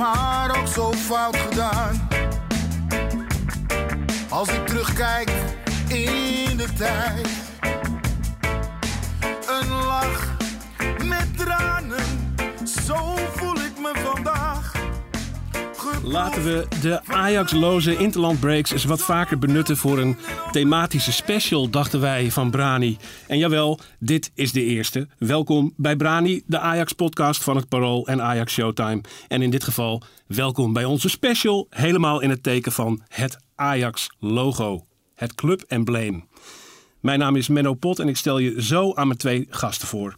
maar 0.00 0.58
ook 0.58 0.66
zo 0.66 0.92
fout 0.92 1.36
gedaan. 1.36 2.08
Als 4.28 4.48
ik 4.48 4.66
terugkijk 4.66 5.30
in 5.88 6.56
de 6.56 6.72
tijd, 6.76 7.28
een 9.48 9.68
lach 9.68 10.36
met 11.04 11.38
tranen, 11.38 12.34
zo 12.84 13.16
voel 13.34 13.54
ik 13.54 13.78
me 13.78 13.92
vandaag. 14.04 14.49
Laten 16.04 16.44
we 16.44 16.66
de 16.80 17.00
Ajax-loze 17.06 17.96
Interland 17.96 18.40
Breaks 18.40 18.72
eens 18.72 18.84
wat 18.84 19.02
vaker 19.02 19.38
benutten 19.38 19.76
voor 19.76 19.98
een 19.98 20.16
thematische 20.50 21.12
special, 21.12 21.70
dachten 21.70 22.00
wij 22.00 22.30
van 22.30 22.50
Brani. 22.50 22.96
En 23.26 23.38
jawel, 23.38 23.78
dit 23.98 24.30
is 24.34 24.52
de 24.52 24.64
eerste. 24.64 25.08
Welkom 25.18 25.72
bij 25.76 25.96
Brani, 25.96 26.42
de 26.46 26.58
Ajax-podcast 26.58 27.42
van 27.42 27.56
het 27.56 27.68
Parool 27.68 28.06
en 28.06 28.22
Ajax 28.22 28.52
Showtime. 28.52 29.00
En 29.28 29.42
in 29.42 29.50
dit 29.50 29.64
geval, 29.64 30.02
welkom 30.26 30.72
bij 30.72 30.84
onze 30.84 31.08
special, 31.08 31.66
helemaal 31.70 32.20
in 32.20 32.30
het 32.30 32.42
teken 32.42 32.72
van 32.72 33.02
het 33.08 33.38
Ajax-logo. 33.54 34.86
Het 35.14 35.34
club-embleem. 35.34 36.28
Mijn 37.00 37.18
naam 37.18 37.36
is 37.36 37.48
Menno 37.48 37.74
Pot 37.74 37.98
en 37.98 38.08
ik 38.08 38.16
stel 38.16 38.38
je 38.38 38.62
zo 38.62 38.94
aan 38.94 39.06
mijn 39.06 39.18
twee 39.18 39.46
gasten 39.50 39.88
voor. 39.88 40.16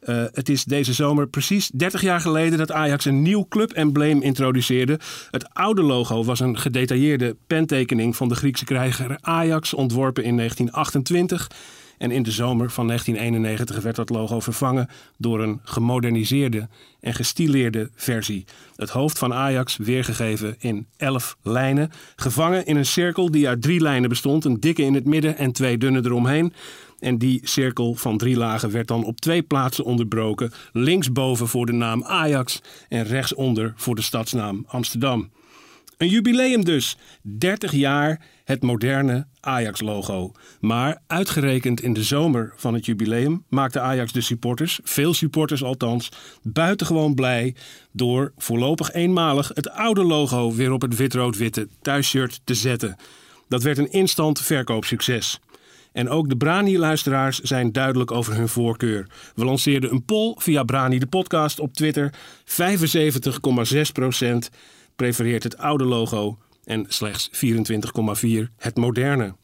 Uh, 0.00 0.24
het 0.32 0.48
is 0.48 0.64
deze 0.64 0.92
zomer 0.92 1.28
precies 1.28 1.70
30 1.74 2.00
jaar 2.00 2.20
geleden 2.20 2.58
dat 2.58 2.72
Ajax 2.72 3.04
een 3.04 3.22
nieuw 3.22 3.46
clubembleem 3.48 4.22
introduceerde. 4.22 4.98
Het 5.30 5.54
oude 5.54 5.82
logo 5.82 6.24
was 6.24 6.40
een 6.40 6.58
gedetailleerde 6.58 7.36
pentekening 7.46 8.16
van 8.16 8.28
de 8.28 8.34
Griekse 8.34 8.64
krijger 8.64 9.18
Ajax, 9.20 9.74
ontworpen 9.74 10.24
in 10.24 10.36
1928. 10.36 11.50
En 12.00 12.10
in 12.10 12.22
de 12.22 12.30
zomer 12.30 12.70
van 12.70 12.86
1991 12.86 13.82
werd 13.82 13.96
dat 13.96 14.10
logo 14.10 14.40
vervangen 14.40 14.88
door 15.18 15.40
een 15.42 15.60
gemoderniseerde 15.64 16.68
en 17.00 17.14
gestileerde 17.14 17.90
versie. 17.94 18.44
Het 18.76 18.90
hoofd 18.90 19.18
van 19.18 19.34
Ajax 19.34 19.76
weergegeven 19.76 20.54
in 20.58 20.86
11 20.96 21.36
lijnen, 21.42 21.90
gevangen 22.16 22.66
in 22.66 22.76
een 22.76 22.86
cirkel 22.86 23.30
die 23.30 23.48
uit 23.48 23.62
drie 23.62 23.80
lijnen 23.80 24.08
bestond, 24.08 24.44
een 24.44 24.60
dikke 24.60 24.82
in 24.82 24.94
het 24.94 25.04
midden 25.04 25.36
en 25.36 25.52
twee 25.52 25.78
dunne 25.78 26.00
eromheen. 26.04 26.52
En 27.00 27.18
die 27.18 27.40
cirkel 27.42 27.94
van 27.94 28.18
drie 28.18 28.36
lagen 28.36 28.70
werd 28.70 28.88
dan 28.88 29.04
op 29.04 29.20
twee 29.20 29.42
plaatsen 29.42 29.84
onderbroken. 29.84 30.52
Linksboven 30.72 31.48
voor 31.48 31.66
de 31.66 31.72
naam 31.72 32.04
Ajax 32.04 32.60
en 32.88 33.04
rechtsonder 33.04 33.72
voor 33.76 33.94
de 33.94 34.02
stadsnaam 34.02 34.64
Amsterdam. 34.68 35.30
Een 36.00 36.08
jubileum 36.08 36.64
dus. 36.64 36.96
30 37.22 37.72
jaar 37.72 38.20
het 38.44 38.62
moderne 38.62 39.26
Ajax-logo. 39.40 40.32
Maar 40.60 41.02
uitgerekend 41.06 41.82
in 41.82 41.92
de 41.92 42.02
zomer 42.02 42.52
van 42.56 42.74
het 42.74 42.86
jubileum 42.86 43.44
maakte 43.48 43.80
Ajax 43.80 44.12
de 44.12 44.20
supporters, 44.20 44.80
veel 44.82 45.14
supporters 45.14 45.62
althans, 45.62 46.08
buitengewoon 46.42 47.14
blij 47.14 47.54
door 47.92 48.32
voorlopig 48.36 48.92
eenmalig 48.92 49.50
het 49.54 49.70
oude 49.70 50.04
logo 50.04 50.52
weer 50.52 50.72
op 50.72 50.82
het 50.82 50.96
wit-rood-witte 50.96 51.68
thuisshirt 51.82 52.40
te 52.44 52.54
zetten. 52.54 52.96
Dat 53.48 53.62
werd 53.62 53.78
een 53.78 53.92
instant 53.92 54.40
verkoopsucces. 54.40 55.40
En 55.92 56.08
ook 56.08 56.28
de 56.28 56.36
Brani-luisteraars 56.36 57.40
zijn 57.40 57.72
duidelijk 57.72 58.10
over 58.10 58.34
hun 58.34 58.48
voorkeur. 58.48 59.06
We 59.34 59.44
lanceerden 59.44 59.92
een 59.92 60.04
poll 60.04 60.34
via 60.38 60.62
Brani 60.62 60.98
de 60.98 61.06
podcast 61.06 61.60
op 61.60 61.74
Twitter. 61.74 62.14
75,6% 62.44 62.54
prefereert 64.96 65.42
het 65.42 65.58
oude 65.58 65.84
logo 65.84 66.38
en 66.64 66.84
slechts 66.88 67.30
24,4% 67.32 68.42
het 68.56 68.76
moderne. 68.76 69.34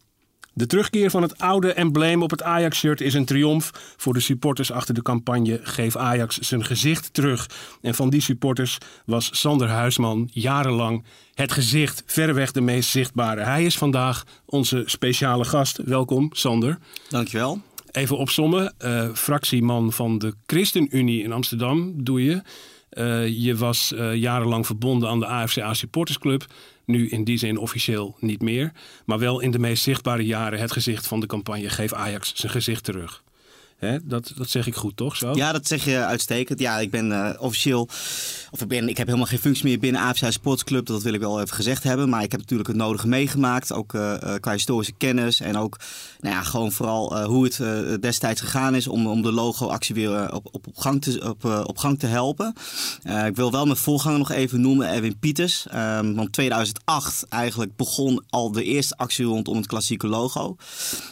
De 0.56 0.67
terugkeer 0.67 1.11
van 1.11 1.22
het 1.22 1.39
oude 1.39 1.72
embleem 1.72 2.22
op 2.22 2.31
het 2.31 2.43
Ajax-shirt 2.43 3.00
is 3.00 3.15
een 3.15 3.25
triomf 3.25 3.71
voor 3.97 4.15
de 4.15 4.21
supporters 4.21 4.72
achter 4.72 4.94
de 4.94 5.03
campagne 5.03 5.61
Geef 5.62 5.97
Ajax 5.97 6.39
zijn 6.39 6.65
gezicht 6.65 7.15
terug. 7.15 7.50
En 7.83 7.94
van 7.94 8.11
die 8.11 8.21
supporters 8.21 8.78
was 9.06 9.28
Sander 9.41 9.69
Huisman 9.69 10.28
jarenlang 10.33 11.05
het 11.34 11.53
gezicht, 11.53 12.03
verreweg 12.06 12.53
de 12.53 12.61
meest 12.61 12.91
zichtbare. 12.91 13.41
Hij 13.41 13.65
is 13.65 13.78
vandaag 13.78 14.25
onze 14.44 14.83
speciale 14.87 15.44
gast. 15.44 15.77
Welkom, 15.84 16.31
Sander. 16.33 16.78
Dankjewel. 17.09 17.61
Even 17.91 18.17
opsommen. 18.17 18.75
Uh, 18.78 19.09
fractieman 19.15 19.93
van 19.93 20.19
de 20.19 20.34
ChristenUnie 20.47 21.23
in 21.23 21.33
Amsterdam 21.33 22.05
doe 22.05 22.25
je. 22.25 22.43
Uh, 22.93 23.28
je 23.44 23.56
was 23.56 23.93
uh, 23.94 24.15
jarenlang 24.15 24.67
verbonden 24.67 25.09
aan 25.09 25.21
de 25.21 25.27
AFCA 25.27 25.75
Supportersclub. 25.75 26.47
Nu 26.87 27.09
in 27.09 27.25
die 27.25 27.39
zin 27.39 27.59
officieel 27.59 28.17
niet 28.21 28.43
meer. 28.43 28.73
Maar 29.05 29.19
wel 29.19 29.41
in 29.41 29.51
de 29.51 29.59
meest 29.59 29.83
zichtbare 29.83 30.25
jaren 30.25 30.59
het 30.59 30.73
gezicht 30.73 31.07
van 31.07 31.21
de 31.21 31.27
campagne 31.27 31.71
Geef 31.71 31.93
Ajax 31.93 32.35
zijn 32.35 32.53
gezicht 32.53 32.85
terug. 32.85 33.25
Hè, 33.76 33.98
dat, 34.04 34.32
dat 34.37 34.48
zeg 34.48 34.66
ik 34.66 34.75
goed, 34.75 34.97
toch? 34.97 35.16
Zo? 35.16 35.34
Ja, 35.34 35.53
dat 35.53 35.66
zeg 35.66 35.84
je 35.84 36.04
uitstekend. 36.04 36.59
Ja, 36.59 36.78
ik 36.78 36.91
ben 36.91 37.10
uh, 37.10 37.31
officieel, 37.38 37.88
of 38.50 38.60
ik, 38.60 38.69
ben, 38.69 38.88
ik 38.88 38.97
heb 38.97 39.06
helemaal 39.06 39.28
geen 39.28 39.38
functie 39.38 39.64
meer 39.64 39.78
binnen 39.78 40.00
AFC 40.00 40.32
Sportsclub. 40.32 40.87
Dat 40.87 41.03
wil 41.03 41.12
ik 41.12 41.20
wel 41.20 41.41
even 41.41 41.54
gezegd 41.54 41.82
hebben. 41.82 42.09
Maar 42.09 42.22
ik 42.22 42.31
heb 42.31 42.41
natuurlijk 42.41 42.69
het 42.69 42.78
nodige 42.78 43.09
meegemaakt. 43.09 43.72
Ook 43.72 43.92
uh, 43.92 44.14
qua 44.41 44.53
historische 44.53 44.92
kennis. 44.92 45.41
En 45.41 45.56
ook 45.56 45.78
nou 46.20 46.34
ja, 46.34 46.42
gewoon 46.42 46.72
vooral 46.72 47.25
hoe 47.25 47.44
het 47.44 48.03
destijds 48.03 48.41
gegaan 48.41 48.75
is 48.75 48.88
om, 48.88 49.06
om 49.06 49.22
de 49.22 49.32
logo-actie 49.32 49.94
weer 49.94 50.34
op, 50.34 50.48
op, 50.53 50.66
op, 50.66 50.76
gang 50.76 51.03
te, 51.03 51.20
op, 51.28 51.44
op 51.44 51.78
gang 51.78 51.98
te 51.98 52.06
helpen. 52.06 52.54
ik 53.26 53.37
wil 53.37 53.50
wel 53.50 53.64
mijn 53.64 53.76
voorganger 53.76 54.19
nog 54.19 54.31
even 54.31 54.60
noemen, 54.60 54.88
Erwin 54.88 55.19
Pieters. 55.19 55.66
Um, 55.75 56.14
want 56.14 56.32
2008 56.32 57.26
eigenlijk 57.28 57.76
begon 57.76 58.25
al 58.28 58.53
de 58.53 58.64
eerste 58.64 58.97
actie 58.97 59.25
rondom 59.25 59.56
het 59.56 59.66
klassieke 59.66 60.06
logo. 60.06 60.56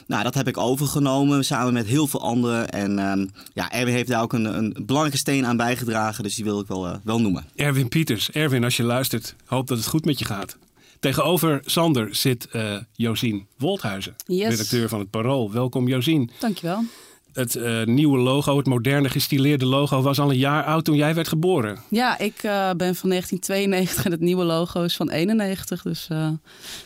Nou, 0.07 0.23
dat 0.23 0.35
heb 0.35 0.49
ik 0.49 0.59
overgenomen 0.59 1.45
samen 1.45 1.73
met 1.73 1.87
heel 1.87 2.07
veel 2.07 2.21
En 2.63 2.99
um, 2.99 3.31
ja, 3.55 3.73
Erwin 3.73 3.95
heeft 3.95 4.09
daar 4.09 4.23
ook 4.23 4.33
een, 4.33 4.45
een, 4.45 4.77
belangrijke 4.87 5.19
steen 5.19 5.47
aan 5.47 5.57
bijgedragen. 5.57 6.23
Dus 6.23 6.35
die 6.35 6.45
wil 6.45 6.61
ik 6.61 6.67
wel, 6.67 6.87
uh, 6.87 6.95
wel 7.05 7.21
noemen. 7.21 7.45
Erwin 7.55 7.89
Pieters. 7.89 8.31
Erwin, 8.31 8.65
als 8.65 8.77
je 8.77 8.83
luistert, 8.83 9.35
hoop 9.45 9.67
dat 9.67 9.79
het 9.79 9.87
goed 9.87 10.05
met 10.05 10.19
je 10.19 10.25
gaat. 10.25 10.57
Tegenover 11.01 11.61
Sander 11.65 12.15
zit 12.15 12.49
uh, 12.53 12.77
Josien 12.93 13.47
Wolthuizen, 13.59 14.15
yes. 14.27 14.49
redacteur 14.49 14.89
van 14.89 14.99
het 14.99 15.11
Parool. 15.11 15.53
Welkom 15.53 15.89
Josien. 15.89 16.31
Dankjewel. 16.41 16.85
Het 17.33 17.55
uh, 17.55 17.85
nieuwe 17.85 18.19
logo, 18.19 18.57
het 18.57 18.67
moderne 18.67 19.09
gestileerde 19.09 19.67
logo, 19.67 20.03
was 20.03 20.19
al 20.19 20.31
een 20.31 20.39
jaar 20.39 20.65
oud 20.65 20.85
toen 20.85 20.97
jij 20.97 21.15
werd 21.15 21.29
geboren. 21.29 21.79
Ja, 21.89 22.19
ik 22.19 22.43
uh, 22.43 22.71
ben 22.71 22.95
van 22.95 23.09
1992 23.09 24.05
en 24.05 24.11
het 24.11 24.21
nieuwe 24.21 24.45
logo 24.45 24.83
is 24.83 24.97
van 24.97 25.11
91. 25.11 25.83
Dus 25.83 26.09
uh, 26.13 26.29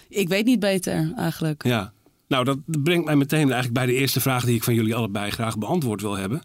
ik 0.09 0.29
weet 0.29 0.45
niet 0.45 0.61
beter 0.61 1.13
eigenlijk. 1.17 1.65
Ja, 1.65 1.93
nou, 2.29 2.45
dat 2.45 2.59
brengt 2.67 3.05
mij 3.05 3.17
meteen 3.17 3.41
eigenlijk 3.41 3.73
bij 3.73 3.87
de 3.87 3.95
eerste 3.95 4.21
vraag 4.21 4.45
die 4.45 4.55
ik 4.55 4.65
van 4.65 4.75
jullie 4.75 4.95
allebei 4.95 5.31
graag 5.31 5.59
beantwoord 5.59 6.01
wil 6.01 6.17
hebben. 6.17 6.43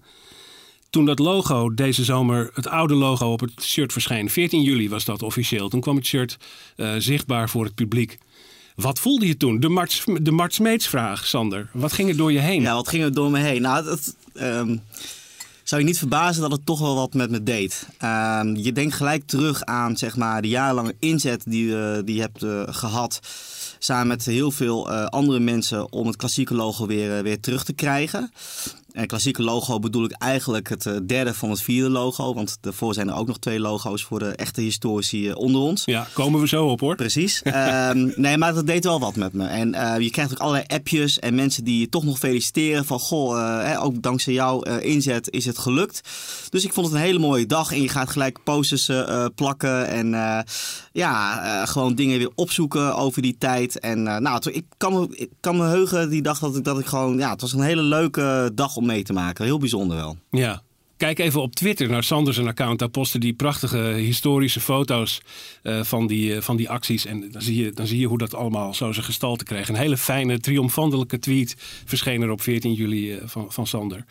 Toen 0.89 1.05
dat 1.05 1.19
logo 1.19 1.73
deze 1.73 2.03
zomer, 2.03 2.51
het 2.53 2.67
oude 2.67 2.93
logo 2.93 3.31
op 3.31 3.39
het 3.39 3.63
shirt 3.63 3.91
verscheen, 3.91 4.29
14 4.29 4.61
juli 4.61 4.89
was 4.89 5.05
dat 5.05 5.23
officieel. 5.23 5.69
Toen 5.69 5.81
kwam 5.81 5.95
het 5.95 6.05
shirt 6.05 6.37
uh, 6.77 6.93
zichtbaar 6.97 7.49
voor 7.49 7.63
het 7.63 7.75
publiek. 7.75 8.17
Wat 8.75 8.99
voelde 8.99 9.27
je 9.27 9.37
toen? 9.37 9.59
De 9.59 9.69
Mart, 9.69 10.03
de 10.21 10.31
Mart 10.31 10.59
vraag, 10.79 11.25
Sander. 11.25 11.69
Wat 11.73 11.93
ging 11.93 12.09
er 12.09 12.17
door 12.17 12.31
je 12.31 12.39
heen? 12.39 12.61
Ja, 12.61 12.73
wat 12.73 12.87
ging 12.87 13.03
er 13.03 13.13
door 13.13 13.31
me 13.31 13.39
heen? 13.39 13.61
Nou, 13.61 13.83
dat, 13.83 14.15
um, 14.33 14.81
zou 15.63 15.81
je 15.81 15.87
niet 15.87 15.97
verbazen 15.97 16.41
dat 16.41 16.51
het 16.51 16.65
toch 16.65 16.79
wel 16.79 16.95
wat 16.95 17.13
met 17.13 17.29
me 17.29 17.43
deed. 17.43 17.87
Um, 18.03 18.55
je 18.55 18.71
denkt 18.71 18.93
gelijk 18.95 19.23
terug 19.25 19.63
aan 19.63 19.97
zeg 19.97 20.15
maar, 20.15 20.41
de 20.41 20.47
jarenlange 20.47 20.95
inzet 20.99 21.43
die, 21.45 21.65
uh, 21.65 21.97
die 22.05 22.15
je 22.15 22.21
hebt 22.21 22.43
uh, 22.43 22.63
gehad 22.65 23.19
samen 23.83 24.07
met 24.07 24.25
heel 24.25 24.51
veel 24.51 24.91
uh, 24.91 25.05
andere 25.05 25.39
mensen 25.39 25.91
om 25.91 26.07
het 26.07 26.15
klassieke 26.15 26.55
logo 26.55 26.87
weer, 26.87 27.17
uh, 27.17 27.23
weer 27.23 27.39
terug 27.39 27.63
te 27.63 27.73
krijgen. 27.73 28.31
En 28.93 29.07
klassieke 29.07 29.43
logo 29.43 29.79
bedoel 29.79 30.05
ik 30.05 30.11
eigenlijk 30.11 30.69
het 30.69 30.85
eh, 30.85 30.95
derde 31.05 31.33
van 31.33 31.49
het 31.49 31.61
vierde 31.61 31.89
logo. 31.89 32.33
Want 32.33 32.57
daarvoor 32.61 32.93
zijn 32.93 33.09
er 33.09 33.15
ook 33.15 33.27
nog 33.27 33.39
twee 33.39 33.59
logo's 33.59 34.03
voor 34.03 34.19
de 34.19 34.29
echte 34.29 34.61
historici 34.61 35.29
eh, 35.29 35.35
onder 35.35 35.61
ons. 35.61 35.85
Ja, 35.85 36.07
komen 36.13 36.39
we 36.39 36.47
zo 36.47 36.65
op 36.65 36.79
hoor. 36.79 36.95
Precies. 36.95 37.41
Ehm, 37.63 38.11
nee, 38.15 38.37
maar 38.37 38.53
dat 38.53 38.67
deed 38.67 38.83
wel 38.83 38.99
wat 38.99 39.15
met 39.15 39.33
me. 39.33 39.45
En 39.45 39.73
eh, 39.73 39.99
je 39.99 40.09
krijgt 40.09 40.31
ook 40.31 40.39
allerlei 40.39 40.65
appjes 40.67 41.19
en 41.19 41.35
mensen 41.35 41.63
die 41.63 41.79
je 41.79 41.89
toch 41.89 42.03
nog 42.03 42.19
feliciteren. 42.19 42.85
Van 42.85 42.99
goh, 42.99 43.39
eh, 43.39 43.65
hè, 43.65 43.81
ook 43.81 44.01
dankzij 44.01 44.33
jouw 44.33 44.61
eh, 44.61 44.89
inzet 44.89 45.29
is 45.31 45.45
het 45.45 45.57
gelukt. 45.57 46.01
Dus 46.49 46.63
ik 46.63 46.73
vond 46.73 46.87
het 46.87 46.95
een 46.95 47.01
hele 47.01 47.19
mooie 47.19 47.45
dag. 47.45 47.71
En 47.71 47.81
je 47.81 47.89
gaat 47.89 48.09
gelijk 48.09 48.43
posters 48.43 48.89
eh, 48.89 48.99
eh, 48.99 49.25
plakken. 49.35 49.87
En 49.87 50.13
eh, 50.13 50.39
ja, 50.91 51.43
eh, 51.43 51.67
gewoon 51.67 51.95
dingen 51.95 52.17
weer 52.17 52.31
opzoeken 52.35 52.95
over 52.95 53.21
die 53.21 53.35
tijd. 53.37 53.79
En 53.79 54.07
eh, 54.07 54.17
nou, 54.17 54.51
ik 54.51 54.65
kan, 54.77 54.93
me, 54.93 55.07
ik 55.09 55.29
kan 55.39 55.57
me 55.57 55.63
heugen 55.63 56.09
die 56.09 56.21
dag 56.21 56.39
dat 56.39 56.55
ik, 56.55 56.63
dat 56.63 56.79
ik 56.79 56.85
gewoon... 56.85 57.17
Ja, 57.17 57.29
het 57.31 57.41
was 57.41 57.53
een 57.53 57.61
hele 57.61 57.81
leuke 57.81 58.51
dag 58.53 58.75
om 58.75 58.82
mee 58.85 59.03
te 59.03 59.13
maken. 59.13 59.45
Heel 59.45 59.59
bijzonder 59.59 59.97
wel. 59.97 60.17
Ja. 60.31 60.63
Kijk 60.97 61.19
even 61.19 61.41
op 61.41 61.55
Twitter 61.55 61.89
naar 61.89 62.03
Sanders 62.03 62.39
account. 62.39 62.79
Daar 62.79 62.89
posten 62.89 63.19
die 63.19 63.33
prachtige 63.33 63.77
historische 63.77 64.59
foto's 64.59 65.21
eh, 65.63 65.83
van, 65.83 66.07
die, 66.07 66.35
eh, 66.35 66.41
van 66.41 66.55
die 66.55 66.69
acties. 66.69 67.05
En 67.05 67.31
dan 67.31 67.41
zie, 67.41 67.63
je, 67.63 67.71
dan 67.71 67.87
zie 67.87 67.99
je 67.99 68.07
hoe 68.07 68.17
dat 68.17 68.35
allemaal 68.35 68.73
zo 68.73 68.91
zijn 68.91 69.05
gestalte 69.05 69.43
kreeg. 69.43 69.69
Een 69.69 69.75
hele 69.75 69.97
fijne, 69.97 70.39
triomfantelijke 70.39 71.19
tweet 71.19 71.55
verscheen 71.85 72.21
er 72.21 72.31
op 72.31 72.41
14 72.41 72.73
juli 72.73 73.13
eh, 73.13 73.21
van, 73.25 73.51
van 73.51 73.67
Sander. 73.67 74.05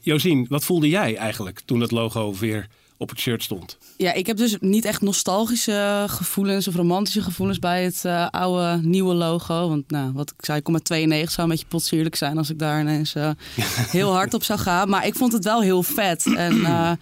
Josien, 0.00 0.46
wat 0.48 0.64
voelde 0.64 0.88
jij 0.88 1.16
eigenlijk 1.16 1.60
toen 1.64 1.78
dat 1.78 1.90
logo 1.90 2.34
weer 2.34 2.68
op 3.00 3.08
het 3.08 3.18
shirt 3.18 3.42
stond? 3.42 3.78
Ja, 3.96 4.12
ik 4.12 4.26
heb 4.26 4.36
dus 4.36 4.56
niet 4.60 4.84
echt 4.84 5.00
nostalgische 5.00 6.04
gevoelens 6.08 6.68
of 6.68 6.74
romantische 6.74 7.22
gevoelens 7.22 7.58
bij 7.58 7.84
het 7.84 8.04
eh, 8.04 8.26
oude 8.30 8.80
nieuwe 8.82 9.14
logo. 9.14 9.68
Want 9.68 9.90
nou, 9.90 10.12
wat 10.12 10.30
ik 10.30 10.44
zei, 10.44 10.58
ik 10.58 10.64
kom 10.64 10.72
met 10.72 10.84
92, 10.84 11.34
zou 11.34 11.46
een 11.48 11.52
beetje 11.52 11.68
potsierlijk 11.68 12.16
zijn 12.16 12.38
als 12.38 12.50
ik 12.50 12.58
daar 12.58 12.80
ineens 12.80 13.14
eh, 13.14 13.30
heel 13.96 14.12
hard 14.12 14.34
op 14.34 14.44
zou 14.44 14.58
gaan. 14.58 14.88
Maar 14.88 15.06
ik 15.06 15.14
vond 15.14 15.32
het 15.32 15.44
wel 15.44 15.62
heel 15.62 15.82
vet. 15.82 16.26
En 16.34 16.64
eh, 16.64 16.92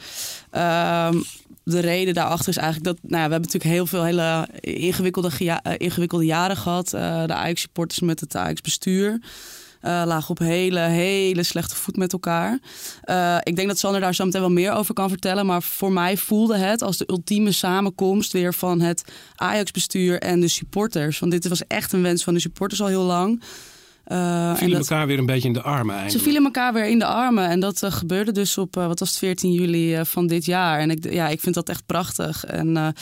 ehm, 0.51 1.17
de 1.63 1.81
reden 1.81 2.15
daarachter 2.15 2.49
is 2.49 2.57
eigenlijk 2.57 2.87
dat, 2.87 3.11
nou 3.11 3.23
ja, 3.23 3.27
we 3.27 3.33
hebben 3.33 3.51
natuurlijk 3.51 3.75
heel 3.75 3.87
veel 3.87 4.05
hele 4.05 4.49
ingewikkelde, 4.61 5.31
ingewikkelde 5.77 6.25
jaren 6.25 6.57
gehad. 6.57 6.93
Eh, 6.93 7.25
de 7.27 7.35
Ajax-supporters 7.35 8.01
met 8.01 8.21
het 8.21 8.37
Ajax-bestuur. 8.37 9.21
Eh 9.81 10.03
lagen 10.07 10.31
op 10.31 10.39
hele, 10.39 10.81
hele 10.81 11.43
slechte 11.43 11.77
voet 11.77 11.97
met 11.97 12.13
elkaar. 12.13 12.59
Eh, 13.03 13.37
ik 13.43 13.57
denk 13.57 13.69
dat 13.69 13.79
Sander 13.79 14.01
daar 14.01 14.15
zo 14.15 14.25
meteen 14.25 14.41
wel 14.41 14.51
meer 14.51 14.73
over 14.73 14.95
kan 14.95 15.09
vertellen. 15.09 15.47
Maar 15.47 15.63
voor 15.63 15.93
mij 15.93 16.17
voelde 16.17 16.57
het 16.57 16.83
als 16.83 16.97
de 16.97 17.09
ultieme 17.09 17.53
samenkomst 17.53 18.33
weer 18.33 18.55
van 18.55 18.81
het 18.81 19.05
Ajax-bestuur 19.37 20.21
en 20.21 20.41
de 20.41 20.49
supporters. 20.49 21.19
Want 21.19 21.33
dit 21.33 21.49
was 21.49 21.67
echt 21.67 21.93
een 21.93 22.03
wens 22.03 22.25
van 22.25 22.35
de 22.35 22.41
supporters 22.41 22.81
al 22.81 22.87
heel 22.87 23.03
lang. 23.03 23.43
En 24.09 24.57
Vielen 24.57 24.79
dat- 24.79 24.89
elkaar 24.91 25.07
weer 25.07 25.19
een 25.19 25.27
beetje 25.27 25.49
in 25.49 25.55
de 25.55 25.63
armen 25.63 25.95
ze 25.95 26.01
eigenlijk. 26.01 26.25
vielen 26.25 26.45
elkaar 26.45 26.73
weer 26.73 26.87
in 26.89 26.99
de 26.99 27.05
armen. 27.05 27.49
En 27.49 27.61
dat 27.61 27.83
eh, 27.83 27.93
gebeurde 27.93 28.33
dus 28.33 28.59
op, 28.59 28.77
eh, 28.77 28.87
wat 28.87 28.99
was 28.99 29.09
het, 29.09 29.19
14 29.19 29.53
juli 29.53 30.05
van 30.05 30.27
dit 30.27 30.45
jaar. 30.45 30.79
En 30.81 30.91
ik, 30.91 31.13
ja, 31.13 31.29
ik 31.29 31.41
vind 31.41 31.55
dat 31.55 31.69
echt 31.69 31.87
prachtig. 31.87 32.45
En 32.45 32.95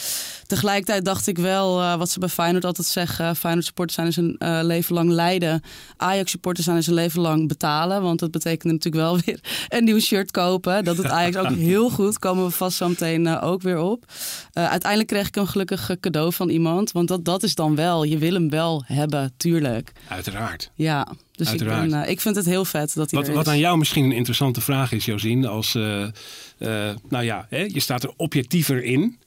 tegelijkertijd 0.47 1.05
dacht 1.05 1.26
ik 1.26 1.38
wel, 1.38 1.97
wat 1.99 2.11
ze 2.11 2.19
bij 2.19 2.29
Feyenoord 2.29 2.64
altijd 2.64 2.87
zeggen... 2.87 3.37
Feyenoord 3.37 3.64
supporters 3.67 3.94
zijn 3.97 4.06
dus 4.06 4.17
een 4.17 4.37
eh, 4.38 4.58
leven 4.62 4.94
lang 4.94 5.11
lijden. 5.11 5.62
Ajax 5.97 6.31
supporters 6.31 6.64
zijn 6.67 6.76
dus 6.79 6.87
een 6.87 6.94
leven 6.94 7.20
lang 7.20 7.49
betalen. 7.49 8.03
Want 8.03 8.19
dat 8.19 8.31
betekent 8.31 8.73
natuurlijk 8.73 9.05
wel 9.05 9.19
weer 9.25 9.41
een 9.69 9.85
nieuw 9.85 9.99
shirt 10.00 10.31
kopen. 10.31 10.85
Dat 10.85 10.97
doet 10.97 11.06
Ajax 11.11 11.37
ook 11.37 11.56
heel 11.70 11.91
goed. 11.91 12.19
Komen 12.19 12.44
we 12.44 12.50
vast 12.50 12.76
zo 12.76 12.88
meteen 12.88 13.41
ook 13.41 13.62
weer 13.62 13.79
op. 13.79 14.05
Uiteindelijk 14.53 15.11
kreeg 15.11 15.26
ik 15.26 15.37
een 15.37 15.49
gelukkig 15.49 15.91
cadeau 16.00 16.32
van 16.32 16.49
iemand. 16.49 16.93
Want 16.93 17.08
dat, 17.08 17.25
dat 17.25 17.43
is 17.43 17.55
dan 17.55 17.75
wel, 17.75 18.03
je 18.05 18.19
wil 18.19 18.32
hem 18.32 18.50
wel 18.50 18.82
hebben, 18.87 19.32
tuurlijk. 19.37 19.93
Uiteraard. 20.08 20.70
Ja, 20.75 20.95
dus 21.32 21.52
ik, 21.52 21.58
ben, 21.58 22.02
eh, 22.02 22.10
ik 22.10 22.20
vind 22.20 22.37
het 22.37 22.46
heel 22.46 22.64
vet 22.64 22.94
dat 22.94 23.10
hij 23.10 23.20
Wat, 23.20 23.34
wat 23.34 23.48
aan 23.48 23.58
jou 23.58 23.78
misschien 23.78 24.04
een 24.04 24.12
interessante 24.12 24.60
vraag 24.60 24.93
is, 24.93 25.04
Josien. 25.04 25.46
Als, 25.46 25.75
eh, 25.75 26.02
eh, 26.02 26.96
nou 27.08 27.25
ja, 27.25 27.46
hè, 27.50 27.60
je 27.60 27.81
staat 27.81 28.02
er 28.02 28.12
objectiever 28.16 28.84
in. 28.84 29.19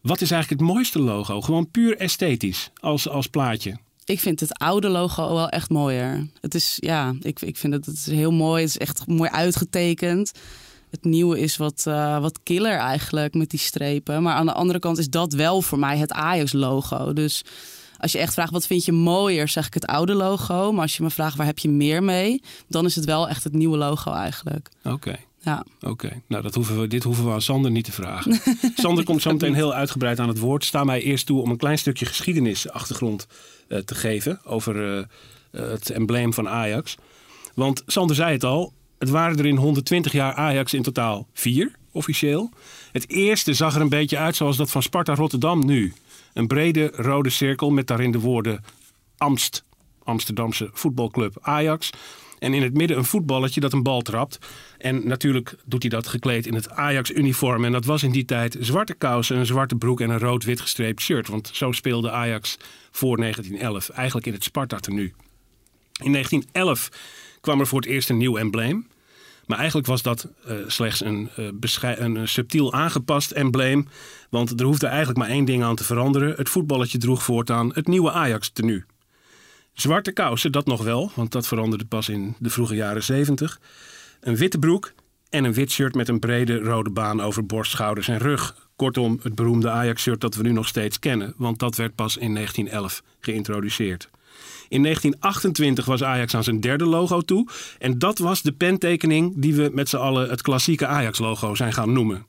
Wat 0.00 0.20
is 0.20 0.30
eigenlijk 0.30 0.62
het 0.62 0.70
mooiste 0.70 0.98
logo? 0.98 1.40
Gewoon 1.40 1.70
puur 1.70 1.96
esthetisch 1.96 2.70
als, 2.80 3.08
als 3.08 3.26
plaatje. 3.26 3.78
Ik 4.04 4.20
vind 4.20 4.40
het 4.40 4.58
oude 4.58 4.88
logo 4.88 5.34
wel 5.34 5.48
echt 5.48 5.70
mooier. 5.70 6.26
Het 6.40 6.54
is, 6.54 6.76
ja, 6.80 7.14
ik, 7.20 7.40
ik 7.40 7.56
vind 7.56 7.72
het, 7.72 7.86
het 7.86 7.96
is 7.96 8.06
heel 8.06 8.32
mooi. 8.32 8.62
Het 8.62 8.70
is 8.70 8.78
echt 8.78 9.06
mooi 9.06 9.30
uitgetekend. 9.30 10.32
Het 10.90 11.04
nieuwe 11.04 11.40
is 11.40 11.56
wat, 11.56 11.82
wat 12.20 12.40
killer 12.42 12.76
eigenlijk 12.78 13.34
met 13.34 13.50
die 13.50 13.60
strepen. 13.60 14.22
Maar 14.22 14.34
aan 14.34 14.46
de 14.46 14.52
andere 14.52 14.78
kant 14.78 14.98
is 14.98 15.08
dat 15.08 15.32
wel 15.32 15.62
voor 15.62 15.78
mij 15.78 15.98
het 15.98 16.12
Ajax-logo. 16.12 17.12
Dus 17.12 17.44
als 18.00 18.12
je 18.12 18.18
echt 18.18 18.34
vraagt 18.34 18.52
wat 18.52 18.66
vind 18.66 18.84
je 18.84 18.92
mooier, 18.92 19.48
zeg 19.48 19.66
ik 19.66 19.74
het 19.74 19.86
oude 19.86 20.14
logo. 20.14 20.72
Maar 20.72 20.82
als 20.82 20.96
je 20.96 21.02
me 21.02 21.10
vraagt 21.10 21.36
waar 21.36 21.46
heb 21.46 21.58
je 21.58 21.68
meer 21.68 22.02
mee, 22.02 22.42
dan 22.68 22.84
is 22.84 22.96
het 22.96 23.04
wel 23.04 23.28
echt 23.28 23.44
het 23.44 23.52
nieuwe 23.52 23.76
logo 23.76 24.12
eigenlijk. 24.12 24.68
Oké. 24.84 25.16
Ja. 25.42 25.64
Oké, 25.80 26.22
nou 26.26 26.42
dat 26.42 26.54
hoeven 26.54 26.80
we, 26.80 26.86
dit 26.86 27.02
hoeven 27.02 27.24
we 27.24 27.30
aan 27.30 27.42
Sander 27.42 27.70
niet 27.70 27.84
te 27.84 27.92
vragen. 27.92 28.40
Sander 28.74 29.04
komt 29.04 29.22
zo 29.22 29.30
meteen 29.30 29.54
heel 29.54 29.74
uitgebreid 29.74 30.18
aan 30.18 30.28
het 30.28 30.38
woord. 30.38 30.64
Sta 30.64 30.84
mij 30.84 31.02
eerst 31.02 31.26
toe 31.26 31.42
om 31.42 31.50
een 31.50 31.56
klein 31.56 31.78
stukje 31.78 32.06
geschiedenisachtergrond 32.06 33.26
eh, 33.68 33.78
te 33.78 33.94
geven 33.94 34.40
over 34.44 34.76
eh, 34.76 34.98
eh, 34.98 35.70
het 35.70 35.90
embleem 35.90 36.32
van 36.32 36.48
Ajax. 36.48 36.96
Want 37.54 37.82
Sander 37.86 38.16
zei 38.16 38.32
het 38.32 38.44
al, 38.44 38.72
het 38.98 39.08
waren 39.08 39.38
er 39.38 39.46
in 39.46 39.56
120 39.56 40.12
jaar 40.12 40.34
Ajax 40.34 40.74
in 40.74 40.82
totaal 40.82 41.26
vier, 41.32 41.72
officieel. 41.92 42.50
Het 42.92 43.08
eerste 43.08 43.54
zag 43.54 43.74
er 43.74 43.80
een 43.80 43.88
beetje 43.88 44.18
uit 44.18 44.36
zoals 44.36 44.56
dat 44.56 44.70
van 44.70 44.82
Sparta 44.82 45.14
Rotterdam 45.14 45.64
nu. 45.64 45.94
Een 46.32 46.46
brede 46.46 46.92
rode 46.94 47.30
cirkel 47.30 47.70
met 47.70 47.86
daarin 47.86 48.10
de 48.10 48.20
woorden 48.20 48.64
Amst, 49.16 49.64
Amsterdamse 50.02 50.70
voetbalclub 50.72 51.36
Ajax. 51.40 51.90
En 52.38 52.54
in 52.54 52.62
het 52.62 52.74
midden 52.74 52.96
een 52.96 53.04
voetballetje 53.04 53.60
dat 53.60 53.72
een 53.72 53.82
bal 53.82 54.00
trapt. 54.00 54.38
En 54.78 55.06
natuurlijk 55.06 55.56
doet 55.64 55.82
hij 55.82 55.90
dat 55.90 56.06
gekleed 56.06 56.46
in 56.46 56.54
het 56.54 56.70
Ajax-uniform. 56.70 57.64
En 57.64 57.72
dat 57.72 57.84
was 57.84 58.02
in 58.02 58.10
die 58.10 58.24
tijd 58.24 58.56
zwarte 58.60 58.94
kousen, 58.94 59.36
een 59.36 59.46
zwarte 59.46 59.76
broek 59.76 60.00
en 60.00 60.10
een 60.10 60.18
rood-wit 60.18 60.60
gestreept 60.60 61.00
shirt. 61.00 61.28
Want 61.28 61.50
zo 61.52 61.72
speelde 61.72 62.10
Ajax 62.10 62.56
voor 62.90 63.16
1911. 63.16 63.88
Eigenlijk 63.88 64.26
in 64.26 64.32
het 64.32 64.44
Sparta-tenue. 64.44 65.12
In 66.02 66.12
1911 66.12 66.88
kwam 67.40 67.60
er 67.60 67.66
voor 67.66 67.80
het 67.80 67.88
eerst 67.88 68.10
een 68.10 68.16
nieuw 68.16 68.36
embleem. 68.36 68.86
Maar 69.50 69.58
eigenlijk 69.58 69.88
was 69.88 70.02
dat 70.02 70.28
eh, 70.46 70.56
slechts 70.66 71.04
een, 71.04 71.28
eh, 71.36 71.98
een 71.98 72.16
eh, 72.16 72.26
subtiel 72.26 72.72
aangepast 72.72 73.30
embleem. 73.30 73.88
Want 74.28 74.60
er 74.60 74.66
hoefde 74.66 74.86
eigenlijk 74.86 75.18
maar 75.18 75.28
één 75.28 75.44
ding 75.44 75.62
aan 75.62 75.76
te 75.76 75.84
veranderen. 75.84 76.34
Het 76.36 76.48
voetballetje 76.48 76.98
droeg 76.98 77.22
voortaan 77.22 77.70
het 77.74 77.86
nieuwe 77.86 78.10
Ajax-tenue. 78.10 78.84
Zwarte 79.72 80.12
kousen, 80.12 80.52
dat 80.52 80.66
nog 80.66 80.82
wel, 80.82 81.10
want 81.14 81.32
dat 81.32 81.46
veranderde 81.46 81.84
pas 81.84 82.08
in 82.08 82.36
de 82.38 82.50
vroege 82.50 82.74
jaren 82.74 83.02
70. 83.02 83.60
Een 84.20 84.36
witte 84.36 84.58
broek 84.58 84.92
en 85.30 85.44
een 85.44 85.52
wit 85.52 85.70
shirt 85.70 85.94
met 85.94 86.08
een 86.08 86.18
brede 86.18 86.58
rode 86.58 86.90
baan 86.90 87.20
over 87.20 87.46
borst, 87.46 87.70
schouders 87.70 88.08
en 88.08 88.18
rug. 88.18 88.68
Kortom, 88.76 89.20
het 89.22 89.34
beroemde 89.34 89.70
Ajax-shirt 89.70 90.20
dat 90.20 90.34
we 90.34 90.42
nu 90.42 90.52
nog 90.52 90.68
steeds 90.68 90.98
kennen, 90.98 91.34
want 91.36 91.58
dat 91.58 91.76
werd 91.76 91.94
pas 91.94 92.16
in 92.16 92.34
1911 92.34 93.02
geïntroduceerd. 93.20 94.10
In 94.68 94.82
1928 94.82 95.84
was 95.84 96.02
Ajax 96.02 96.34
aan 96.34 96.44
zijn 96.44 96.60
derde 96.60 96.86
logo 96.86 97.20
toe. 97.20 97.48
En 97.78 97.98
dat 97.98 98.18
was 98.18 98.42
de 98.42 98.52
pentekening 98.52 99.32
die 99.36 99.54
we 99.54 99.70
met 99.72 99.88
z'n 99.88 99.96
allen 99.96 100.30
het 100.30 100.42
klassieke 100.42 100.86
Ajax-logo 100.86 101.54
zijn 101.54 101.72
gaan 101.72 101.92
noemen. 101.92 102.26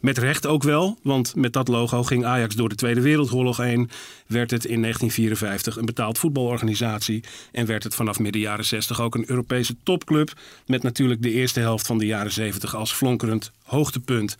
Met 0.00 0.18
recht 0.18 0.46
ook 0.46 0.62
wel, 0.62 0.98
want 1.02 1.34
met 1.34 1.52
dat 1.52 1.68
logo 1.68 2.02
ging 2.02 2.24
Ajax 2.24 2.54
door 2.54 2.68
de 2.68 2.74
Tweede 2.74 3.00
Wereldoorlog 3.00 3.56
heen. 3.56 3.90
Werd 4.26 4.50
het 4.50 4.64
in 4.64 4.80
1954 4.80 5.76
een 5.76 5.84
betaald 5.84 6.18
voetbalorganisatie. 6.18 7.24
En 7.52 7.66
werd 7.66 7.82
het 7.82 7.94
vanaf 7.94 8.18
midden 8.18 8.40
jaren 8.40 8.64
60 8.64 9.00
ook 9.00 9.14
een 9.14 9.30
Europese 9.30 9.76
topclub. 9.82 10.32
Met 10.66 10.82
natuurlijk 10.82 11.22
de 11.22 11.30
eerste 11.30 11.60
helft 11.60 11.86
van 11.86 11.98
de 11.98 12.06
jaren 12.06 12.32
70 12.32 12.74
als 12.74 12.92
flonkerend 12.92 13.50
hoogtepunt. 13.62 14.36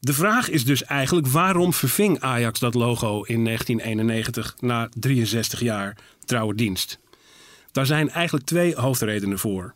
De 0.00 0.12
vraag 0.12 0.50
is 0.50 0.64
dus 0.64 0.84
eigenlijk 0.84 1.26
waarom 1.26 1.72
verving 1.72 2.20
Ajax 2.20 2.58
dat 2.58 2.74
logo 2.74 3.22
in 3.22 3.44
1991 3.44 4.56
na 4.60 4.88
63 4.98 5.60
jaar 5.60 5.96
trouwe 6.26 6.54
dienst? 6.54 6.98
Daar 7.72 7.86
zijn 7.86 8.10
eigenlijk 8.10 8.46
twee 8.46 8.74
hoofdredenen 8.74 9.38
voor. 9.38 9.74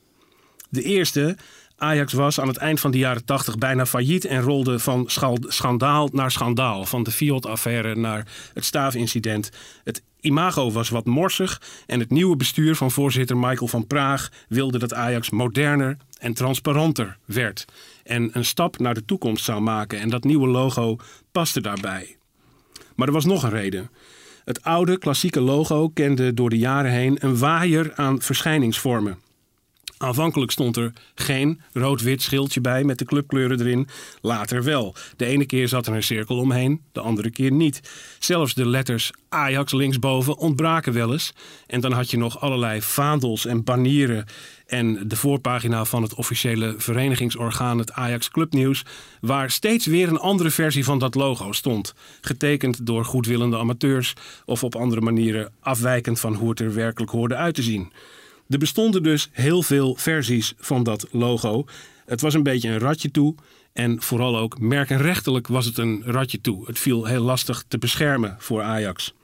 De 0.68 0.82
eerste, 0.82 1.36
Ajax 1.76 2.12
was 2.12 2.40
aan 2.40 2.48
het 2.48 2.56
eind 2.56 2.80
van 2.80 2.90
de 2.90 2.98
jaren 2.98 3.24
80 3.24 3.58
bijna 3.58 3.86
failliet 3.86 4.24
en 4.24 4.40
rolde 4.40 4.78
van 4.78 5.04
schandaal 5.46 6.08
naar 6.12 6.30
schandaal. 6.30 6.84
Van 6.84 7.02
de 7.02 7.10
Fiat-affaire 7.10 7.94
naar 7.94 8.26
het 8.54 8.64
staafincident. 8.64 9.50
Het 9.84 10.02
imago 10.20 10.70
was 10.70 10.88
wat 10.88 11.04
morsig 11.04 11.62
en 11.86 12.00
het 12.00 12.10
nieuwe 12.10 12.36
bestuur 12.36 12.76
van 12.76 12.90
voorzitter 12.90 13.36
Michael 13.36 13.68
van 13.68 13.86
Praag 13.86 14.28
wilde 14.48 14.78
dat 14.78 14.94
Ajax 14.94 15.30
moderner 15.30 15.96
en 16.18 16.34
transparanter 16.34 17.18
werd. 17.24 17.64
En 18.04 18.30
een 18.32 18.44
stap 18.44 18.78
naar 18.78 18.94
de 18.94 19.04
toekomst 19.04 19.44
zou 19.44 19.60
maken 19.60 20.00
en 20.00 20.08
dat 20.08 20.24
nieuwe 20.24 20.48
logo 20.48 20.96
paste 21.32 21.60
daarbij. 21.60 22.16
Maar 22.94 23.06
er 23.06 23.14
was 23.14 23.24
nog 23.24 23.42
een 23.42 23.50
reden. 23.50 23.90
Het 24.44 24.62
oude 24.62 24.98
klassieke 24.98 25.40
logo 25.40 25.88
kende 25.88 26.34
door 26.34 26.50
de 26.50 26.58
jaren 26.58 26.90
heen 26.90 27.16
een 27.20 27.38
waaier 27.38 27.92
aan 27.94 28.20
verschijningsvormen. 28.20 29.29
Aanvankelijk 30.02 30.50
stond 30.50 30.76
er 30.76 30.92
geen 31.14 31.60
rood-wit 31.72 32.22
schildje 32.22 32.60
bij 32.60 32.84
met 32.84 32.98
de 32.98 33.04
clubkleuren 33.04 33.60
erin. 33.60 33.88
Later 34.20 34.64
wel. 34.64 34.94
De 35.16 35.24
ene 35.24 35.46
keer 35.46 35.68
zat 35.68 35.86
er 35.86 35.94
een 35.94 36.02
cirkel 36.02 36.38
omheen, 36.38 36.82
de 36.92 37.00
andere 37.00 37.30
keer 37.30 37.52
niet. 37.52 37.80
Zelfs 38.18 38.54
de 38.54 38.66
letters 38.66 39.10
Ajax 39.28 39.72
linksboven 39.72 40.36
ontbraken 40.38 40.92
wel 40.92 41.12
eens. 41.12 41.32
En 41.66 41.80
dan 41.80 41.92
had 41.92 42.10
je 42.10 42.16
nog 42.16 42.40
allerlei 42.40 42.82
vaandels 42.82 43.46
en 43.46 43.64
banieren. 43.64 44.24
En 44.66 45.08
de 45.08 45.16
voorpagina 45.16 45.84
van 45.84 46.02
het 46.02 46.14
officiële 46.14 46.74
verenigingsorgaan, 46.76 47.78
het 47.78 47.92
Ajax 47.92 48.30
Clubnieuws, 48.30 48.84
waar 49.20 49.50
steeds 49.50 49.86
weer 49.86 50.08
een 50.08 50.18
andere 50.18 50.50
versie 50.50 50.84
van 50.84 50.98
dat 50.98 51.14
logo 51.14 51.52
stond. 51.52 51.94
Getekend 52.20 52.86
door 52.86 53.04
goedwillende 53.04 53.58
amateurs 53.58 54.14
of 54.44 54.64
op 54.64 54.74
andere 54.74 55.00
manieren 55.00 55.52
afwijkend 55.60 56.20
van 56.20 56.34
hoe 56.34 56.50
het 56.50 56.60
er 56.60 56.74
werkelijk 56.74 57.12
hoorde 57.12 57.36
uit 57.36 57.54
te 57.54 57.62
zien. 57.62 57.92
Er 58.50 58.58
bestonden 58.58 59.02
dus 59.02 59.28
heel 59.32 59.62
veel 59.62 59.94
versies 59.94 60.54
van 60.58 60.82
dat 60.82 61.06
logo. 61.10 61.64
Het 62.06 62.20
was 62.20 62.34
een 62.34 62.42
beetje 62.42 62.68
een 62.68 62.78
ratje 62.78 63.10
toe. 63.10 63.34
En 63.72 64.02
vooral 64.02 64.38
ook 64.38 64.58
merkenrechtelijk 64.58 65.46
was 65.46 65.66
het 65.66 65.78
een 65.78 66.02
ratje 66.04 66.40
toe. 66.40 66.66
Het 66.66 66.78
viel 66.78 67.04
heel 67.04 67.22
lastig 67.22 67.64
te 67.68 67.78
beschermen 67.78 68.36
voor 68.38 68.62
Ajax. 68.62 69.14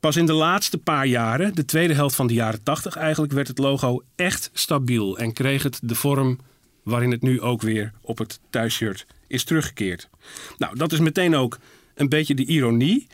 Pas 0.00 0.16
in 0.16 0.26
de 0.26 0.32
laatste 0.32 0.78
paar 0.78 1.06
jaren, 1.06 1.54
de 1.54 1.64
tweede 1.64 1.94
helft 1.94 2.14
van 2.14 2.26
de 2.26 2.34
jaren 2.34 2.62
80 2.62 2.96
eigenlijk, 2.96 3.32
werd 3.32 3.48
het 3.48 3.58
logo 3.58 4.02
echt 4.16 4.50
stabiel 4.52 5.18
en 5.18 5.32
kreeg 5.32 5.62
het 5.62 5.80
de 5.82 5.94
vorm 5.94 6.38
waarin 6.82 7.10
het 7.10 7.22
nu 7.22 7.40
ook 7.40 7.62
weer 7.62 7.92
op 8.00 8.18
het 8.18 8.40
thuisshirt 8.50 9.06
is 9.26 9.44
teruggekeerd. 9.44 10.08
Nou, 10.56 10.76
dat 10.76 10.92
is 10.92 10.98
meteen 10.98 11.34
ook 11.34 11.58
een 11.94 12.08
beetje 12.08 12.34
de 12.34 12.44
ironie. 12.44 13.06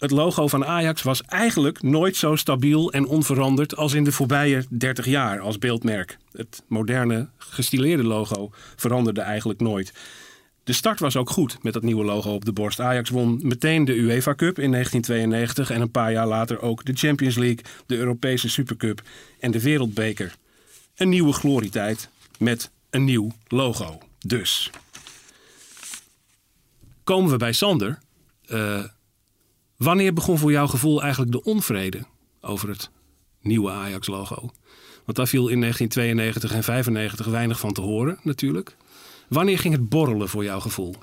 Het 0.00 0.10
logo 0.10 0.48
van 0.48 0.64
Ajax 0.64 1.02
was 1.02 1.22
eigenlijk 1.22 1.82
nooit 1.82 2.16
zo 2.16 2.36
stabiel 2.36 2.92
en 2.92 3.06
onveranderd 3.06 3.76
als 3.76 3.92
in 3.92 4.04
de 4.04 4.12
voorbije 4.12 4.64
30 4.68 5.06
jaar 5.06 5.40
als 5.40 5.58
beeldmerk. 5.58 6.18
Het 6.32 6.62
moderne, 6.68 7.28
gestileerde 7.38 8.04
logo 8.04 8.50
veranderde 8.76 9.20
eigenlijk 9.20 9.60
nooit. 9.60 9.92
De 10.64 10.72
start 10.72 11.00
was 11.00 11.16
ook 11.16 11.30
goed 11.30 11.62
met 11.62 11.72
dat 11.72 11.82
nieuwe 11.82 12.04
logo 12.04 12.32
op 12.32 12.44
de 12.44 12.52
borst. 12.52 12.80
Ajax 12.80 13.10
won 13.10 13.40
meteen 13.42 13.84
de 13.84 13.96
UEFA 13.96 14.34
Cup 14.34 14.58
in 14.58 14.70
1992 14.70 15.70
en 15.70 15.80
een 15.80 15.90
paar 15.90 16.12
jaar 16.12 16.26
later 16.26 16.60
ook 16.60 16.84
de 16.84 16.92
Champions 16.92 17.36
League, 17.36 17.64
de 17.86 17.96
Europese 17.96 18.48
Supercup 18.48 19.02
en 19.38 19.50
de 19.50 19.62
Wereldbeker. 19.62 20.34
Een 20.94 21.08
nieuwe 21.08 21.32
glorietijd 21.32 22.08
met 22.38 22.70
een 22.90 23.04
nieuw 23.04 23.32
logo. 23.48 23.98
Dus 24.26 24.70
komen 27.04 27.30
we 27.30 27.36
bij 27.36 27.52
Sander. 27.52 27.98
Uh, 28.48 28.84
wanneer 29.80 30.12
begon 30.12 30.38
voor 30.38 30.50
jouw 30.50 30.66
gevoel 30.66 31.02
eigenlijk 31.02 31.32
de 31.32 31.42
onvrede 31.42 32.04
over 32.40 32.68
het 32.68 32.90
nieuwe 33.40 33.70
Ajax-logo? 33.70 34.50
Want 35.04 35.16
daar 35.16 35.26
viel 35.26 35.48
in 35.48 35.60
1992 35.60 36.52
en 36.52 36.62
95 36.62 37.26
weinig 37.26 37.60
van 37.60 37.72
te 37.72 37.80
horen, 37.80 38.18
natuurlijk. 38.22 38.76
Wanneer 39.28 39.58
ging 39.58 39.74
het 39.74 39.88
borrelen 39.88 40.28
voor 40.28 40.44
jouw 40.44 40.60
gevoel? 40.60 40.94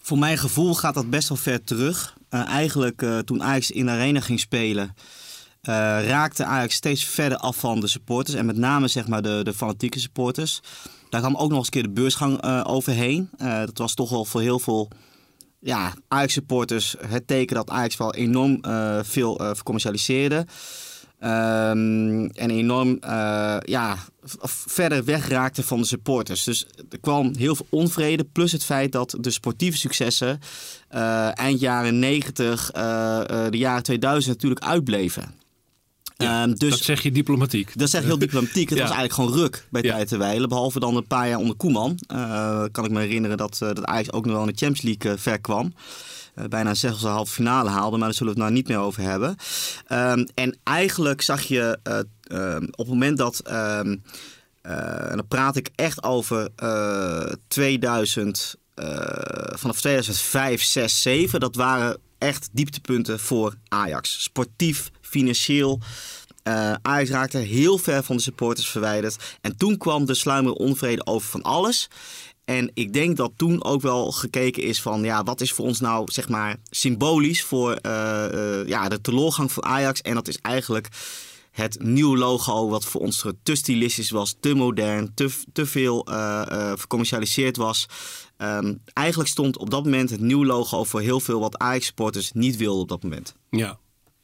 Voor 0.00 0.18
mijn 0.18 0.38
gevoel 0.38 0.74
gaat 0.74 0.94
dat 0.94 1.10
best 1.10 1.28
wel 1.28 1.38
ver 1.38 1.64
terug. 1.64 2.16
Uh, 2.30 2.46
eigenlijk 2.46 3.02
uh, 3.02 3.18
toen 3.18 3.42
Ajax 3.42 3.70
in 3.70 3.86
de 3.86 3.92
arena 3.92 4.20
ging 4.20 4.40
spelen, 4.40 4.94
uh, 4.94 5.74
raakte 6.06 6.44
Ajax 6.44 6.74
steeds 6.74 7.04
verder 7.04 7.38
af 7.38 7.56
van 7.56 7.80
de 7.80 7.88
supporters. 7.88 8.36
En 8.36 8.46
met 8.46 8.56
name 8.56 8.88
zeg 8.88 9.06
maar 9.06 9.22
de, 9.22 9.40
de 9.42 9.54
fanatieke 9.54 10.00
supporters. 10.00 10.60
Daar 11.08 11.20
kwam 11.20 11.36
ook 11.36 11.48
nog 11.48 11.58
eens 11.58 11.66
een 11.66 11.72
keer 11.72 11.82
de 11.82 11.90
beursgang 11.90 12.42
overheen. 12.64 13.30
dat 13.38 13.78
was 13.78 13.94
toch 13.94 14.10
wel 14.10 14.24
voor 14.24 14.40
heel 14.40 14.58
veel 14.58 14.90
ja, 15.60 15.94
Ajax-supporters 16.08 16.96
het 17.06 17.26
teken 17.26 17.56
dat 17.56 17.70
Ajax 17.70 17.96
wel 17.96 18.14
enorm 18.14 18.58
veel 19.02 19.36
vercommercialiseerde. 19.36 20.46
Um, 21.22 22.26
en 22.26 22.50
enorm 22.50 22.98
uh, 23.04 23.56
ja, 23.60 23.96
verder 24.66 25.04
wegraakte 25.04 25.62
van 25.62 25.80
de 25.80 25.86
supporters. 25.86 26.44
Dus 26.44 26.66
er 26.90 27.00
kwam 27.00 27.34
heel 27.36 27.56
veel 27.56 27.66
onvrede. 27.70 28.24
Plus 28.24 28.52
het 28.52 28.64
feit 28.64 28.92
dat 28.92 29.16
de 29.20 29.30
sportieve 29.30 29.78
successen 29.78 30.38
uh, 30.94 31.38
eind 31.38 31.60
jaren 31.60 31.98
90, 31.98 32.70
uh, 32.76 32.80
de 33.50 33.58
jaren 33.58 33.82
2000 33.82 34.34
natuurlijk 34.34 34.64
uitbleven. 34.64 35.39
Ja, 36.20 36.42
um, 36.42 36.54
dus, 36.54 36.70
dat 36.70 36.78
zeg 36.78 37.02
je 37.02 37.12
diplomatiek. 37.12 37.78
Dat 37.78 37.90
zeg 37.90 38.00
je 38.00 38.06
heel 38.06 38.18
diplomatiek. 38.18 38.68
Het 38.68 38.78
ja. 38.78 38.84
was 38.84 38.96
eigenlijk 38.96 39.12
gewoon 39.12 39.42
ruk 39.42 39.66
bij 39.70 39.82
ja. 39.82 40.18
wijlen. 40.18 40.48
Behalve 40.48 40.80
dan 40.80 40.96
een 40.96 41.06
paar 41.06 41.28
jaar 41.28 41.38
onder 41.38 41.56
Koeman. 41.56 41.98
kan 42.72 42.84
ik 42.84 42.90
me 42.90 43.00
herinneren 43.00 43.36
dat, 43.36 43.56
dat 43.58 43.84
Ajax 43.84 44.12
ook 44.12 44.24
nog 44.24 44.34
wel 44.34 44.46
in 44.46 44.52
de 44.52 44.58
Champions 44.64 44.82
League 44.82 45.18
ver 45.18 45.40
kwam. 45.40 45.72
Bijna 46.48 46.74
zelfs 46.74 47.02
een 47.02 47.10
halve 47.10 47.32
finale 47.32 47.70
haalde, 47.70 47.96
maar 47.96 48.06
daar 48.06 48.16
zullen 48.16 48.34
we 48.34 48.40
het 48.40 48.48
nou 48.48 48.60
niet 48.60 48.68
meer 48.68 48.78
over 48.78 49.02
hebben. 49.02 49.36
Um, 49.88 50.26
en 50.34 50.58
eigenlijk 50.62 51.22
zag 51.22 51.42
je 51.42 51.78
uh, 52.32 52.56
op 52.56 52.76
het 52.76 52.88
moment 52.88 53.18
dat. 53.18 53.38
Ehm, 53.38 53.96
en 54.62 55.16
dan 55.16 55.28
praat 55.28 55.56
ik 55.56 55.70
echt 55.74 56.02
over 56.02 56.48
2000, 57.48 58.56
vanaf 59.54 59.80
2005, 59.80 60.62
6, 60.62 61.02
7. 61.02 61.40
Dat 61.40 61.54
waren 61.54 61.98
echt 62.20 62.48
dieptepunten 62.52 63.20
voor 63.20 63.54
Ajax. 63.68 64.22
Sportief, 64.22 64.90
financieel. 65.10 65.80
Uh, 66.48 66.74
Ajax 66.82 67.10
raakte 67.10 67.38
heel 67.38 67.78
ver 67.78 68.02
van 68.02 68.16
de 68.16 68.22
supporters 68.22 68.68
verwijderd. 68.68 69.16
En 69.40 69.56
toen 69.56 69.76
kwam 69.76 70.06
de 70.06 70.14
sluimerende 70.14 70.64
onvrede 70.64 71.06
over 71.06 71.28
van 71.28 71.42
alles. 71.42 71.88
En 72.44 72.70
ik 72.74 72.92
denk 72.92 73.16
dat 73.16 73.32
toen 73.36 73.64
ook 73.64 73.82
wel 73.82 74.12
gekeken 74.12 74.62
is 74.62 74.82
van 74.82 75.02
ja, 75.02 75.22
wat 75.22 75.40
is 75.40 75.52
voor 75.52 75.64
ons 75.64 75.80
nou 75.80 76.12
zeg 76.12 76.28
maar 76.28 76.56
symbolisch 76.70 77.42
voor 77.42 77.78
uh, 77.86 78.24
uh, 78.32 78.66
ja, 78.66 78.88
de 78.88 79.00
teleurgang 79.00 79.52
van 79.52 79.64
Ajax. 79.64 80.00
En 80.00 80.14
dat 80.14 80.28
is 80.28 80.38
eigenlijk 80.42 80.88
het 81.50 81.82
nieuwe 81.82 82.18
logo, 82.18 82.68
wat 82.68 82.84
voor 82.84 83.00
ons 83.00 83.24
te 83.42 83.54
stilistisch 83.54 84.10
was, 84.10 84.36
te 84.40 84.54
modern, 84.54 85.14
te, 85.14 85.30
te 85.52 85.66
veel 85.66 86.06
uh, 86.10 86.42
vercommercialiseerd 86.76 87.56
was. 87.56 87.86
Um, 88.38 88.82
eigenlijk 88.92 89.28
stond 89.28 89.58
op 89.58 89.70
dat 89.70 89.84
moment 89.84 90.10
het 90.10 90.20
nieuwe 90.20 90.46
logo 90.46 90.84
voor 90.84 91.00
heel 91.00 91.20
veel 91.20 91.40
wat 91.40 91.58
Ajax-supporters 91.58 92.32
niet 92.32 92.56
wilden 92.56 92.82
op 92.82 92.88
dat 92.88 93.02
moment. 93.02 93.34
Ja, 93.50 93.78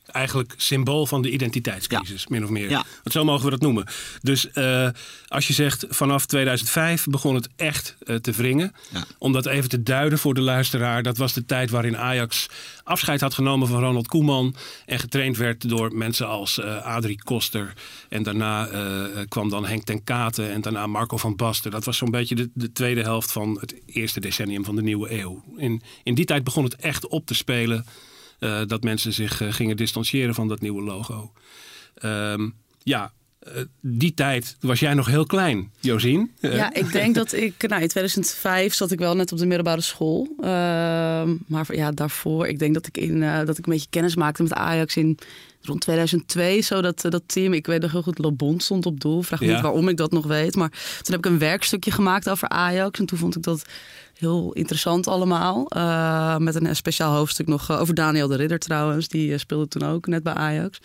eigenlijk 0.06 0.54
symbool 0.56 1.06
van 1.06 1.22
de 1.22 1.30
identiteitscrisis, 1.30 2.26
min 2.26 2.44
of 2.44 2.50
meer. 2.50 2.70
Ja. 2.70 2.84
Want 3.02 3.12
zo 3.12 3.25
mogen 3.25 3.44
we 3.44 3.50
dat 3.50 3.60
noemen. 3.60 3.86
Dus 4.20 4.48
uh, 4.54 4.88
als 5.28 5.46
je 5.46 5.52
zegt 5.52 5.84
vanaf 5.88 6.26
2005 6.26 7.04
begon 7.06 7.34
het 7.34 7.48
echt 7.56 7.96
uh, 8.04 8.16
te 8.16 8.32
wringen. 8.32 8.75
Ja. 8.92 9.04
Om 9.18 9.32
dat 9.32 9.46
even 9.46 9.68
te 9.68 9.82
duiden 9.82 10.18
voor 10.18 10.34
de 10.34 10.40
luisteraar. 10.40 11.02
Dat 11.02 11.16
was 11.16 11.32
de 11.32 11.44
tijd 11.44 11.70
waarin 11.70 11.96
Ajax 11.96 12.46
afscheid 12.84 13.20
had 13.20 13.34
genomen 13.34 13.68
van 13.68 13.80
Ronald 13.80 14.08
Koeman. 14.08 14.54
En 14.86 14.98
getraind 14.98 15.36
werd 15.36 15.68
door 15.68 15.94
mensen 15.94 16.28
als 16.28 16.58
uh, 16.58 16.84
Adrie 16.84 17.22
Koster. 17.22 17.72
En 18.08 18.22
daarna 18.22 18.68
kwam 19.28 19.48
dan 19.50 19.66
Henk 19.66 19.84
ten 19.84 20.04
Katen. 20.04 20.52
En 20.52 20.60
daarna 20.60 20.86
Marco 20.86 21.16
van 21.16 21.36
Basten. 21.36 21.70
Dat 21.70 21.84
was 21.84 21.96
zo'n 21.96 22.10
beetje 22.10 22.34
de, 22.34 22.50
de, 22.54 22.72
tweede 22.72 23.02
helft 23.02 23.32
van 23.32 23.58
het 23.60 23.75
eerste 23.86 24.20
decennium 24.20 24.64
van 24.64 24.76
de 24.76 24.82
nieuwe 24.82 25.20
eeuw. 25.20 25.42
In, 25.56 25.82
in 26.02 26.14
die 26.14 26.25
tijd 26.25 26.44
begon 26.44 26.64
het 26.64 26.76
echt 26.76 27.08
op 27.08 27.26
te 27.26 27.34
spelen 27.34 27.84
uh, 28.40 28.61
dat 28.66 28.83
mensen 28.83 29.12
zich 29.12 29.43
uh, 29.43 29.52
gingen 29.52 29.76
distancieren 29.76 30.35
van 30.35 30.49
dat 30.49 30.61
nieuwe 30.61 30.83
logo. 30.83 31.33
Um, 32.02 32.55
ja, 32.83 33.12
uh, 33.49 33.62
die 33.81 34.14
tijd 34.14 34.57
was 34.61 34.81
jij 34.81 34.95
nog 34.95 35.07
heel 35.07 35.26
klein, 35.26 35.71
Josien. 35.81 36.33
Ja, 36.40 36.75
ik 36.75 36.93
denk 36.93 37.14
dat 37.21 37.33
ik, 37.33 37.69
nou 37.69 37.83
in 37.83 37.88
2005 37.88 38.75
zat 38.75 38.90
ik 38.90 38.99
wel 38.99 39.16
net 39.16 39.33
op 39.33 39.38
de 39.38 39.47
middelbare 39.47 39.81
school. 39.81 40.28
Uh, 40.38 40.47
maar 41.47 41.66
ja, 41.69 41.90
daarvoor, 41.90 42.47
ik 42.47 42.59
denk 42.59 42.75
dat 42.75 42.87
ik, 42.87 42.97
in, 42.97 43.16
uh, 43.23 43.38
dat 43.38 43.59
ik 43.59 43.66
een 43.66 43.73
beetje 43.73 43.90
kennis 43.90 44.16
maakte 44.16 44.43
met 44.43 44.52
Ajax 44.52 44.97
in 44.97 45.19
rond 45.62 45.81
2002. 45.81 46.61
Zo 46.61 46.81
dat, 46.81 47.00
dat 47.00 47.23
team, 47.26 47.52
ik 47.52 47.66
weet 47.66 47.81
nog 47.81 47.93
heel 47.93 48.02
goed, 48.02 48.19
Lobond 48.19 48.62
stond 48.62 48.87
op 48.87 49.00
doel. 49.00 49.23
Vraag 49.23 49.40
me 49.40 49.47
ja. 49.47 49.52
niet 49.52 49.62
waarom 49.62 49.88
ik 49.88 49.97
dat 49.97 50.12
nog 50.12 50.26
weet. 50.26 50.57
Maar 50.57 50.71
toen 50.71 51.14
heb 51.14 51.26
ik 51.26 51.26
een 51.26 51.38
werkstukje 51.38 51.90
gemaakt 51.90 52.28
over 52.28 52.49
Ajax. 52.49 52.99
En 52.99 53.07
toen 53.07 53.19
vond 53.19 53.37
ik 53.37 53.43
dat 53.43 53.64
heel 54.18 54.52
interessant 54.52 55.06
allemaal. 55.06 55.66
Uh, 55.76 56.37
met 56.37 56.54
een 56.54 56.76
speciaal 56.76 57.14
hoofdstuk 57.14 57.46
nog 57.46 57.73
over 57.73 57.94
Daniel 57.94 58.28
de 58.28 58.37
Ridder 58.37 58.58
trouwens. 58.58 59.08
Die 59.08 59.28
uh, 59.28 59.38
speelde 59.38 59.68
toen 59.68 59.88
ook 59.88 60.06
net 60.06 60.23
bij 60.23 60.35
Ajax. 60.35 60.78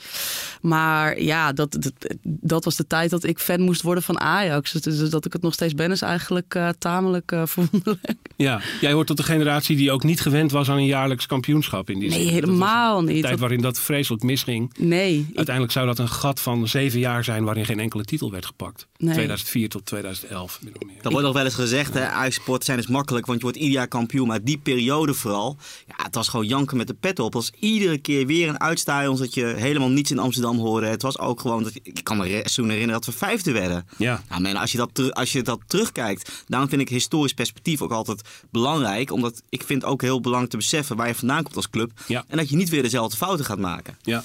Maar 0.61 1.21
ja, 1.21 1.53
dat, 1.53 1.71
dat, 1.71 1.93
dat, 2.23 2.65
was 2.65 2.75
de 2.75 2.88
tijd 2.88 3.09
dat 3.09 3.23
ik 3.23 3.39
fan 3.39 3.61
moest 3.61 3.81
worden 3.81 4.03
van 4.03 4.19
Ajax. 4.19 4.71
Dus, 4.71 4.81
dus 4.81 5.09
dat 5.09 5.25
ik 5.25 5.33
het 5.33 5.41
nog 5.41 5.53
steeds 5.53 5.73
ben 5.73 5.91
is 5.91 6.01
eigenlijk 6.01 6.55
uh, 6.55 6.69
tamelijk 6.79 7.33
verwonderlijk. 7.43 8.29
Ja, 8.35 8.61
jij 8.81 8.91
hoort 8.91 9.07
tot 9.07 9.17
de 9.17 9.23
generatie 9.23 9.75
die 9.75 9.91
ook 9.91 10.03
niet 10.03 10.21
gewend 10.21 10.51
was 10.51 10.69
aan 10.69 10.77
een 10.77 10.85
jaarlijks 10.85 11.25
kampioenschap 11.25 11.89
in 11.89 12.00
die 12.00 12.09
Nee, 12.09 12.23
zin. 12.23 12.33
helemaal 12.33 13.01
niet. 13.01 13.15
De 13.15 13.21
tijd 13.21 13.39
waarin 13.39 13.61
dat 13.61 13.79
vreselijk 13.79 14.23
misging. 14.23 14.73
Nee. 14.77 15.31
Uiteindelijk 15.35 15.73
zou 15.73 15.85
dat 15.85 16.00
een 16.00 16.09
gat 16.09 16.39
van 16.39 16.67
zeven 16.67 17.00
jaar 17.00 17.23
zijn 17.23 17.43
waarin 17.43 17.65
geen 17.65 17.79
enkele 17.79 18.03
titel 18.03 18.31
werd 18.31 18.45
gepakt. 18.45 18.88
Nee. 18.97 19.13
2004 19.13 19.69
tot 19.69 19.85
2011. 19.85 20.59
Dat 21.01 21.11
wordt 21.11 21.25
nog 21.27 21.35
wel 21.35 21.45
eens 21.45 21.53
gezegd, 21.53 21.93
hè, 21.93 22.07
Ajax-sport 22.07 22.63
zijn 22.63 22.77
is 22.77 22.88
makkelijk, 22.88 23.20
want 23.25 23.37
je 23.37 23.43
wordt 23.43 23.57
ieder 23.57 23.73
jaar 23.73 23.87
kampioen. 23.87 24.27
Maar 24.27 24.43
die 24.43 24.57
periode 24.57 25.13
vooral, 25.13 25.57
ja, 25.87 26.03
het 26.03 26.15
was 26.15 26.27
gewoon 26.27 26.47
janken 26.47 26.77
met 26.77 26.87
de 26.87 26.93
pet 26.93 27.19
op. 27.19 27.25
Het 27.25 27.33
was 27.33 27.51
iedere 27.59 27.97
keer 27.97 28.25
weer 28.25 28.49
een 28.49 28.59
uitstadion 28.59 29.17
dat 29.17 29.33
je 29.33 29.45
helemaal 29.45 29.89
niets 29.89 30.11
in 30.11 30.19
Amsterdam 30.19 30.57
hoorde. 30.57 30.87
Het 30.87 31.01
was 31.01 31.19
ook 31.19 31.39
gewoon, 31.39 31.63
dat, 31.63 31.73
ik 31.83 32.03
kan 32.03 32.17
me 32.17 32.45
zo 32.45 32.63
herinneren 32.63 32.93
dat 32.93 33.05
we 33.05 33.11
vijfde 33.11 33.51
werden. 33.51 33.87
Ja. 33.97 34.23
Nou, 34.29 34.41
man, 34.41 34.55
als, 34.55 34.71
je 34.71 34.77
dat, 34.77 35.13
als 35.13 35.31
je 35.31 35.41
dat 35.41 35.59
terugkijkt, 35.67 36.43
daarom 36.47 36.69
vind 36.69 36.81
ik 36.81 36.89
historisch 36.89 37.33
perspectief 37.33 37.81
ook 37.81 37.91
altijd 37.91 38.21
belangrijk. 38.49 39.11
Omdat 39.11 39.41
ik 39.49 39.63
vind 39.63 39.85
ook 39.85 40.01
heel 40.01 40.21
belangrijk 40.21 40.51
te 40.51 40.57
beseffen 40.57 40.95
waar 40.95 41.07
je 41.07 41.15
vandaan 41.15 41.43
komt 41.43 41.55
als 41.55 41.69
club. 41.69 41.91
Ja. 42.07 42.23
En 42.27 42.37
dat 42.37 42.49
je 42.49 42.55
niet 42.55 42.69
weer 42.69 42.81
dezelfde 42.81 43.17
fouten 43.17 43.45
gaat 43.45 43.59
maken. 43.59 43.97
Ja. 44.01 44.23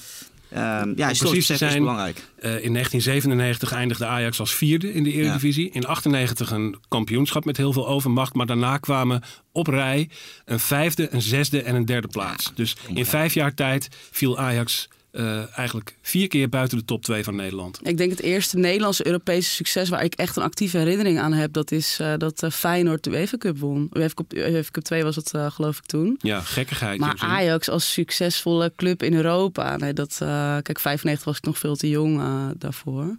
Ja, 0.60 1.08
historisch 1.08 1.18
precies 1.18 1.46
besef 1.46 1.68
is 1.68 1.78
belangrijk. 1.78 2.16
Eh, 2.16 2.50
in 2.64 2.72
1997 2.72 3.72
eindigde 3.72 4.06
Ajax 4.06 4.40
als 4.40 4.54
vierde 4.54 4.92
in 4.92 5.02
de 5.02 5.12
Eredivisie. 5.12 5.70
In 5.70 5.86
98 5.86 6.50
een 6.50 6.76
kampioenschap 6.88 7.44
met 7.44 7.56
heel 7.56 7.72
veel 7.72 7.88
overmacht. 7.88 8.34
Maar 8.34 8.46
daarna 8.46 8.76
kwamen 8.76 9.22
op 9.52 9.66
rij 9.66 10.08
een 10.44 10.60
vijfde, 10.60 11.08
een 11.10 11.22
zesde 11.22 11.62
en 11.62 11.74
een 11.74 11.84
derde 11.84 12.08
plaats. 12.08 12.52
Dus 12.54 12.76
in 12.94 13.06
vijf 13.06 13.34
jaar 13.34 13.54
tijd 13.54 13.88
viel 14.10 14.38
Ajax 14.38 14.88
eh, 15.16 15.58
eigenlijk 15.58 15.96
vier 16.02 16.28
keer 16.28 16.48
buiten 16.48 16.78
de 16.78 16.84
top 16.84 17.02
2 17.02 17.24
van 17.24 17.36
Nederland. 17.36 17.80
Ik 17.82 17.96
denk 17.96 18.10
het 18.10 18.20
eerste 18.20 18.58
Nederlandse 18.58 19.06
Europese 19.06 19.50
succes 19.50 19.88
waar 19.88 20.04
ik 20.04 20.14
echt 20.14 20.36
een 20.36 20.42
actieve 20.42 20.78
herinnering 20.78 21.18
aan 21.18 21.32
heb, 21.32 21.52
dat 21.52 21.70
is 21.70 21.98
eh, 22.00 22.12
dat 22.18 22.42
eh, 22.42 22.50
Feyenoord 22.50 23.04
de 23.04 23.10
UEFA 23.10 23.36
Cup 23.36 23.58
won. 23.58 23.90
UEFA 23.92 24.14
Cup, 24.14 24.32
UEFA 24.32 24.70
Cup 24.70 24.84
2 24.84 25.02
was 25.02 25.16
het 25.16 25.32
eh, 25.32 25.50
geloof 25.50 25.78
ik 25.78 25.84
toen. 25.84 26.18
Ja, 26.20 26.40
gekkigheid. 26.40 26.98
Maar. 26.98 27.14
Ajax 27.18 27.68
als 27.68 27.92
succesvolle 27.92 28.72
club 28.76 29.02
in 29.02 29.14
Europa, 29.14 29.76
nee, 29.76 29.92
dat, 29.92 30.16
kijk, 30.62 30.80
95 30.80 31.24
was 31.24 31.36
ik 31.36 31.44
nog 31.44 31.58
veel 31.58 31.76
te 31.76 31.88
jong 31.88 32.22
daarvoor. 32.58 33.16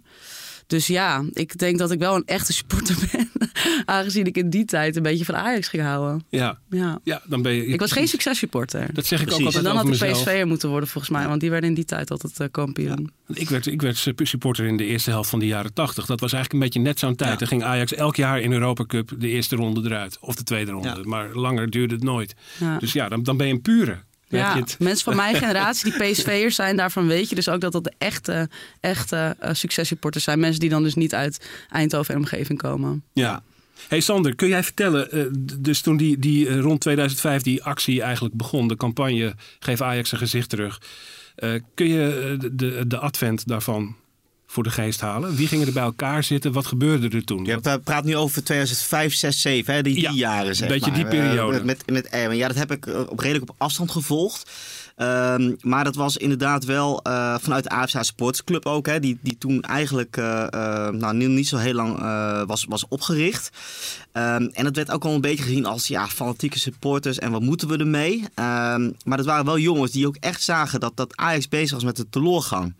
Dus 0.68 0.86
ja, 0.86 1.24
ik 1.32 1.58
denk 1.58 1.78
dat 1.78 1.90
ik 1.90 1.98
wel 1.98 2.14
een 2.14 2.26
echte 2.26 2.52
supporter 2.52 2.96
ben. 3.12 3.30
Aangezien 3.84 4.26
ik 4.26 4.36
in 4.36 4.50
die 4.50 4.64
tijd 4.64 4.96
een 4.96 5.02
beetje 5.02 5.24
van 5.24 5.36
Ajax 5.36 5.68
ging 5.68 5.82
houden. 5.82 6.24
Ja, 6.28 6.58
Ja. 6.70 7.00
ja, 7.04 7.22
dan 7.26 7.42
ben 7.42 7.52
je... 7.52 7.66
Ik 7.66 7.80
was 7.80 7.92
geen 7.92 8.08
successupporter. 8.08 8.94
Dat 8.94 9.06
zeg 9.06 9.20
ik 9.20 9.26
Precies. 9.26 9.46
ook 9.46 9.52
En 9.52 9.66
altijd 9.66 9.74
dan 9.74 10.00
had 10.00 10.10
ik. 10.10 10.12
PSV'er 10.12 10.46
moeten 10.46 10.68
worden 10.68 10.88
volgens 10.88 11.12
mij. 11.12 11.28
Want 11.28 11.40
die 11.40 11.50
werden 11.50 11.68
in 11.68 11.74
die 11.74 11.84
tijd 11.84 12.10
altijd 12.10 12.40
eh, 12.40 12.46
kampioen. 12.50 13.10
Ik 13.26 13.48
werd, 13.48 13.66
ik 13.66 13.82
werd 13.82 14.12
supporter 14.22 14.66
in 14.66 14.76
de 14.76 14.84
eerste 14.84 15.10
helft 15.10 15.30
van 15.30 15.38
de 15.38 15.46
jaren 15.46 15.72
80. 15.72 16.06
Dat 16.06 16.20
was 16.20 16.32
eigenlijk 16.32 16.52
een 16.52 16.70
beetje 16.70 16.88
net 16.88 16.98
zo'n 16.98 17.16
tijd. 17.16 17.38
Dan 17.38 17.48
ging 17.48 17.64
Ajax 17.64 17.94
elk 17.94 18.16
jaar 18.16 18.40
in 18.40 18.52
Europa 18.52 18.84
Cup 18.86 19.12
de 19.18 19.28
eerste 19.28 19.56
ronde 19.56 19.80
eruit. 19.84 20.18
Of 20.20 20.34
de 20.34 20.42
tweede 20.42 20.70
ronde. 20.70 20.88
Ja. 20.88 21.00
Maar 21.02 21.34
langer 21.34 21.70
duurde 21.70 21.94
het 21.94 22.04
nooit. 22.04 22.34
Ja. 22.60 22.78
Dus 22.78 22.92
ja, 22.92 23.08
dan, 23.08 23.22
dan 23.22 23.36
ben 23.36 23.46
je 23.46 23.52
een 23.52 23.62
pure. 23.62 24.06
Ja, 24.28 24.64
mensen 24.78 25.04
van 25.04 25.16
mijn 25.16 25.34
generatie 25.34 25.92
die 25.92 26.10
PSV'ers 26.10 26.54
zijn, 26.54 26.76
daarvan 26.76 27.06
weet 27.06 27.28
je 27.28 27.34
dus 27.34 27.48
ook 27.48 27.60
dat 27.60 27.72
dat 27.72 27.84
de 27.84 27.92
echte, 27.98 28.48
echte 28.80 29.36
eh, 29.38 29.54
successupporters 29.54 30.24
zijn. 30.24 30.40
Mensen 30.40 30.60
die 30.60 30.70
dan 30.70 30.82
dus 30.82 30.94
niet 30.94 31.14
uit 31.14 31.48
Eindhoven 31.70 32.14
en 32.14 32.20
omgeving 32.20 32.58
komen. 32.58 33.02
Ja. 33.12 33.42
Hey 33.88 34.00
Sander, 34.00 34.34
kun 34.34 34.48
jij 34.48 34.62
vertellen, 34.62 35.10
eh, 35.10 35.24
dus 35.58 35.80
toen 35.80 35.96
die, 35.96 36.18
die 36.18 36.48
eh, 36.48 36.60
rond 36.60 36.80
2005 36.80 37.42
die 37.42 37.64
actie 37.64 38.02
eigenlijk 38.02 38.34
begon, 38.34 38.68
de 38.68 38.76
campagne 38.76 39.34
Geef 39.58 39.80
Ajax 39.80 40.12
een 40.12 40.18
gezicht 40.18 40.48
terug. 40.48 40.80
kun 41.74 41.88
je 41.88 42.36
de, 42.38 42.54
de, 42.54 42.86
de 42.86 42.98
advent 42.98 43.46
daarvan 43.46 43.96
voor 44.50 44.62
de 44.62 44.70
geest 44.70 45.00
halen? 45.00 45.34
Wie 45.34 45.46
gingen 45.46 45.66
er 45.66 45.72
bij 45.72 45.82
elkaar 45.82 46.24
zitten? 46.24 46.52
Wat 46.52 46.66
gebeurde 46.66 47.08
er 47.08 47.24
toen? 47.24 47.44
Je 47.44 47.58
praat 47.60 47.84
praat 47.84 48.04
nu 48.04 48.16
over 48.16 48.44
2005, 48.44 49.14
6, 49.14 49.40
7, 49.40 49.74
hè? 49.74 49.82
Die, 49.82 49.94
die 49.94 50.02
Ja, 50.02 50.10
jaren 50.10 50.56
zeg 50.56 50.68
een 50.68 50.74
beetje 50.74 50.90
maar. 50.90 51.10
die 51.10 51.18
Eh, 51.18 51.26
periode. 51.26 51.64
met, 51.64 51.90
met. 51.90 52.08
Ja, 52.30 52.46
dat 52.46 52.56
heb 52.56 52.70
ik 52.72 52.86
eh, 52.86 53.00
op 53.08 53.18
redelijk 53.18 53.50
op 53.50 53.54
afstand 53.58 53.90
gevolgd. 53.90 54.50
Ehm, 54.96 55.54
maar 55.60 55.84
dat 55.84 55.94
was 55.94 56.16
inderdaad 56.16 56.64
wel 56.64 57.02
eh, 57.02 57.34
vanuit 57.40 57.64
de 57.64 57.70
AFC 57.70 57.96
Sportsclub 58.00 58.66
ook, 58.66 58.86
hè, 58.86 59.00
die, 59.00 59.18
die 59.22 59.38
toen 59.38 59.62
eigenlijk 59.62 60.16
nou, 60.16 61.14
niet, 61.14 61.28
niet 61.28 61.48
zo 61.48 61.56
heel 61.56 61.74
lang 61.74 61.98
was, 62.46 62.64
was 62.68 62.88
opgericht. 62.88 63.50
Ehm, 64.12 64.42
en 64.52 64.64
dat 64.64 64.76
werd 64.76 64.90
ook 64.90 65.04
al 65.04 65.14
een 65.14 65.20
beetje 65.20 65.42
gezien 65.44 65.66
als 65.66 65.86
ja, 65.86 66.08
fanatieke 66.08 66.58
supporters 66.58 67.18
en 67.18 67.30
wat 67.30 67.40
moeten 67.42 67.68
we 67.68 67.76
ermee? 67.76 68.24
Ehm, 68.34 68.90
maar 69.04 69.16
dat 69.16 69.26
waren 69.26 69.44
wel 69.44 69.58
jongens 69.58 69.90
die 69.90 70.06
ook 70.06 70.16
echt 70.20 70.42
zagen 70.42 70.80
dat, 70.80 70.96
dat 70.96 71.16
Ajax 71.16 71.48
bezig 71.48 71.70
was 71.72 71.84
met 71.84 71.96
de 71.96 72.08
teloorgang. 72.08 72.74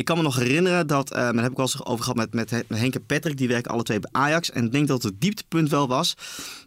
Ik 0.00 0.06
kan 0.06 0.16
me 0.16 0.22
nog 0.22 0.36
herinneren 0.36 0.86
dat, 0.86 1.10
eh 1.10 1.20
daar 1.20 1.42
heb 1.42 1.50
ik 1.50 1.56
wel 1.56 1.66
eens 1.66 1.84
over 1.84 2.04
gehad 2.04 2.16
met, 2.16 2.34
met 2.34 2.50
Henk 2.68 2.94
en 2.94 3.06
Patrick, 3.06 3.36
die 3.36 3.48
werken 3.48 3.70
alle 3.70 3.82
twee 3.82 4.00
bij 4.00 4.10
Ajax. 4.12 4.50
En 4.50 4.64
ik 4.64 4.72
denk 4.72 4.88
dat 4.88 5.02
het 5.02 5.20
dieptepunt 5.20 5.70
wel 5.70 5.88
was 5.88 6.14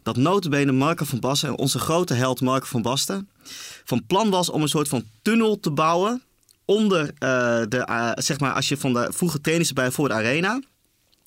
dat 0.02 0.16
notabene 0.16 0.72
Marco 0.72 1.04
van 1.04 1.20
Basten, 1.20 1.58
onze 1.58 1.78
grote 1.78 2.14
held 2.14 2.40
Marco 2.40 2.66
van 2.66 2.82
Basten, 2.82 3.28
van 3.84 4.06
plan 4.06 4.30
was 4.30 4.50
om 4.50 4.62
een 4.62 4.68
soort 4.68 4.88
van 4.88 5.04
tunnel 5.22 5.60
te 5.60 5.70
bouwen 5.70 6.22
onder 6.64 7.00
eh, 7.18 7.62
de, 7.68 7.84
eh, 7.84 8.10
zeg 8.14 8.40
maar, 8.40 8.52
als 8.52 8.68
je 8.68 8.76
van 8.76 8.92
de 8.92 9.08
vroege 9.12 9.40
trainers 9.40 9.72
bij 9.72 9.90
voor 9.90 10.08
de 10.08 10.14
arena. 10.14 10.60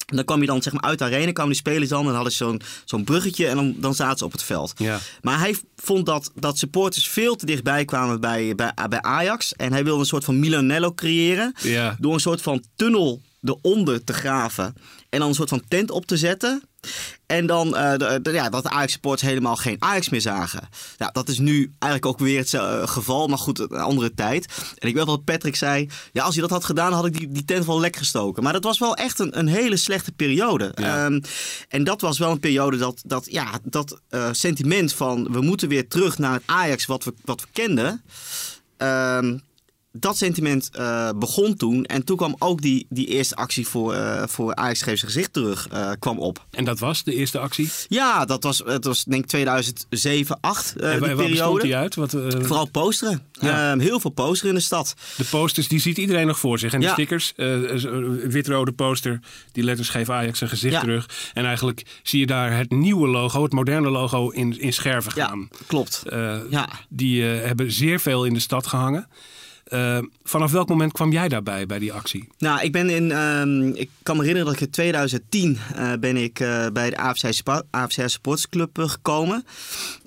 En 0.08 0.16
dan 0.16 0.26
kwam 0.26 0.42
je 0.42 0.48
dan 0.48 0.62
zeg 0.62 0.74
maar 0.74 0.82
uit 0.82 1.00
de 1.00 1.06
arena, 1.06 1.32
kwamen 1.32 1.52
die 1.52 1.62
spelers 1.62 1.90
dan 1.90 2.08
en 2.08 2.14
hadden 2.14 2.32
ze 2.32 2.38
zo'n 2.38 2.62
zo'n 2.86 3.04
bruggetje 3.04 3.48
en 3.48 3.56
dan, 3.56 3.76
dan 3.78 3.96
zaten 3.96 4.18
ze 4.18 4.26
op 4.26 4.32
het 4.32 4.44
veld. 4.44 4.74
Ja. 4.78 5.00
Maar 5.22 5.40
hij 5.40 5.56
vond 5.76 6.06
dat, 6.06 6.32
dat 6.36 6.58
supporters 6.58 7.08
veel 7.08 7.36
te 7.36 7.46
dichtbij 7.46 7.86
kwamen 7.86 8.22
bij, 8.22 8.56
bij, 8.56 8.74
bij 8.90 9.02
Ajax. 9.02 9.54
En 9.54 9.72
hij 9.72 9.84
wilde 9.84 10.00
een 10.00 10.06
soort 10.06 10.24
van 10.24 10.40
Milanello 10.40 10.94
creëren. 10.94 11.54
Ja. 11.62 11.96
Door 12.00 12.14
een 12.14 12.20
soort 12.20 12.42
van 12.42 12.64
tunnel 12.76 13.22
eronder 13.44 14.04
te 14.04 14.14
graven. 14.14 14.74
En 15.10 15.20
dan 15.20 15.28
een 15.28 15.36
soort 15.36 15.50
van 15.50 15.64
tent 15.68 15.92
op 15.92 16.06
te 16.06 16.18
zetten. 16.18 16.62
En 17.26 17.46
dan 17.46 17.76
eh, 17.76 17.98
de, 17.98 18.20
de- 18.22 18.32
ja, 18.32 18.50
dat 18.50 18.64
de 18.64 18.70
Ajax 18.70 18.92
supporters 18.92 19.30
helemaal 19.30 19.56
geen 19.56 19.76
Ajax 19.80 20.10
meer 20.10 20.22
zagen. 20.22 20.70
Ja, 20.98 21.10
dat 21.12 21.28
is 21.30 21.40
nu 21.40 21.74
eigenlijk 21.80 22.06
ook 22.06 22.20
weer 22.28 22.40
het 22.40 22.54
eh, 22.54 22.88
geval. 22.88 23.28
Maar 23.28 23.38
goed, 23.38 23.60
een 23.60 23.70
andere 23.72 24.14
tijd. 24.14 24.46
En 24.78 24.88
ik 24.88 24.96
weet 24.96 25.06
wat 25.06 25.24
Patrick 25.24 25.56
zei. 25.56 25.90
Ja, 26.12 26.24
als 26.24 26.34
hij 26.34 26.42
dat 26.42 26.52
had 26.52 26.66
gedaan, 26.66 26.94
had 26.94 27.06
ik 27.06 27.18
die, 27.18 27.32
die 27.32 27.46
tent 27.46 27.66
wel 27.66 27.80
lek 27.80 27.96
gestoken. 27.96 28.44
Maar 28.44 28.54
dat 28.54 28.64
was 28.64 28.80
wel 28.80 28.96
echt 28.96 29.20
een, 29.20 29.38
een 29.40 29.48
hele 29.48 29.78
slechte 29.78 30.12
periode. 30.12 30.72
Ja. 30.76 31.06
Ehm, 31.06 31.22
en 31.70 31.84
dat 31.84 32.02
was 32.02 32.18
wel 32.18 32.32
een 32.32 32.40
periode 32.40 32.78
dat 32.78 33.02
dat, 33.06 33.28
ja, 33.32 33.60
dat 33.64 34.02
eh, 34.10 34.28
sentiment 34.32 34.94
van 34.94 35.32
we 35.32 35.42
moeten 35.42 35.68
weer 35.70 35.88
terug 35.88 36.18
naar 36.18 36.34
het 36.34 36.44
Ajax 36.46 36.86
wat 36.86 37.04
we, 37.04 37.14
wat 37.26 37.42
we 37.42 37.48
kenden. 37.52 38.04
Ehm, 38.78 39.38
dat 40.00 40.18
sentiment 40.18 40.70
eh, 40.74 41.10
begon 41.16 41.56
toen. 41.56 41.84
En 41.86 42.04
toen 42.06 42.18
kwam 42.18 42.36
ook 42.40 42.62
die, 42.62 42.86
die 42.90 43.08
eerste 43.08 43.36
actie 43.36 43.68
voor, 43.68 43.94
eh, 43.94 44.24
voor 44.28 44.56
Ajax 44.56 44.82
geeft 44.82 45.00
zijn 45.00 45.12
gezicht 45.12 45.34
terug 45.34 45.68
eh, 45.68 45.92
kwam 46.00 46.20
op. 46.20 46.46
En 46.52 46.66
dat 46.66 46.80
was 46.80 47.04
de 47.04 47.14
eerste 47.14 47.40
actie? 47.40 47.70
Ja, 47.88 48.26
dat 48.26 48.44
was, 48.44 48.62
het 48.66 48.86
was 48.86 49.04
denk 49.04 49.24
ik 49.24 49.30
2007, 49.30 50.38
8 50.42 50.76
eh 50.76 50.88
en 50.94 51.00
die 51.00 51.08
waar 51.08 51.16
periode. 51.16 51.62
die 51.64 51.76
uit? 51.76 51.96
Wat, 51.96 52.12
Vooral 52.28 52.70
posteren. 52.70 53.22
Ja. 53.32 53.72
Ehm, 53.72 53.80
heel 53.80 54.00
veel 54.00 54.12
posteren 54.12 54.50
in 54.50 54.58
de 54.58 54.64
stad. 54.66 54.94
de 55.18 55.24
posters, 55.24 55.68
die 55.68 55.80
ziet 55.80 55.98
iedereen 55.98 56.28
nog 56.28 56.40
voor 56.40 56.60
zich. 56.60 56.74
En 56.74 56.80
de 56.80 56.86
Ja. 56.86 56.92
stickers, 56.92 57.34
een 57.36 58.30
wit-rode 58.32 58.72
poster, 58.72 59.20
die 59.52 59.64
letters 59.64 59.90
geven 59.90 60.14
Ajax 60.14 60.42
een 60.42 60.50
gezicht 60.50 60.74
Ja. 60.74 60.80
terug. 60.80 61.10
En 61.34 61.46
eigenlijk 61.46 61.86
zie 62.04 62.20
je 62.20 62.26
daar 62.28 62.58
het 62.58 62.72
nieuwe 62.72 63.08
logo, 63.08 63.44
het 63.44 63.54
moderne 63.54 63.90
logo, 63.90 64.30
in, 64.30 64.60
in 64.60 64.74
scherven 64.74 65.12
Ja, 65.16 65.28
gaan. 65.28 65.50
klopt. 65.68 66.04
Ja. 66.50 66.70
Die 66.90 67.24
hebben 67.24 67.72
zeer 67.72 68.00
veel 68.00 68.26
in 68.26 68.34
de 68.34 68.40
stad 68.40 68.68
gehangen. 68.68 69.08
Eh, 69.70 70.00
vanaf 70.24 70.52
welk 70.52 70.70
moment 70.70 70.92
kwam 70.92 71.12
jij 71.12 71.28
daarbij, 71.28 71.66
bij 71.66 71.80
die 71.80 71.94
actie? 71.94 72.28
Nou, 72.38 72.62
ik 72.62 72.72
ben 72.72 72.90
in. 72.90 73.12
ehm, 73.12 73.68
ik 73.68 73.90
kan 74.04 74.16
me 74.16 74.22
herinneren 74.22 74.52
dat 74.54 74.62
ik 74.62 74.68
in 74.68 74.74
2010 74.74 75.58
eh, 75.76 75.94
ben 76.00 76.18
ik 76.18 76.40
eh, 76.40 76.66
bij 76.74 76.90
de 76.90 76.98
AFC, 76.98 77.42
AFC 77.70 78.02
Sportsclub 78.06 78.78
gekomen. 78.80 79.46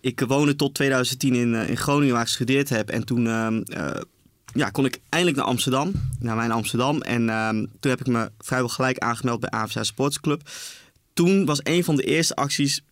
Ik 0.01 0.21
woonde 0.27 0.57
tot 0.57 0.75
2010 0.75 1.35
in, 1.35 1.55
in 1.55 1.77
Groningen, 1.77 2.13
waar 2.13 2.23
ik 2.23 2.29
gestudeerd 2.29 2.69
heb. 2.69 2.89
En 2.89 3.05
toen 3.05 3.27
ehm, 3.27 3.61
eh, 3.63 4.01
ja, 4.55 4.71
kon 4.71 4.85
ik 4.85 5.01
eindelijk 5.09 5.39
naar 5.39 5.49
Amsterdam, 5.49 5.93
naar 6.19 6.37
mijn 6.37 6.51
Amsterdam. 6.51 7.03
En 7.03 7.29
ehm, 7.29 7.67
toen 7.81 7.91
heb 7.91 8.01
ik 8.01 8.07
me 8.07 8.31
vrijwel 8.39 8.69
gelijk 8.69 8.99
aangemeld 8.99 9.41
bij 9.41 9.51
AFC 9.51 9.85
Sportsclub. 9.85 10.43
Toen 11.13 11.45
was 11.45 11.61
een 11.63 11.85
van 11.85 11.97
de 11.97 12.03
eerste 12.03 12.35
acties. 12.35 12.83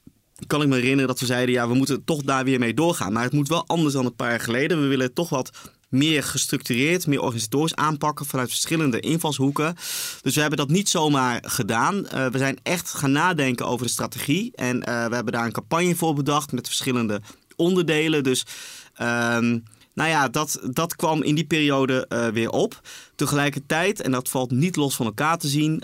Kan 0.47 0.63
ik 0.63 0.69
me 0.69 0.75
herinneren 0.75 1.07
dat 1.07 1.21
we 1.21 1.27
zeiden: 1.27 1.55
ja, 1.55 1.69
we 1.69 1.75
moeten 1.75 2.05
toch 2.05 2.23
daar 2.23 2.45
weer 2.45 2.59
mee 2.59 2.75
doorgaan. 2.75 3.13
Maar 3.13 3.23
het 3.23 3.33
moet 3.33 3.49
wel 3.49 3.67
anders 3.67 3.95
dan 3.95 4.05
een 4.07 4.15
paar 4.15 4.31
jaar 4.31 4.41
geleden. 4.41 4.81
We 4.81 4.87
willen 4.87 5.13
toch 5.13 5.29
wat 5.29 5.51
meer 5.89 6.23
gestructureerd, 6.23 7.07
meer 7.07 7.21
organisatorisch 7.21 7.75
aanpakken 7.75 8.27
vanuit 8.27 8.49
verschillende 8.49 9.01
invalshoeken. 9.01 9.75
Dus 10.23 10.35
we 10.35 10.41
hebben 10.41 10.59
dat 10.59 10.69
niet 10.69 10.89
zomaar 10.89 11.43
gedaan. 11.47 12.07
Eh, 12.07 12.27
we 12.27 12.39
zijn 12.39 12.59
echt 12.63 12.91
gaan 12.91 13.13
nadenken 13.13 13.67
over 13.67 13.87
de 13.87 13.93
strategie. 13.93 14.53
En 14.55 14.83
eh, 14.83 15.07
we 15.07 15.15
hebben 15.15 15.33
daar 15.33 15.45
een 15.45 15.53
campagne 15.53 15.97
voor 15.97 16.15
bedacht 16.15 16.53
met 16.53 16.67
verschillende 16.67 17.21
onderdelen. 17.57 18.23
Dus 18.25 18.47
ehm, 18.95 19.59
nou 19.95 20.11
ja, 20.11 20.29
dat, 20.29 20.61
dat 20.71 20.97
kwam 20.97 21.23
in 21.23 21.35
die 21.35 21.47
periode 21.47 22.07
eh, 22.09 22.27
weer 22.27 22.51
op. 22.51 22.81
Tegelijkertijd, 23.15 24.01
en 24.01 24.11
dat 24.11 24.29
valt 24.29 24.51
niet 24.51 24.77
los 24.77 24.97
van 24.97 25.07
elkaar 25.07 25.39
te 25.39 25.49
zien, 25.49 25.83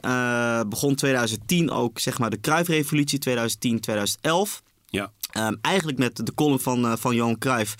begon 0.69 0.95
2010 0.95 1.71
ook 1.71 1.99
zeg 1.99 2.19
maar 2.19 2.31
de 2.31 2.41
Cruijff-revolutie, 2.41 3.19
2010, 3.19 3.81
2011. 3.81 4.63
Ja. 4.95 5.13
Ehm, 5.31 5.55
eigenlijk 5.61 5.99
met 5.99 6.27
de 6.27 6.35
column 6.35 6.61
van, 6.61 6.87
eh, 6.87 6.93
van 6.99 7.15
Johan 7.15 7.39
Cruijff 7.39 7.75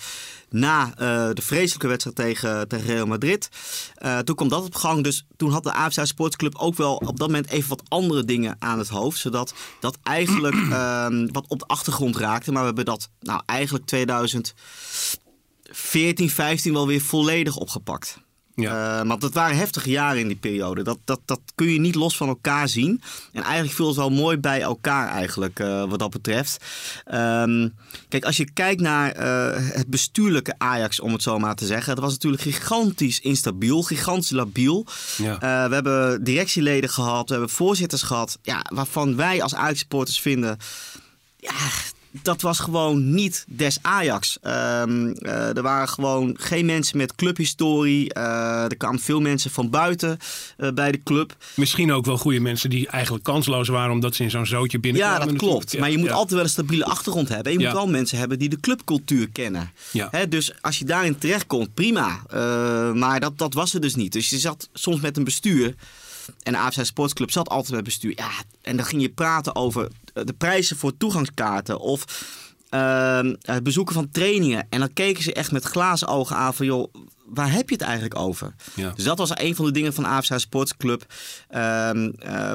na 0.49 0.89
eh, 0.89 1.29
de 1.33 1.41
vreselijke 1.41 1.87
wedstrijd 1.87 2.15
tegen, 2.15 2.67
tegen 2.67 2.85
Real 2.85 3.05
Madrid. 3.05 3.49
Eh, 3.95 4.19
toen 4.19 4.35
kwam 4.35 4.47
dat 4.47 4.65
op 4.65 4.75
gang. 4.75 5.03
Dus 5.03 5.25
toen 5.37 5.51
had 5.51 5.63
de 5.63 5.73
AFC 5.73 6.05
Sportsclub 6.05 6.55
ook 6.55 6.75
wel 6.75 6.95
op 6.95 7.19
dat 7.19 7.27
moment 7.27 7.49
even 7.49 7.69
wat 7.69 7.83
andere 7.87 8.25
dingen 8.25 8.55
aan 8.59 8.77
het 8.77 8.87
hoofd. 8.87 9.19
Zodat 9.19 9.53
dat 9.79 9.97
eigenlijk 10.03 10.55
ehm, 10.71 11.27
wat 11.31 11.45
op 11.47 11.59
de 11.59 11.65
achtergrond 11.65 12.17
raakte. 12.17 12.51
Maar 12.51 12.61
we 12.61 12.67
hebben 12.67 12.85
dat 12.85 13.09
nou 13.19 13.41
eigenlijk 13.45 13.85
2014, 13.85 16.29
15 16.29 16.73
wel 16.73 16.87
weer 16.87 17.01
volledig 17.01 17.55
opgepakt. 17.55 18.23
Ja. 18.55 18.99
Eh, 18.99 19.07
want 19.07 19.21
dat 19.21 19.33
waren 19.33 19.57
heftige 19.57 19.89
jaren 19.89 20.19
in 20.19 20.27
die 20.27 20.37
periode. 20.37 20.83
Dat, 20.83 20.97
dat, 21.03 21.19
dat 21.25 21.41
kun 21.55 21.69
je 21.69 21.79
niet 21.79 21.95
los 21.95 22.17
van 22.17 22.27
elkaar 22.27 22.69
zien. 22.69 23.01
En 23.31 23.43
eigenlijk 23.43 23.75
viel 23.75 23.87
het 23.87 23.95
wel 23.95 24.09
mooi 24.09 24.37
bij 24.37 24.61
elkaar 24.61 25.07
eigenlijk, 25.07 25.59
eh, 25.59 25.89
wat 25.89 25.99
dat 25.99 26.09
betreft. 26.09 26.63
Ehm, 27.05 27.69
kijk, 28.09 28.25
als 28.25 28.37
je 28.37 28.51
kijkt 28.51 28.81
naar 28.81 29.11
eh, 29.11 29.69
het 29.73 29.87
bestuurlijke 29.87 30.55
Ajax, 30.57 30.99
om 30.99 31.11
het 31.11 31.23
zo 31.23 31.39
maar 31.39 31.55
te 31.55 31.65
zeggen. 31.65 31.95
Dat 31.95 32.03
was 32.03 32.13
natuurlijk 32.13 32.41
gigantisch 32.41 33.19
instabiel, 33.19 33.81
gigantisch 33.81 34.29
labiel. 34.29 34.85
Ja. 35.17 35.39
We 35.39 35.73
hebben 35.73 36.23
directieleden 36.23 36.89
gehad, 36.89 37.27
we 37.27 37.33
hebben 37.33 37.53
voorzitters 37.53 38.01
gehad. 38.01 38.37
Ja, 38.41 38.65
waarvan 38.73 39.15
wij 39.15 39.41
als 39.41 39.55
Ajax-supporters 39.55 40.19
vinden... 40.19 40.57
Ja, 41.37 41.51
dat 42.21 42.41
was 42.41 42.59
gewoon 42.59 43.13
niet 43.13 43.45
des 43.47 43.77
Ajax. 43.81 44.37
Ehm, 44.41 45.07
eh, 45.07 45.57
er 45.57 45.61
waren 45.61 45.89
gewoon 45.89 46.35
geen 46.39 46.65
mensen 46.65 46.97
met 46.97 47.15
clubhistorie. 47.15 48.13
Eh, 48.13 48.63
er 48.63 48.77
kwamen 48.77 48.99
veel 48.99 49.21
mensen 49.21 49.51
van 49.51 49.69
buiten 49.69 50.17
eh, 50.57 50.69
bij 50.71 50.91
de 50.91 50.99
club. 51.03 51.35
Misschien 51.55 51.91
ook 51.91 52.05
wel 52.05 52.17
goede 52.17 52.39
mensen 52.39 52.69
die 52.69 52.87
eigenlijk 52.87 53.23
kansloos 53.23 53.67
waren 53.67 53.91
omdat 53.91 54.15
ze 54.15 54.23
in 54.23 54.29
zo'n 54.29 54.45
zootje 54.45 54.79
binnenkwamen. 54.79 55.19
Ja, 55.19 55.25
dat 55.25 55.35
klopt. 55.37 55.77
Maar 55.79 55.91
je 55.91 55.97
moet 55.97 56.07
ja. 56.07 56.13
altijd 56.13 56.31
wel 56.33 56.43
een 56.43 56.49
stabiele 56.49 56.85
achtergrond 56.85 57.29
hebben. 57.29 57.51
En 57.51 57.57
je 57.57 57.59
Ja. 57.63 57.69
moet 57.69 57.77
wel 57.77 57.87
mensen 57.87 58.17
hebben 58.17 58.39
die 58.39 58.49
de 58.49 58.59
clubcultuur 58.59 59.29
kennen. 59.29 59.71
Ja. 59.91 60.07
Hè, 60.11 60.27
dus 60.27 60.53
als 60.61 60.79
je 60.79 60.85
daarin 60.85 61.17
terechtkomt, 61.17 61.73
prima. 61.73 62.19
Maar 62.93 63.19
dat, 63.19 63.37
dat 63.37 63.53
was 63.53 63.73
er 63.73 63.81
dus 63.81 63.95
niet. 63.95 64.13
Dus 64.13 64.29
je 64.29 64.37
zat 64.37 64.69
soms 64.73 64.99
met 65.01 65.17
een 65.17 65.23
bestuur. 65.23 65.75
En 66.43 66.51
de 66.51 66.57
AFC 66.59 66.85
Sportsclub 66.85 67.31
zat 67.31 67.49
altijd 67.49 67.73
met 67.73 67.83
bestuur. 67.83 68.13
Ja, 68.15 68.29
en 68.61 68.77
dan 68.77 68.85
ging 68.85 69.01
je 69.01 69.09
praten 69.09 69.55
over 69.55 69.87
de 70.13 70.33
prijzen 70.37 70.77
voor 70.77 70.97
toegangskaarten. 70.97 71.79
Of 71.79 72.05
ehm, 72.69 73.35
het 73.41 73.63
bezoeken 73.63 73.93
van 73.93 74.11
trainingen. 74.11 74.67
En 74.69 74.79
dan 74.79 74.93
keken 74.93 75.23
ze 75.23 75.33
echt 75.33 75.51
met 75.51 75.63
glazen 75.63 76.07
ogen 76.07 76.35
aan 76.35 76.53
van... 76.53 76.65
joh, 76.65 76.93
waar 77.25 77.51
heb 77.51 77.69
je 77.69 77.75
het 77.75 77.83
eigenlijk 77.83 78.19
over? 78.19 78.55
Ja. 78.75 78.91
Dus 78.95 79.03
dat 79.03 79.17
was 79.17 79.31
een 79.33 79.55
van 79.55 79.65
de 79.65 79.71
dingen 79.71 79.93
van 79.93 80.03
de 80.03 80.09
AFC 80.09 80.39
Sportsclub. 80.39 81.05
eh, 81.47 81.91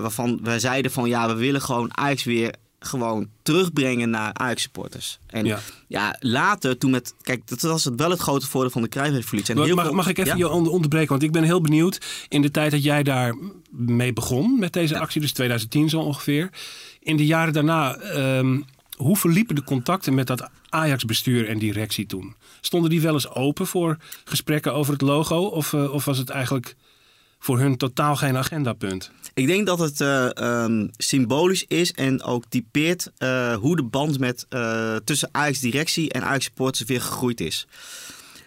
waarvan 0.00 0.40
wij 0.42 0.58
zeiden 0.58 0.90
van 0.90 1.08
ja, 1.08 1.28
we 1.28 1.34
willen 1.34 1.62
gewoon 1.62 1.96
Ajax 1.96 2.24
weer 2.24 2.54
gewoon 2.80 3.28
terugbrengen 3.42 4.10
naar 4.10 4.32
Ajax 4.32 4.62
supporters. 4.62 5.18
En 5.26 5.44
Ja. 5.44 5.58
ja. 5.88 6.16
later 6.20 6.78
toen 6.78 6.90
met... 6.90 7.14
Kijk, 7.22 7.48
dat 7.48 7.60
was 7.60 7.84
het 7.84 7.94
wel 7.94 8.10
het 8.10 8.20
grote 8.20 8.46
voordeel 8.46 8.70
van 8.70 8.82
de 8.82 8.88
heel 9.66 9.74
Mag, 9.76 9.90
mag 9.92 10.08
ik 10.08 10.18
even 10.18 10.30
Ja? 10.30 10.36
je 10.36 10.48
onder- 10.48 10.72
onderbreken? 10.72 11.08
Want 11.08 11.22
ik 11.22 11.32
ben 11.32 11.42
heel 11.42 11.60
benieuwd. 11.60 12.00
In 12.28 12.42
de 12.42 12.50
tijd 12.50 12.70
dat 12.70 12.82
jij 12.82 13.02
daar 13.02 13.34
mee 13.70 14.12
begon 14.12 14.58
met 14.58 14.72
deze 14.72 14.98
actie, 14.98 15.20
dus 15.20 15.32
2010 15.32 15.88
zo 15.88 16.00
ongeveer. 16.00 16.50
In 17.00 17.16
de 17.16 17.26
jaren 17.26 17.52
daarna, 17.52 17.96
ehm, 17.96 18.60
hoe 18.96 19.16
verliepen 19.16 19.54
de 19.54 19.64
contacten 19.64 20.14
met 20.14 20.26
dat 20.26 20.48
Ajax-bestuur 20.68 21.48
en 21.48 21.58
directie 21.58 22.06
toen? 22.06 22.34
Stonden 22.60 22.90
die 22.90 23.00
wel 23.00 23.12
eens 23.12 23.28
open 23.30 23.66
voor 23.66 23.96
gesprekken 24.24 24.74
over 24.74 24.92
het 24.92 25.02
logo? 25.02 25.36
Of, 25.44 25.72
eh, 25.72 25.92
of 25.92 26.04
was 26.04 26.18
het 26.18 26.30
eigenlijk 26.30 26.76
voor 27.40 27.58
hun 27.58 27.76
totaal 27.76 28.16
geen 28.16 28.36
agendapunt? 28.36 29.10
Ik 29.34 29.46
denk 29.46 29.66
dat 29.66 29.78
het 29.78 30.00
eh, 30.00 30.36
ehm, 30.36 30.86
symbolisch 30.96 31.64
is 31.68 31.92
en 31.92 32.22
ook 32.22 32.44
typeert 32.48 33.10
eh, 33.18 33.54
hoe 33.54 33.76
de 33.76 33.82
band 33.82 34.18
met, 34.18 34.46
eh, 34.48 34.96
tussen 35.04 35.28
Ajax-directie 35.32 36.12
en 36.12 36.22
Ajax-supporters 36.22 36.88
weer 36.88 37.00
gegroeid 37.00 37.40
is. 37.40 37.66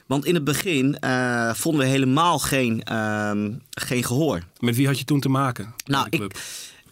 Want 0.07 0.25
in 0.25 0.33
het 0.33 0.43
begin 0.43 0.97
vonden 1.53 1.81
we 1.81 1.87
helemaal 1.87 2.39
geen, 2.39 2.83
ehm, 2.83 3.51
geen 3.69 4.03
gehoor. 4.03 4.43
Met 4.59 4.75
wie 4.75 4.87
had 4.87 4.99
je 4.99 5.05
toen 5.05 5.19
te 5.19 5.29
maken? 5.29 5.73
Nou, 5.85 6.07
ik 6.09 6.35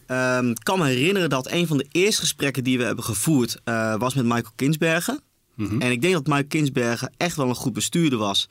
ehm, 0.06 0.52
kan 0.52 0.78
me 0.78 0.86
herinneren 0.86 1.30
dat 1.30 1.50
een 1.50 1.66
van 1.66 1.76
de 1.76 1.86
eerste 1.92 2.20
gesprekken 2.20 2.64
die 2.64 2.78
we 2.78 2.84
hebben 2.84 3.04
gevoerd 3.04 3.60
was 3.98 4.14
met 4.14 4.24
Michael 4.24 4.52
Kinsbergen. 4.56 5.20
Mhm. 5.54 5.80
En 5.80 5.90
ik 5.90 6.02
denk 6.02 6.14
dat 6.14 6.26
Michael 6.26 6.46
Kinsbergen 6.48 7.12
echt 7.16 7.36
wel 7.36 7.48
een 7.48 7.54
goed 7.54 7.72
bestuurder 7.72 8.18
was. 8.18 8.48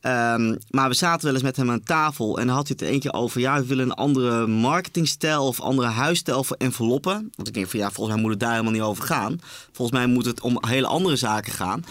Ehm, 0.00 0.56
maar 0.70 0.88
we 0.88 0.94
zaten 0.94 1.24
wel 1.24 1.34
eens 1.34 1.42
met 1.42 1.56
hem 1.56 1.70
aan 1.70 1.82
tafel 1.82 2.38
en 2.38 2.48
had 2.48 2.68
hij 2.68 2.76
het 2.78 2.94
een 2.94 3.00
keer 3.00 3.12
over... 3.12 3.40
ja, 3.40 3.60
we 3.60 3.66
willen 3.66 3.84
een 3.84 3.94
andere 3.94 4.46
marketingstijl 4.46 5.46
of 5.46 5.60
andere 5.60 5.88
huisstijl 5.88 6.44
voor 6.44 6.56
enveloppen. 6.56 7.32
Want 7.36 7.48
ik 7.48 7.54
denk 7.54 7.68
van 7.68 7.78
ja, 7.78 7.90
volgens 7.90 8.14
mij 8.14 8.22
moet 8.22 8.30
het 8.30 8.40
daar 8.40 8.50
helemaal 8.50 8.72
niet 8.72 8.82
over 8.82 9.04
gaan. 9.04 9.40
Volgens 9.72 9.98
mij 9.98 10.06
moet 10.06 10.24
het 10.24 10.40
om 10.40 10.58
hele 10.60 10.86
andere 10.86 11.16
zaken 11.16 11.52
gaan. 11.52 11.84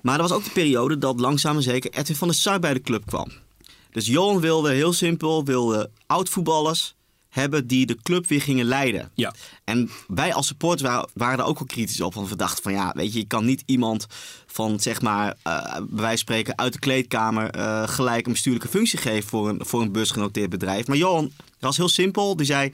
Maar 0.00 0.14
er 0.14 0.22
was 0.22 0.32
ook 0.32 0.44
de 0.44 0.50
periode 0.50 0.98
dat 0.98 1.20
langzaam 1.20 1.56
en 1.56 1.62
zeker 1.62 1.90
Edwin 1.90 2.16
van 2.16 2.28
der 2.28 2.36
Sar 2.36 2.58
bij 2.58 2.74
de 2.74 2.80
club 2.80 3.06
kwam. 3.06 3.28
Dus 3.92 4.06
Johan 4.06 4.40
wilde 4.40 4.72
heel 4.72 4.92
simpel, 4.92 5.44
wilde 5.44 5.90
oud-voetballers 6.06 6.94
hebben 7.30 7.66
die 7.66 7.86
de 7.86 7.96
club 8.02 8.26
weer 8.26 8.40
gingen 8.40 8.64
leiden. 8.64 9.10
Ja. 9.14 9.34
En 9.64 9.90
wij 10.06 10.34
als 10.34 10.46
supporters 10.46 10.90
waren, 10.90 11.08
waren 11.14 11.38
daar 11.38 11.46
ook 11.46 11.58
wel 11.58 11.66
kritisch 11.66 12.00
op. 12.00 12.14
Want 12.14 12.28
we 12.28 12.36
dachten 12.36 12.62
van 12.62 12.72
ja, 12.72 12.92
weet 12.96 13.12
je, 13.12 13.18
je 13.18 13.26
kan 13.26 13.44
niet 13.44 13.62
iemand 13.66 14.06
van 14.46 14.80
zeg 14.80 15.02
maar, 15.02 15.36
eh, 15.42 15.62
bij 15.72 15.80
wijze 15.90 16.06
van 16.06 16.16
spreken 16.16 16.58
uit 16.58 16.72
de 16.72 16.78
kleedkamer 16.78 17.50
eh, 17.50 17.88
gelijk 17.88 18.26
een 18.26 18.32
bestuurlijke 18.32 18.68
functie 18.68 18.98
geven 18.98 19.28
voor 19.28 19.48
een, 19.48 19.66
voor 19.66 19.80
een 19.80 19.92
beursgenoteerd 19.92 20.50
bedrijf. 20.50 20.86
Maar 20.86 20.96
Johan 20.96 21.32
was 21.58 21.76
heel 21.76 21.88
simpel. 21.88 22.36
Die 22.36 22.46
zei, 22.46 22.72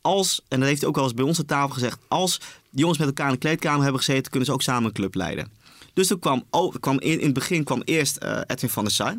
als, 0.00 0.40
en 0.48 0.58
dat 0.58 0.68
heeft 0.68 0.80
hij 0.80 0.88
ook 0.88 0.96
wel 0.96 1.04
eens 1.04 1.14
bij 1.14 1.24
ons 1.24 1.38
aan 1.38 1.44
tafel 1.44 1.74
gezegd, 1.74 1.98
als 2.08 2.40
jongens 2.70 2.98
met 2.98 3.06
elkaar 3.06 3.26
in 3.26 3.32
de 3.32 3.38
kleedkamer 3.38 3.82
hebben 3.82 4.00
gezeten, 4.00 4.30
kunnen 4.30 4.48
ze 4.48 4.54
ook 4.54 4.62
samen 4.62 4.84
een 4.84 4.92
club 4.92 5.14
leiden. 5.14 5.50
Dus 5.94 6.06
toen 6.06 6.18
kwam, 6.18 6.44
oh, 6.50 6.74
kwam 6.80 7.00
in, 7.00 7.18
in 7.18 7.24
het 7.24 7.34
begin 7.34 7.64
kwam 7.64 7.82
eerst 7.84 8.16
eh, 8.16 8.40
Edwin 8.46 8.70
van 8.70 8.84
der 8.84 8.92
Sar. 8.92 9.16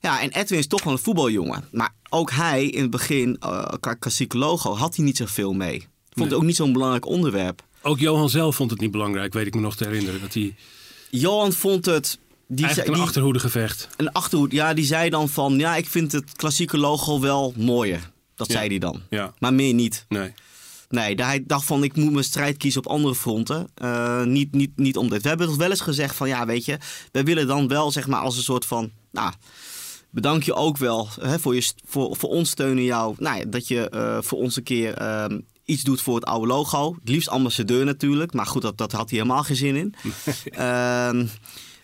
Ja, 0.00 0.20
en 0.20 0.30
Edwin 0.30 0.58
is 0.58 0.66
toch 0.66 0.82
wel 0.84 0.92
een 0.92 0.98
voetbaljongen. 0.98 1.64
Maar 1.72 1.94
ook 2.08 2.30
hij 2.30 2.66
in 2.66 2.80
het 2.82 2.90
begin, 2.90 3.38
qua 3.80 3.94
klassieke 3.94 4.38
logo, 4.38 4.74
had 4.74 4.96
hij 4.96 5.04
niet 5.04 5.16
zoveel 5.16 5.52
mee. 5.52 5.78
Vond 5.80 5.88
Nee. 6.14 6.24
het 6.26 6.34
ook 6.34 6.42
niet 6.42 6.56
zo'n 6.56 6.72
belangrijk 6.72 7.06
onderwerp. 7.06 7.62
Ook 7.82 7.98
Johan 7.98 8.30
zelf 8.30 8.56
vond 8.56 8.70
het 8.70 8.80
niet 8.80 8.90
belangrijk, 8.90 9.32
weet 9.32 9.46
ik 9.46 9.54
me 9.54 9.60
nog 9.60 9.76
te 9.76 9.84
herinneren. 9.84 10.20
Dat 10.20 10.34
hij 10.34 10.54
Johan 11.10 11.52
vond 11.52 11.84
het... 11.86 12.18
Die 12.50 12.58
eigenlijk 12.64 12.86
zei- 12.88 13.00
een 13.02 13.06
achterhoedegevecht. 13.08 13.88
een 13.96 14.12
achterhoed. 14.12 14.52
Ja, 14.52 14.74
die 14.74 14.84
zei 14.84 15.10
dan 15.10 15.28
van... 15.28 15.58
Ja, 15.58 15.76
ik 15.76 15.86
vind 15.86 16.12
het 16.12 16.32
klassieke 16.32 16.78
logo 16.78 17.20
wel 17.20 17.52
mooier. 17.56 18.10
Dat 18.34 18.46
Ja. 18.46 18.52
zei 18.54 18.68
hij 18.68 18.78
dan. 18.78 19.00
Ja, 19.10 19.34
Maar 19.38 19.54
meer 19.54 19.74
niet. 19.74 20.04
nee. 20.08 20.32
Nee, 20.88 21.16
daar 21.16 21.26
hij 21.26 21.44
dacht 21.46 21.64
van 21.64 21.84
ik 21.84 21.96
moet 21.96 22.12
mijn 22.12 22.24
strijd 22.24 22.56
kiezen 22.56 22.84
op 22.84 22.90
andere 22.92 23.14
fronten. 23.14 23.68
Eh, 23.74 24.22
niet, 24.24 24.52
niet, 24.54 24.70
niet 24.76 24.96
om 24.96 25.08
dit. 25.08 25.22
We 25.22 25.28
hebben 25.28 25.46
toch 25.46 25.56
wel 25.56 25.70
eens 25.70 25.80
gezegd 25.80 26.16
van 26.16 26.28
ja, 26.28 26.46
weet 26.46 26.64
je, 26.64 26.78
wij 27.12 27.24
willen 27.24 27.46
dan 27.46 27.68
wel 27.68 27.90
zeg 27.90 28.06
maar 28.06 28.20
als 28.20 28.36
een 28.36 28.42
soort 28.42 28.64
van, 28.66 28.90
nou, 29.12 29.32
bedank 30.10 30.42
je 30.42 30.54
ook 30.54 30.76
wel 30.76 31.08
hè, 31.20 31.38
voor, 31.38 31.54
je, 31.54 31.72
voor, 31.84 32.16
voor 32.16 32.28
ons 32.28 32.50
steunen 32.50 32.84
jou. 32.84 33.14
Nou 33.18 33.38
ja, 33.38 33.44
dat 33.44 33.68
je 33.68 33.88
eh, 33.88 34.18
voor 34.20 34.38
ons 34.38 34.56
een 34.56 34.62
keer 34.62 34.94
ehm, 34.94 35.40
iets 35.64 35.82
doet 35.82 36.00
voor 36.00 36.14
het 36.14 36.24
oude 36.24 36.46
logo. 36.46 36.94
Het 37.00 37.08
liefst 37.08 37.28
ambassadeur 37.28 37.84
natuurlijk, 37.84 38.32
maar 38.32 38.46
goed, 38.46 38.62
dat, 38.62 38.78
dat 38.78 38.92
had 38.92 39.10
hij 39.10 39.18
helemaal 39.18 39.42
geen 39.42 39.56
zin 39.56 39.76
in. 39.76 39.94
Ehm, 40.50 41.26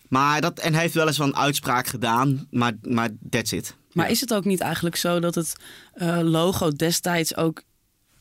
maar 0.08 0.40
dat, 0.40 0.58
en 0.58 0.72
hij 0.72 0.82
heeft 0.82 0.94
wel 0.94 1.06
eens 1.06 1.18
wel 1.18 1.26
een 1.26 1.36
uitspraak 1.36 1.86
gedaan, 1.86 2.46
maar, 2.50 2.72
maar 2.82 3.10
that's 3.30 3.52
it. 3.52 3.76
Maar 3.92 4.10
is 4.10 4.20
het 4.20 4.34
ook 4.34 4.44
niet 4.44 4.60
eigenlijk 4.60 4.96
zo 4.96 5.20
dat 5.20 5.34
het 5.34 5.56
eh, 5.92 6.18
logo 6.22 6.70
destijds 6.70 7.36
ook 7.36 7.62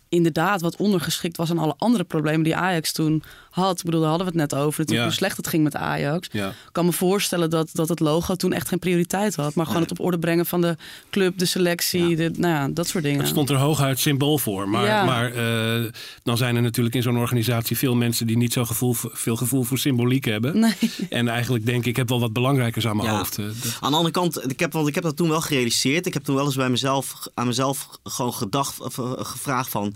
inderdaad 0.09 0.61
wat 0.61 0.75
ondergeschikt 0.75 1.37
was 1.37 1.49
aan 1.49 1.57
alle 1.57 1.75
andere 1.77 2.03
problemen 2.03 2.43
die 2.43 2.55
Ajax 2.55 2.91
toen 2.91 3.23
had? 3.53 3.77
Ik 3.79 3.85
bedoel, 3.85 3.99
daar 3.99 4.09
hadden 4.09 4.27
we 4.33 4.39
het 4.39 4.51
net 4.51 4.59
over. 4.59 4.79
Natuurlijk 4.79 4.97
Ja. 4.99 5.03
hoe 5.03 5.13
slecht 5.13 5.37
het 5.37 5.47
ging 5.47 5.63
met 5.63 5.75
Ajax. 5.75 6.27
Ja. 6.31 6.47
Ik 6.47 6.55
kan 6.71 6.85
me 6.85 6.91
voorstellen 6.91 7.49
dat, 7.49 7.69
dat 7.73 7.89
het 7.89 7.99
logo 7.99 8.35
toen 8.35 8.53
echt 8.53 8.67
geen 8.67 8.79
prioriteit 8.79 9.35
had. 9.35 9.55
Maar 9.55 9.65
gewoon 9.65 9.81
het 9.81 9.91
op 9.91 9.99
orde 9.99 10.19
brengen 10.19 10.45
van 10.45 10.61
de 10.61 10.77
club, 11.11 11.37
de 11.37 11.45
selectie, 11.45 12.15
de, 12.15 12.31
nou 12.37 12.53
ja, 12.53 12.67
dat 12.73 12.87
soort 12.87 13.03
dingen. 13.03 13.19
Het 13.19 13.27
stond 13.27 13.49
er 13.49 13.55
hooguit 13.55 13.99
symbool 13.99 14.37
voor. 14.37 14.69
Maar, 14.69 14.85
Ja. 14.85 15.03
maar 15.05 15.31
eh, 15.33 15.91
dan 16.23 16.37
zijn 16.37 16.55
er 16.55 16.61
natuurlijk 16.61 16.95
in 16.95 17.01
zo'n 17.01 17.17
organisatie 17.17 17.77
veel 17.77 17.95
mensen 17.95 18.27
die 18.27 18.37
niet 18.37 18.53
zo 18.53 18.65
gevoel, 18.65 18.93
voor- 18.93 19.11
veel 19.13 19.35
gevoel 19.35 19.63
voor 19.63 19.77
symboliek 19.77 20.25
hebben. 20.25 20.59
Nee. 20.59 20.73
En 21.09 21.27
eigenlijk 21.27 21.65
denken, 21.65 21.89
ik 21.89 21.95
heb 21.95 22.09
wel 22.09 22.19
wat 22.19 22.33
belangrijkers 22.33 22.87
aan 22.87 22.95
mijn 22.97 23.09
Ja. 23.09 23.17
hoofd. 23.17 23.37
Eh, 23.37 23.45
dat- 23.45 23.77
Aan 23.79 23.91
de 23.91 23.97
andere 23.97 24.13
kant, 24.13 24.51
ik 24.51 24.59
heb, 24.59 24.73
want 24.73 24.87
ik 24.87 24.95
heb 24.95 25.03
dat 25.03 25.15
toen 25.17 25.29
wel 25.29 25.41
gerealiseerd. 25.41 26.05
Ik 26.05 26.13
heb 26.13 26.23
toen 26.23 26.35
wel 26.35 26.45
eens 26.45 26.55
bij 26.55 26.69
mezelf, 26.69 27.13
aan 27.33 27.47
mezelf 27.47 27.87
gewoon 28.03 28.33
gedacht, 28.33 28.79
of, 28.81 28.97
eh, 28.97 29.11
gevraagd 29.17 29.69
van... 29.69 29.93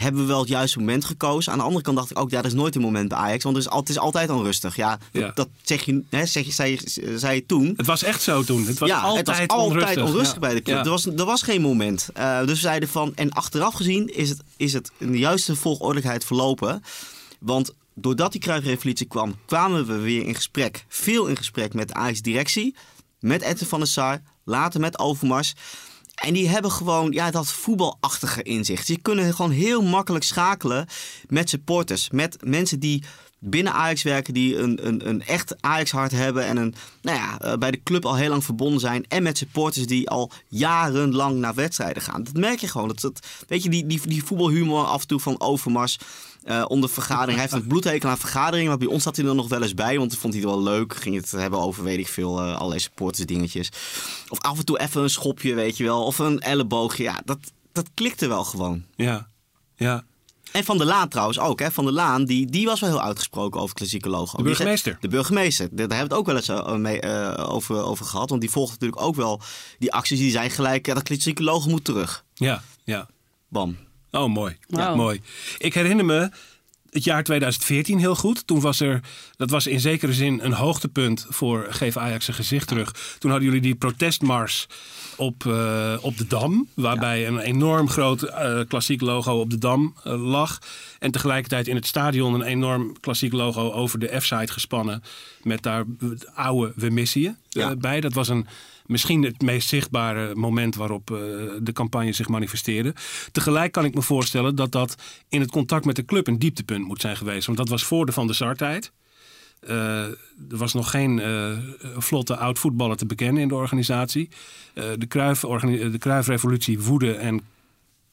Hebben 0.00 0.20
we 0.20 0.26
wel 0.26 0.38
het 0.40 0.48
juiste 0.48 0.78
moment 0.78 1.04
gekozen? 1.04 1.52
Aan 1.52 1.58
de 1.58 1.64
andere 1.64 1.82
kant 1.82 1.96
dacht 1.96 2.10
ik 2.10 2.18
ook, 2.18 2.30
ja, 2.30 2.36
dat 2.42 2.50
is 2.50 2.56
nooit 2.56 2.74
een 2.74 2.80
moment 2.80 3.08
bij 3.08 3.18
Ajax. 3.18 3.44
Want 3.44 3.56
het 3.56 3.64
is, 3.64 3.70
al- 3.70 3.78
het 3.80 3.88
is 3.88 3.98
altijd 3.98 4.30
onrustig. 4.30 4.76
Ja, 4.76 4.98
dat, 5.12 5.22
Ja. 5.22 5.30
dat 5.34 5.48
zeg 5.62 5.84
je, 5.84 6.02
hè, 6.10 6.26
zeg 6.26 6.44
je, 6.46 6.52
zei, 6.52 6.78
zei 7.16 7.34
je 7.34 7.46
toen. 7.46 7.74
Het 7.76 7.86
was 7.86 8.02
echt 8.02 8.22
zo 8.22 8.42
toen. 8.42 8.66
Het 8.66 8.78
was 8.78 8.88
ja, 8.88 9.00
altijd, 9.00 9.26
het 9.26 9.36
was 9.36 9.46
altijd 9.48 9.70
onrustig, 9.82 10.04
onrustig, 10.04 10.34
Ja. 10.34 10.40
bij 10.40 10.54
de 10.54 10.62
club. 10.62 10.84
Er, 10.84 10.90
was, 10.90 11.06
er 11.06 11.24
was 11.24 11.42
geen 11.42 11.60
moment. 11.60 12.08
Eh, 12.14 12.38
dus 12.38 12.48
we 12.48 12.54
zeiden 12.54 12.88
van, 12.88 13.12
en 13.14 13.30
achteraf 13.30 13.74
gezien 13.74 14.06
is 14.14 14.28
het, 14.28 14.40
is 14.56 14.72
het 14.72 14.90
in 14.98 15.12
de 15.12 15.18
juiste 15.18 15.56
volgordelijkheid 15.56 16.24
verlopen. 16.24 16.82
Want 17.40 17.74
doordat 17.94 18.32
die 18.32 18.40
Cruijff-revolutie 18.40 19.06
kwam, 19.06 19.34
kwamen 19.46 19.86
we 19.86 19.96
weer 19.98 20.26
in 20.26 20.34
gesprek. 20.34 20.84
Veel 20.88 21.26
in 21.26 21.36
gesprek 21.36 21.74
met 21.74 21.88
de 21.88 21.94
Ajax-directie. 21.94 22.74
Met 23.20 23.42
Edwin 23.42 23.68
van 23.68 23.78
der 23.78 23.88
Sar. 23.88 24.20
Later 24.44 24.80
met 24.80 24.98
Overmars. 24.98 25.54
En 26.20 26.34
die 26.34 26.48
hebben 26.48 26.70
gewoon 26.70 27.12
ja, 27.12 27.30
dat 27.30 27.52
voetbalachtige 27.52 28.42
inzicht. 28.42 28.86
Die 28.86 28.98
kunnen 29.02 29.34
gewoon 29.34 29.50
heel 29.50 29.82
makkelijk 29.82 30.24
schakelen 30.24 30.86
met 31.28 31.48
supporters. 31.48 32.10
Met 32.10 32.36
mensen 32.44 32.80
die 32.80 33.04
binnen 33.38 33.72
Ajax 33.72 34.02
werken, 34.02 34.34
die 34.34 34.56
een, 34.56 34.86
een, 34.86 35.08
een 35.08 35.22
echt 35.22 35.62
Ajax-hart 35.62 36.10
hebben. 36.10 36.44
En 36.44 36.56
een, 36.56 36.74
nou 37.02 37.18
ja, 37.18 37.38
eh, 37.40 37.58
bij 37.58 37.70
de 37.70 37.82
club 37.82 38.04
al 38.04 38.16
heel 38.16 38.28
lang 38.28 38.44
verbonden 38.44 38.80
zijn. 38.80 39.04
En 39.08 39.22
met 39.22 39.38
supporters 39.38 39.86
die 39.86 40.10
al 40.10 40.30
jarenlang 40.48 41.38
naar 41.38 41.54
wedstrijden 41.54 42.02
gaan. 42.02 42.22
Dat 42.22 42.36
merk 42.36 42.58
je 42.58 42.68
gewoon. 42.68 42.88
Dat, 42.88 43.00
dat, 43.00 43.26
weet 43.48 43.62
je, 43.62 43.68
die, 43.68 43.86
die, 43.86 44.00
die 44.06 44.24
voetbalhumor 44.24 44.84
af 44.84 45.00
en 45.00 45.06
toe 45.06 45.20
van 45.20 45.40
Overmars. 45.40 45.98
Eh, 46.44 46.64
onder 46.68 46.90
vergadering. 46.90 47.38
Hij 47.38 47.48
heeft 47.50 47.62
een 47.62 47.68
bloedhekel 47.68 48.08
aan 48.08 48.18
vergaderingen. 48.18 48.68
Maar 48.68 48.78
bij 48.78 48.88
ons 48.88 49.02
zat 49.02 49.16
hij 49.16 49.26
er 49.26 49.34
nog 49.34 49.48
wel 49.48 49.62
eens 49.62 49.74
bij. 49.74 49.98
Want 49.98 50.16
vond 50.16 50.34
hij 50.34 50.42
het 50.42 50.50
wel 50.50 50.62
leuk. 50.62 50.94
Ging 50.94 51.16
het 51.16 51.30
hebben 51.30 51.58
over, 51.58 51.84
weet 51.84 51.98
ik 51.98 52.08
veel, 52.08 52.40
eh 52.40 52.56
allerlei 52.56 52.80
supporters 52.80 53.26
dingetjes. 53.26 53.68
Of 54.28 54.40
af 54.40 54.58
en 54.58 54.64
toe 54.64 54.78
even 54.80 55.02
een 55.02 55.10
schopje, 55.10 55.54
weet 55.54 55.76
je 55.76 55.84
wel. 55.84 56.04
Of 56.04 56.18
een 56.18 56.40
elleboogje. 56.40 57.02
Ja, 57.02 57.20
dat, 57.24 57.38
dat 57.72 57.90
klikte 57.94 58.28
wel 58.28 58.44
gewoon. 58.44 58.84
Ja, 58.96 59.28
ja. 59.76 60.04
En 60.52 60.64
Van 60.64 60.78
der 60.78 60.86
Laan 60.86 61.08
trouwens 61.08 61.38
ook. 61.38 61.60
Hè. 61.60 61.70
Van 61.70 61.84
der 61.84 61.92
Laan, 61.92 62.24
die, 62.24 62.46
die 62.46 62.66
was 62.66 62.80
wel 62.80 62.90
heel 62.90 63.02
uitgesproken 63.02 63.60
over 63.60 63.74
klassieke 63.74 64.08
logo. 64.08 64.36
De 64.36 64.42
burgemeester. 64.42 64.96
De 65.00 65.08
burgemeester. 65.08 65.68
Daar 65.70 65.78
hebben 65.78 65.96
we 65.96 66.02
het 66.02 66.12
ook 66.12 66.26
wel 66.26 66.36
eens 66.36 66.48
eh, 66.48 66.74
mee, 66.74 67.02
over, 67.36 67.84
over 67.84 68.04
gehad. 68.04 68.28
Want 68.28 68.40
die 68.40 68.50
volgt 68.50 68.70
natuurlijk 68.70 69.02
ook 69.02 69.14
wel 69.14 69.40
die 69.78 69.92
acties. 69.92 70.18
Die 70.18 70.30
zijn 70.30 70.50
gelijk, 70.50 70.86
ja, 70.86 70.94
dat 70.94 71.02
klassieke 71.02 71.42
logo 71.42 71.68
moet 71.68 71.84
terug. 71.84 72.24
Ja, 72.34 72.62
ja. 72.84 73.08
Bam. 73.48 73.76
Oh, 74.10 74.28
mooi. 74.28 74.56
Ja, 74.66 74.94
mooi. 74.94 75.20
Ik 75.58 75.74
herinner 75.74 76.04
me 76.04 76.30
het 76.90 77.04
jaar 77.04 77.24
2014 77.24 77.98
heel 77.98 78.14
goed. 78.14 78.46
Toen 78.46 78.60
was 78.60 78.80
er, 78.80 79.00
dat 79.36 79.50
was 79.50 79.66
in 79.66 79.80
zekere 79.80 80.12
zin 80.12 80.40
een 80.42 80.52
hoogtepunt 80.52 81.26
voor 81.28 81.66
Geef 81.70 81.96
Ajax 81.96 82.28
een 82.28 82.34
gezicht 82.34 82.68
terug. 82.68 83.16
Toen 83.18 83.30
hadden 83.30 83.48
jullie 83.48 83.62
die 83.62 83.74
protestmars 83.74 84.66
op, 85.16 85.44
uh, 85.44 85.96
op 86.00 86.16
de 86.16 86.26
Dam. 86.26 86.68
Waarbij 86.74 87.26
een 87.26 87.38
enorm 87.38 87.88
groot 87.88 88.22
uh, 88.22 88.60
klassiek 88.68 89.00
logo 89.00 89.40
op 89.40 89.50
de 89.50 89.58
Dam 89.58 89.94
uh, 90.04 90.30
lag. 90.30 90.58
En 90.98 91.10
tegelijkertijd 91.10 91.68
in 91.68 91.74
het 91.74 91.86
stadion 91.86 92.34
een 92.34 92.42
enorm 92.42 93.00
klassiek 93.00 93.32
logo 93.32 93.72
over 93.72 93.98
de 93.98 94.20
F-site 94.20 94.52
gespannen. 94.52 95.02
Met 95.42 95.62
daar 95.62 95.84
oude 96.34 96.72
We 96.76 96.90
missen 96.90 97.20
je 97.20 97.34
ja. 97.48 97.76
bij. 97.76 98.00
Dat 98.00 98.12
was 98.12 98.28
een 98.28 98.46
misschien 98.90 99.22
het 99.22 99.42
meest 99.42 99.68
zichtbare 99.68 100.34
moment 100.34 100.74
waarop 100.74 101.10
uh, 101.10 101.18
de 101.62 101.72
campagne 101.72 102.12
zich 102.12 102.28
manifesteerde. 102.28 102.94
Tegelijk 103.32 103.72
kan 103.72 103.84
ik 103.84 103.94
me 103.94 104.02
voorstellen 104.02 104.54
dat 104.54 104.72
dat 104.72 104.94
in 105.28 105.40
het 105.40 105.50
contact 105.50 105.84
met 105.84 105.96
de 105.96 106.04
club 106.04 106.26
een 106.26 106.38
dieptepunt 106.38 106.86
moet 106.86 107.00
zijn 107.00 107.16
geweest. 107.16 107.46
Want 107.46 107.58
dat 107.58 107.68
was 107.68 107.84
voor 107.84 108.06
de 108.06 108.12
Van 108.12 108.26
der 108.26 108.36
Sar-tijd. 108.36 108.92
Uh, 109.68 110.04
er 110.04 110.16
was 110.48 110.72
nog 110.72 110.90
geen 110.90 111.18
uh, 111.18 111.58
vlotte 111.96 112.36
oud-voetballer 112.36 112.96
te 112.96 113.06
bekennen 113.06 113.42
in 113.42 113.48
de 113.48 113.54
organisatie. 113.54 114.28
de, 114.74 114.98
de 115.90 115.98
Cruijff-revolutie 115.98 116.80
woedde 116.80 117.14
en 117.14 117.40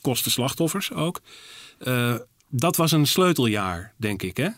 kostte 0.01 0.29
slachtoffers 0.29 0.93
ook. 0.93 1.21
dat 2.49 2.75
was 2.75 2.91
een 2.91 3.07
sleuteljaar, 3.07 3.93
denk 3.97 4.21
ik, 4.21 4.37
hè? 4.37 4.49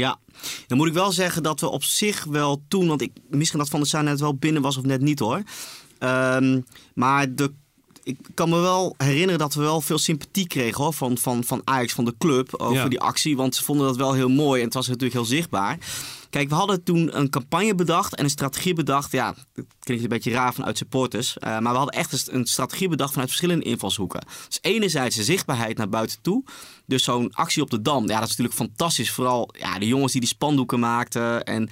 Ja, 0.00 0.18
dan 0.66 0.78
moet 0.78 0.86
ik 0.86 0.92
wel 0.92 1.12
zeggen 1.12 1.42
dat 1.42 1.60
we 1.60 1.68
op 1.68 1.84
zich 1.84 2.24
wel 2.24 2.62
toen, 2.68 2.86
want 2.86 3.00
ik, 3.02 3.10
misschien 3.28 3.58
dat 3.58 3.68
Van 3.68 3.80
der 3.80 3.88
Sar 3.88 4.02
net 4.02 4.20
wel 4.20 4.34
binnen 4.34 4.62
was 4.62 4.76
of 4.76 4.84
net 4.84 5.00
niet 5.00 5.18
hoor. 5.18 5.42
Um, 5.98 6.64
maar 6.94 7.34
de, 7.34 7.52
ik 8.02 8.16
kan 8.34 8.48
me 8.48 8.58
wel 8.60 8.94
herinneren 8.96 9.38
dat 9.38 9.54
we 9.54 9.60
wel 9.60 9.80
veel 9.80 9.98
sympathie 9.98 10.46
kregen 10.46 10.82
hoor, 10.82 10.92
van, 10.92 11.18
van, 11.18 11.44
van 11.44 11.62
Ajax, 11.64 11.92
van 11.92 12.04
de 12.04 12.14
club, 12.18 12.54
over 12.56 12.90
die 12.90 13.00
actie. 13.00 13.36
Want 13.36 13.54
ze 13.54 13.64
vonden 13.64 13.86
dat 13.86 13.96
wel 13.96 14.12
heel 14.12 14.28
mooi 14.28 14.58
en 14.60 14.64
het 14.64 14.74
was 14.74 14.86
natuurlijk 14.86 15.14
heel 15.14 15.24
zichtbaar. 15.24 15.78
Kijk, 16.30 16.48
we 16.48 16.54
hadden 16.54 16.82
toen 16.82 17.16
een 17.18 17.30
campagne 17.30 17.74
bedacht 17.74 18.14
en 18.14 18.24
een 18.24 18.30
strategie 18.30 18.74
bedacht. 18.74 19.12
Ja, 19.12 19.34
dat 19.52 19.64
klinkt 19.78 20.02
een 20.02 20.08
beetje 20.08 20.30
raar 20.30 20.54
vanuit 20.54 20.78
supporters. 20.78 21.36
Uh, 21.36 21.58
maar 21.58 21.72
we 21.72 21.78
hadden 21.78 21.94
echt 21.94 22.28
een 22.28 22.46
strategie 22.46 22.88
bedacht 22.88 23.10
vanuit 23.10 23.28
verschillende 23.28 23.64
invalshoeken. 23.64 24.24
Dus 24.46 24.58
enerzijds 24.60 25.16
de 25.16 25.24
zichtbaarheid 25.24 25.76
naar 25.76 25.88
buiten 25.88 26.22
toe. 26.22 26.44
Dus 26.86 27.04
zo'n 27.04 27.32
actie 27.32 27.62
op 27.62 27.70
de 27.70 27.82
Dam, 27.82 28.08
ja, 28.08 28.20
dat 28.20 28.28
is 28.28 28.36
natuurlijk 28.36 28.56
fantastisch. 28.56 29.10
Vooral 29.10 29.54
ja, 29.58 29.78
de 29.78 29.86
jongens 29.86 30.12
die 30.12 30.20
die 30.20 30.30
spandoeken 30.30 30.78
maakten 30.78 31.44
en 31.44 31.68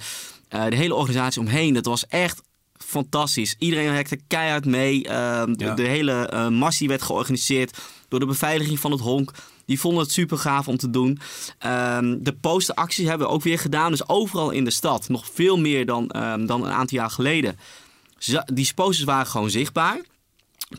uh, 0.49 0.65
de 0.65 0.75
hele 0.75 0.95
organisatie 0.95 1.41
omheen. 1.41 1.73
Dat 1.73 1.85
was 1.85 2.07
echt 2.07 2.41
fantastisch. 2.89 3.55
Iedereen 3.57 3.91
werkte 3.91 4.19
keihard 4.27 4.65
mee. 4.65 5.07
Uh, 5.07 5.43
de, 5.45 5.73
de, 5.73 5.81
hele 5.81 6.31
uh, 6.33 6.47
massie 6.47 6.87
werd 6.87 7.01
georganiseerd 7.01 7.77
door 8.07 8.19
de 8.19 8.25
beveiliging 8.25 8.79
van 8.79 8.91
het 8.91 8.99
honk. 8.99 9.31
Die 9.65 9.79
vonden 9.79 10.03
het 10.03 10.11
super 10.11 10.37
gaaf 10.37 10.67
om 10.67 10.77
te 10.77 10.89
doen. 10.89 11.19
Um, 11.65 12.23
de 12.23 12.33
posteracties 12.41 13.07
hebben 13.07 13.27
we 13.27 13.33
ook 13.33 13.43
weer 13.43 13.59
gedaan. 13.59 13.91
Dus 13.91 14.07
overal 14.07 14.51
in 14.51 14.63
de 14.63 14.71
stad. 14.71 15.09
Nog 15.09 15.25
veel 15.33 15.57
meer 15.57 15.85
dan, 15.85 16.11
um, 16.15 16.45
dan 16.45 16.65
een 16.65 16.71
aantal 16.71 16.97
jaar 16.97 17.09
geleden. 17.09 17.57
Die 18.45 18.73
posters 18.73 19.03
waren 19.05 19.27
gewoon 19.27 19.49
zichtbaar. 19.49 20.01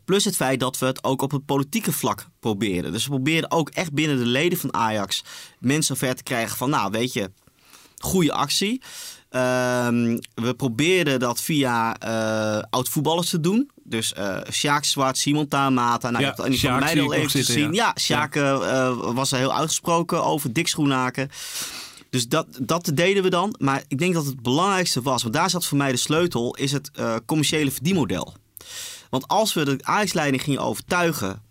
Plus 0.05 0.25
het 0.25 0.37
feit 0.37 0.61
dat 0.61 0.79
we 0.79 0.87
het 0.87 1.05
ook 1.05 1.23
op 1.23 1.31
het 1.31 1.45
politieke 1.45 1.93
vlak 1.93 2.27
probeerden. 2.41 2.93
Dus 2.93 3.05
we 3.05 3.11
probeerden 3.11 3.51
ook 3.51 3.69
echt 3.69 3.93
binnen 3.93 4.19
de 4.19 4.27
leden 4.27 4.59
van 4.59 4.75
Ajax 4.75 5.25
mensen 5.59 5.97
ver 5.97 6.15
te 6.15 6.23
krijgen 6.23 6.57
van, 6.57 6.71
nou 6.71 6.91
weet 6.91 7.13
je, 7.13 7.31
goede 7.99 8.33
actie. 8.33 8.83
Um, 9.33 10.19
we 10.35 10.55
probeerden 10.57 11.21
dat 11.21 11.41
via 11.41 11.97
uh, 12.05 12.63
oud-voetballers 12.71 13.31
te 13.31 13.41
doen. 13.41 13.71
Dus 13.85 14.15
uh, 14.19 14.37
Sjaak 14.51 14.85
Zwart, 14.85 15.19
Simon 15.19 15.49
Taamata. 15.49 16.11
Nou, 16.11 16.25
ja, 16.25 16.35
je 16.37 16.43
hebt 16.43 16.61
van 16.61 16.79
mij 16.79 17.01
al 17.01 17.13
even 17.13 17.31
gezien. 17.31 17.73
Ja, 17.73 17.85
ja 17.85 17.95
Sjaak 18.01 18.35
ja. 18.35 18.55
Uh, 18.55 19.15
was 19.15 19.33
er 19.33 19.39
heel 19.39 19.55
uitgesproken 19.55 20.25
over. 20.25 20.53
Dick 20.53 20.69
Schoenaken. 20.69 21.31
Dus 22.11 22.29
dat, 22.29 22.47
dat 22.61 22.91
deden 22.95 23.23
we 23.23 23.31
dan. 23.31 23.55
Maar 23.59 23.83
ik 23.89 23.99
denk 23.99 24.15
dat 24.15 24.25
het 24.25 24.43
belangrijkste 24.43 25.03
was, 25.03 25.23
want 25.23 25.35
daar 25.35 25.51
zat 25.51 25.67
voor 25.67 25.79
mij 25.79 25.91
de 25.91 25.97
sleutel, 25.97 26.57
is 26.57 26.73
het 26.73 26.91
commerciële 27.27 27.71
verdienmodel. 27.71 28.35
Want 29.11 29.29
als 29.29 29.55
we 29.55 29.65
de 29.65 29.79
Ajax-leiding 29.81 30.43
gingen 30.43 30.61
overtuigen 30.61 31.43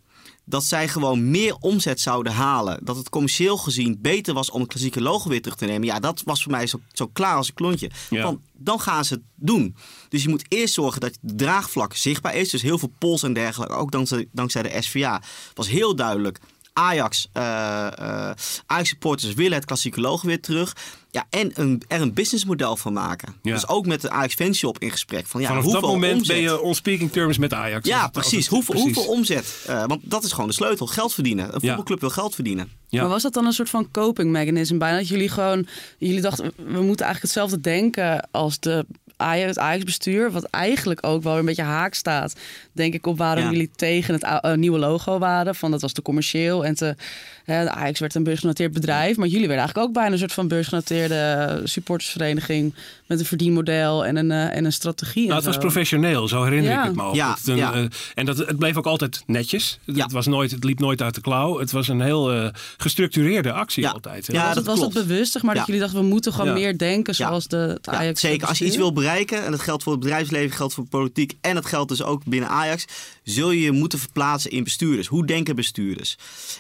dat 0.49 0.63
zij 0.63 0.87
gewoon 0.87 1.29
meer 1.29 1.55
omzet 1.59 1.99
zouden 1.99 2.33
halen. 2.33 2.79
Dat 2.83 2.95
het 2.95 3.09
commercieel 3.09 3.57
gezien 3.57 3.97
beter 4.01 4.33
was 4.33 4.49
om 4.51 4.59
het 4.59 4.69
klassieke 4.69 5.01
logo 5.01 5.29
weer 5.29 5.41
terug 5.41 5.57
te 5.57 5.65
nemen. 5.65 5.87
Ja, 5.87 5.99
dat 5.99 6.21
was 6.25 6.43
voor 6.43 6.51
mij 6.51 6.67
zo, 6.67 6.79
zo 6.93 7.07
klaar 7.07 7.35
als 7.35 7.47
een 7.47 7.53
klontje. 7.53 7.91
Ja. 8.09 8.23
Want 8.23 8.39
dan 8.53 8.79
gaan 8.79 9.05
ze 9.05 9.13
het 9.13 9.23
doen. 9.35 9.75
Dus 10.09 10.23
je 10.23 10.29
moet 10.29 10.45
eerst 10.47 10.73
zorgen 10.73 11.01
dat 11.01 11.17
het 11.21 11.37
draagvlak 11.37 11.95
zichtbaar 11.95 12.35
is. 12.35 12.49
Dus 12.49 12.61
heel 12.61 12.77
veel 12.77 12.93
pols 12.97 13.23
en 13.23 13.33
dergelijke. 13.33 13.73
Ook 13.73 13.91
dankzij, 13.91 14.27
dankzij 14.31 14.61
de 14.63 14.81
SVA. 14.81 15.21
was 15.53 15.67
heel 15.67 15.95
duidelijk. 15.95 16.39
Ajax, 16.79 17.29
uh, 17.37 17.43
uh, 17.43 18.31
Ajax 18.65 18.89
supporters 18.89 19.33
willen 19.33 19.53
het 19.53 19.65
klassieke 19.65 20.01
logo 20.01 20.27
weer 20.27 20.41
terug. 20.41 20.75
Ja, 21.11 21.25
en 21.29 21.51
een, 21.53 21.83
er 21.87 22.01
een 22.01 22.13
businessmodel 22.13 22.77
van 22.77 22.93
maken. 22.93 23.35
Ja. 23.41 23.53
Dus 23.53 23.67
ook 23.67 23.85
met 23.85 24.01
de 24.01 24.09
Ajax 24.09 24.33
Fanshop 24.33 24.79
in 24.79 24.91
gesprek. 24.91 25.27
Van, 25.27 25.41
ja, 25.41 25.47
Vanaf 25.47 25.63
hoeveel 25.63 25.81
dat 25.81 25.91
moment 25.91 26.17
omzet... 26.17 26.35
ben 26.35 26.43
je 26.43 26.61
on 26.61 26.75
speaking 26.75 27.11
terms 27.11 27.37
met 27.37 27.53
Ajax. 27.53 27.87
Ja, 27.87 28.07
precies. 28.07 28.47
Hoeveel, 28.47 28.73
precies. 28.75 28.95
hoeveel 28.95 29.13
omzet? 29.13 29.65
Uh, 29.69 29.85
want 29.85 30.01
dat 30.03 30.23
is 30.23 30.31
gewoon 30.31 30.47
de 30.47 30.55
sleutel. 30.55 30.87
Geld 30.87 31.13
verdienen. 31.13 31.45
Een 31.45 31.61
voetbalclub 31.61 31.99
ja. 31.99 32.07
wil 32.07 32.09
geld 32.09 32.35
verdienen. 32.35 32.71
Ja. 32.87 33.01
Maar 33.01 33.09
was 33.09 33.23
dat 33.23 33.33
dan 33.33 33.45
een 33.45 33.53
soort 33.53 33.69
van 33.69 33.91
coping 33.91 34.31
mechanism 34.31 34.77
bijna? 34.77 34.97
Dat 34.97 35.07
jullie 35.07 35.29
gewoon, 35.29 35.67
jullie 35.97 36.21
dachten, 36.21 36.45
we 36.55 36.81
moeten 36.81 37.05
eigenlijk 37.05 37.21
hetzelfde 37.21 37.59
denken 37.59 38.27
als 38.31 38.59
de 38.59 38.85
Ajax, 39.19 39.47
het 39.47 39.59
Ajax-bestuur, 39.59 40.31
wat 40.31 40.43
eigenlijk 40.43 41.05
ook 41.05 41.23
wel 41.23 41.37
een 41.37 41.45
beetje 41.45 41.61
haak 41.61 41.93
staat, 41.93 42.35
denk 42.71 42.93
ik, 42.93 43.07
op 43.07 43.17
waarom 43.17 43.43
ja. 43.43 43.51
jullie 43.51 43.71
tegen 43.75 44.13
het 44.13 44.23
uh, 44.23 44.53
nieuwe 44.53 44.79
logo 44.79 45.17
waren. 45.19 45.55
Van 45.55 45.71
dat 45.71 45.81
was 45.81 45.91
te 45.91 46.01
commercieel 46.01 46.65
en 46.65 46.75
te, 46.75 46.95
hè, 47.43 47.63
de 47.63 47.71
Ajax 47.71 47.99
werd 47.99 48.15
een 48.15 48.23
beursgenoteerd 48.23 48.73
bedrijf, 48.73 49.17
maar 49.17 49.27
jullie 49.27 49.47
werden 49.47 49.57
eigenlijk 49.57 49.87
ook 49.87 49.93
bijna 49.93 50.11
een 50.11 50.19
soort 50.19 50.33
van 50.33 50.47
beursgenoteerde 50.47 51.61
supportersvereniging 51.63 52.73
met 53.05 53.19
een 53.19 53.25
verdienmodel 53.25 54.05
en 54.05 54.15
een, 54.15 54.29
uh, 54.29 54.55
en 54.55 54.65
een 54.65 54.73
strategie. 54.73 55.23
Nou, 55.23 55.35
het 55.35 55.45
was 55.45 55.57
professioneel, 55.57 56.27
zo 56.27 56.43
herinner 56.43 56.71
ja. 56.71 56.79
ik 56.79 56.85
het 56.85 56.95
me 56.95 57.03
ook. 57.03 57.15
Ja, 57.15 57.33
het 57.33 57.47
een, 57.47 57.55
ja. 57.55 57.75
uh, 57.75 57.85
en 58.15 58.25
dat, 58.25 58.37
het 58.37 58.57
bleef 58.57 58.77
ook 58.77 58.85
altijd 58.85 59.23
netjes. 59.25 59.79
Het, 59.85 60.01
het, 60.01 60.11
was 60.11 60.27
nooit, 60.27 60.51
het 60.51 60.63
liep 60.63 60.79
nooit 60.79 61.01
uit 61.01 61.15
de 61.15 61.21
klauw. 61.21 61.59
Het 61.59 61.71
was 61.71 61.87
een 61.87 62.01
heel 62.01 62.35
uh, 62.35 62.47
gestructureerde 62.77 63.51
actie 63.51 63.87
altijd. 63.87 64.31
Ja, 64.31 64.45
was, 64.45 64.55
dat, 64.55 64.65
was 64.65 64.79
het 64.79 64.93
bewust, 64.93 65.31
zeg 65.31 65.41
maar 65.41 65.55
dat 65.55 65.65
jullie 65.65 65.81
dachten 65.81 65.99
we 65.99 66.05
moeten 66.05 66.33
gewoon 66.33 66.53
meer 66.53 66.77
denken 66.77 67.15
zoals 67.15 67.47
de 67.47 67.57
het 67.57 67.87
Ajax. 67.87 68.21
zeker, 68.21 68.47
als 68.47 68.57
je 68.57 68.65
iets 68.65 68.77
wil 68.77 68.93
bereiken 68.93 69.08
en 69.17 69.51
dat 69.51 69.59
geldt 69.59 69.83
voor 69.83 69.91
het 69.91 70.01
bedrijfsleven, 70.01 70.55
geldt 70.55 70.73
voor 70.73 70.85
politiek 70.85 71.37
en 71.41 71.55
dat 71.55 71.65
geldt 71.65 71.89
dus 71.89 72.03
ook 72.03 72.25
binnen 72.25 72.49
Ajax, 72.49 72.85
zul 73.23 73.51
je 73.51 73.61
je 73.61 73.71
moeten 73.71 73.99
verplaatsen 73.99 74.51
in 74.51 74.63
bestuurders. 74.63 75.07
Hoe 75.07 75.25
denken 75.25 75.55
bestuurders? 75.55 76.17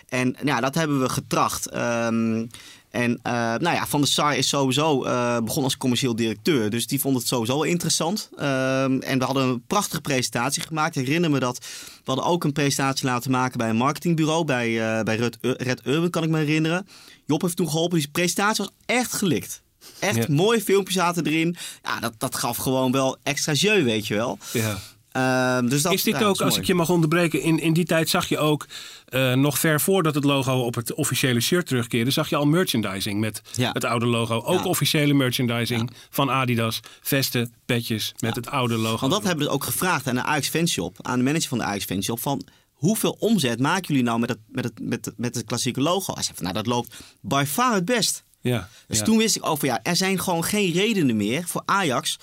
En 0.09 0.35
ja, 0.43 0.59
dat 0.59 0.75
hebben 0.75 1.01
we 1.01 1.09
getracht. 1.09 1.75
Um, 1.75 2.49
en 2.89 3.11
uh, 3.11 3.33
nou 3.33 3.75
ja, 3.75 3.87
Van 3.87 3.99
der 3.99 4.09
Sar 4.09 4.37
is 4.37 4.47
sowieso 4.47 5.05
uh, 5.05 5.39
begon 5.39 5.63
als 5.63 5.77
commercieel 5.77 6.15
directeur. 6.15 6.69
Dus 6.69 6.87
die 6.87 6.99
vond 6.99 7.17
het 7.17 7.27
sowieso 7.27 7.61
interessant. 7.61 8.29
Uh, 8.37 8.83
en 8.83 9.19
we 9.19 9.23
hadden 9.23 9.47
een 9.47 9.63
prachtige 9.67 10.01
presentatie 10.01 10.61
gemaakt. 10.61 10.95
Ik 10.95 11.05
herinner 11.05 11.31
me 11.31 11.39
dat 11.39 11.57
we 11.57 12.11
hadden 12.15 12.25
ook 12.25 12.43
een 12.43 12.51
presentatie 12.51 13.05
laten 13.05 13.31
maken 13.31 13.57
bij 13.57 13.69
een 13.69 13.75
marketingbureau. 13.75 14.45
Bij, 14.45 14.69
uh, 14.69 15.03
bij 15.03 15.15
Red, 15.15 15.37
Red 15.41 15.81
Urban 15.85 16.09
kan 16.09 16.23
ik 16.23 16.29
me 16.29 16.37
herinneren. 16.37 16.87
Job 17.25 17.41
heeft 17.41 17.55
toen 17.55 17.69
geholpen. 17.69 17.97
Die 17.97 18.09
presentatie 18.11 18.63
was 18.63 18.73
echt 18.85 19.13
gelikt. 19.13 19.61
Echt 19.99 20.15
ja. 20.15 20.25
mooie 20.29 20.61
filmpjes 20.61 20.95
zaten 20.95 21.25
erin. 21.25 21.55
Ja, 21.83 21.99
dat, 21.99 22.13
dat 22.17 22.35
gaf 22.35 22.57
gewoon 22.57 22.91
wel 22.91 23.17
extra 23.23 23.53
jeu, 23.53 23.83
weet 23.83 24.07
je 24.07 24.15
wel. 24.15 24.37
Ja. 24.53 24.79
Uh, 25.13 25.69
dus 25.69 25.81
dat, 25.81 25.93
is 25.93 26.03
dit 26.03 26.19
ja, 26.19 26.25
ook, 26.25 26.33
is 26.33 26.41
als 26.41 26.49
mooi. 26.49 26.61
ik 26.61 26.67
je 26.67 26.73
mag 26.73 26.89
onderbreken, 26.89 27.41
in, 27.41 27.59
in 27.59 27.73
die 27.73 27.85
tijd 27.85 28.09
zag 28.09 28.29
je 28.29 28.37
ook, 28.37 28.67
uh, 29.09 29.33
nog 29.33 29.59
ver 29.59 29.81
voordat 29.81 30.15
het 30.15 30.23
logo 30.23 30.59
op 30.59 30.75
het 30.75 30.93
officiële 30.93 31.39
shirt 31.39 31.67
terugkeerde, 31.67 32.11
zag 32.11 32.29
je 32.29 32.35
al 32.35 32.45
merchandising 32.45 33.19
met 33.19 33.41
ja. 33.51 33.71
het 33.71 33.83
oude 33.83 34.05
logo. 34.05 34.41
Ook 34.41 34.59
ja. 34.59 34.65
officiële 34.65 35.13
merchandising 35.13 35.91
van 36.09 36.31
Adidas, 36.31 36.79
vesten, 37.01 37.53
petjes 37.65 38.13
met 38.19 38.35
het 38.35 38.49
oude 38.49 38.77
logo. 38.77 38.99
Want 38.99 39.11
dat 39.11 39.23
hebben 39.23 39.45
we 39.45 39.51
ook 39.51 39.63
gevraagd 39.63 40.07
aan 40.07 40.15
de 40.15 40.23
Ajax 40.23 40.47
Fanshop, 40.47 40.97
aan 41.01 41.17
de 41.17 41.23
manager 41.23 41.49
van 41.49 41.57
de 41.57 41.63
Ajax 41.63 41.85
Fanshop, 41.85 42.19
van 42.19 42.41
hoeveel 42.71 43.15
omzet 43.19 43.59
maken 43.59 43.87
jullie 43.87 44.03
nou 44.03 44.19
met 44.19 44.29
het, 44.29 44.39
met 44.47 44.63
het, 44.63 44.79
met 44.81 45.05
het, 45.05 45.17
met 45.17 45.35
het 45.35 45.45
klassieke 45.45 45.81
logo? 45.81 46.13
Hij 46.13 46.23
zei 46.23 46.35
van, 46.35 46.43
nou 46.43 46.55
dat 46.57 46.65
loopt 46.65 46.95
by 47.21 47.43
far 47.47 47.73
het 47.73 47.85
best. 47.85 48.23
Ja, 48.41 48.69
dus 48.87 48.97
ja. 48.97 49.03
toen 49.03 49.17
wist 49.17 49.35
ik 49.35 49.45
over, 49.45 49.67
ja, 49.67 49.79
er 49.83 49.95
zijn 49.95 50.19
gewoon 50.19 50.43
geen 50.43 50.71
redenen 50.71 51.17
meer 51.17 51.43
voor 51.47 51.61
Ajax 51.65 52.17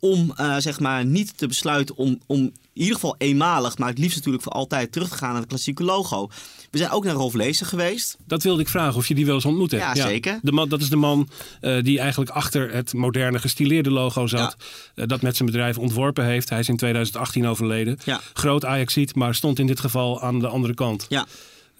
om 0.00 0.32
uh, 0.40 0.56
zeg 0.56 0.80
maar 0.80 1.04
niet 1.04 1.38
te 1.38 1.46
besluiten 1.46 1.96
om, 1.96 2.20
om 2.26 2.38
in 2.72 2.86
ieder 2.86 2.94
geval 2.94 3.14
eenmalig, 3.18 3.78
maar 3.78 3.88
het 3.88 3.98
liefst 3.98 4.16
natuurlijk 4.16 4.42
voor 4.42 4.52
altijd 4.52 4.92
terug 4.92 5.08
te 5.08 5.16
gaan 5.16 5.30
naar 5.30 5.40
het 5.40 5.48
klassieke 5.48 5.84
logo. 5.84 6.28
We 6.70 6.78
zijn 6.78 6.90
ook 6.90 7.04
naar 7.04 7.14
Rolf 7.14 7.34
Lezer 7.34 7.66
geweest. 7.66 8.16
Dat 8.26 8.42
wilde 8.42 8.62
ik 8.62 8.68
vragen 8.68 8.96
of 8.96 9.08
je 9.08 9.14
die 9.14 9.26
wel 9.26 9.34
eens 9.34 9.44
ontmoet 9.44 9.70
hebt. 9.70 9.82
Ja, 9.82 9.94
ja. 9.94 10.06
zeker. 10.06 10.38
De 10.42 10.52
man, 10.52 10.68
dat 10.68 10.80
is 10.80 10.88
de 10.88 10.96
man 10.96 11.28
uh, 11.60 11.82
die 11.82 11.98
eigenlijk 11.98 12.30
achter 12.30 12.72
het 12.72 12.92
moderne 12.92 13.38
gestileerde 13.38 13.90
logo 13.90 14.26
zat. 14.26 14.56
Ja. 14.58 15.02
Uh, 15.02 15.08
dat 15.08 15.22
met 15.22 15.36
zijn 15.36 15.50
bedrijf 15.50 15.78
ontworpen 15.78 16.24
heeft. 16.24 16.48
Hij 16.48 16.58
is 16.58 16.68
in 16.68 16.76
2018 16.76 17.46
overleden. 17.46 17.98
Ja. 18.04 18.20
Groot 18.32 18.64
Ajaxiet, 18.64 19.14
maar 19.14 19.34
stond 19.34 19.58
in 19.58 19.66
dit 19.66 19.80
geval 19.80 20.22
aan 20.22 20.38
de 20.38 20.48
andere 20.48 20.74
kant. 20.74 21.06
Ja. 21.08 21.26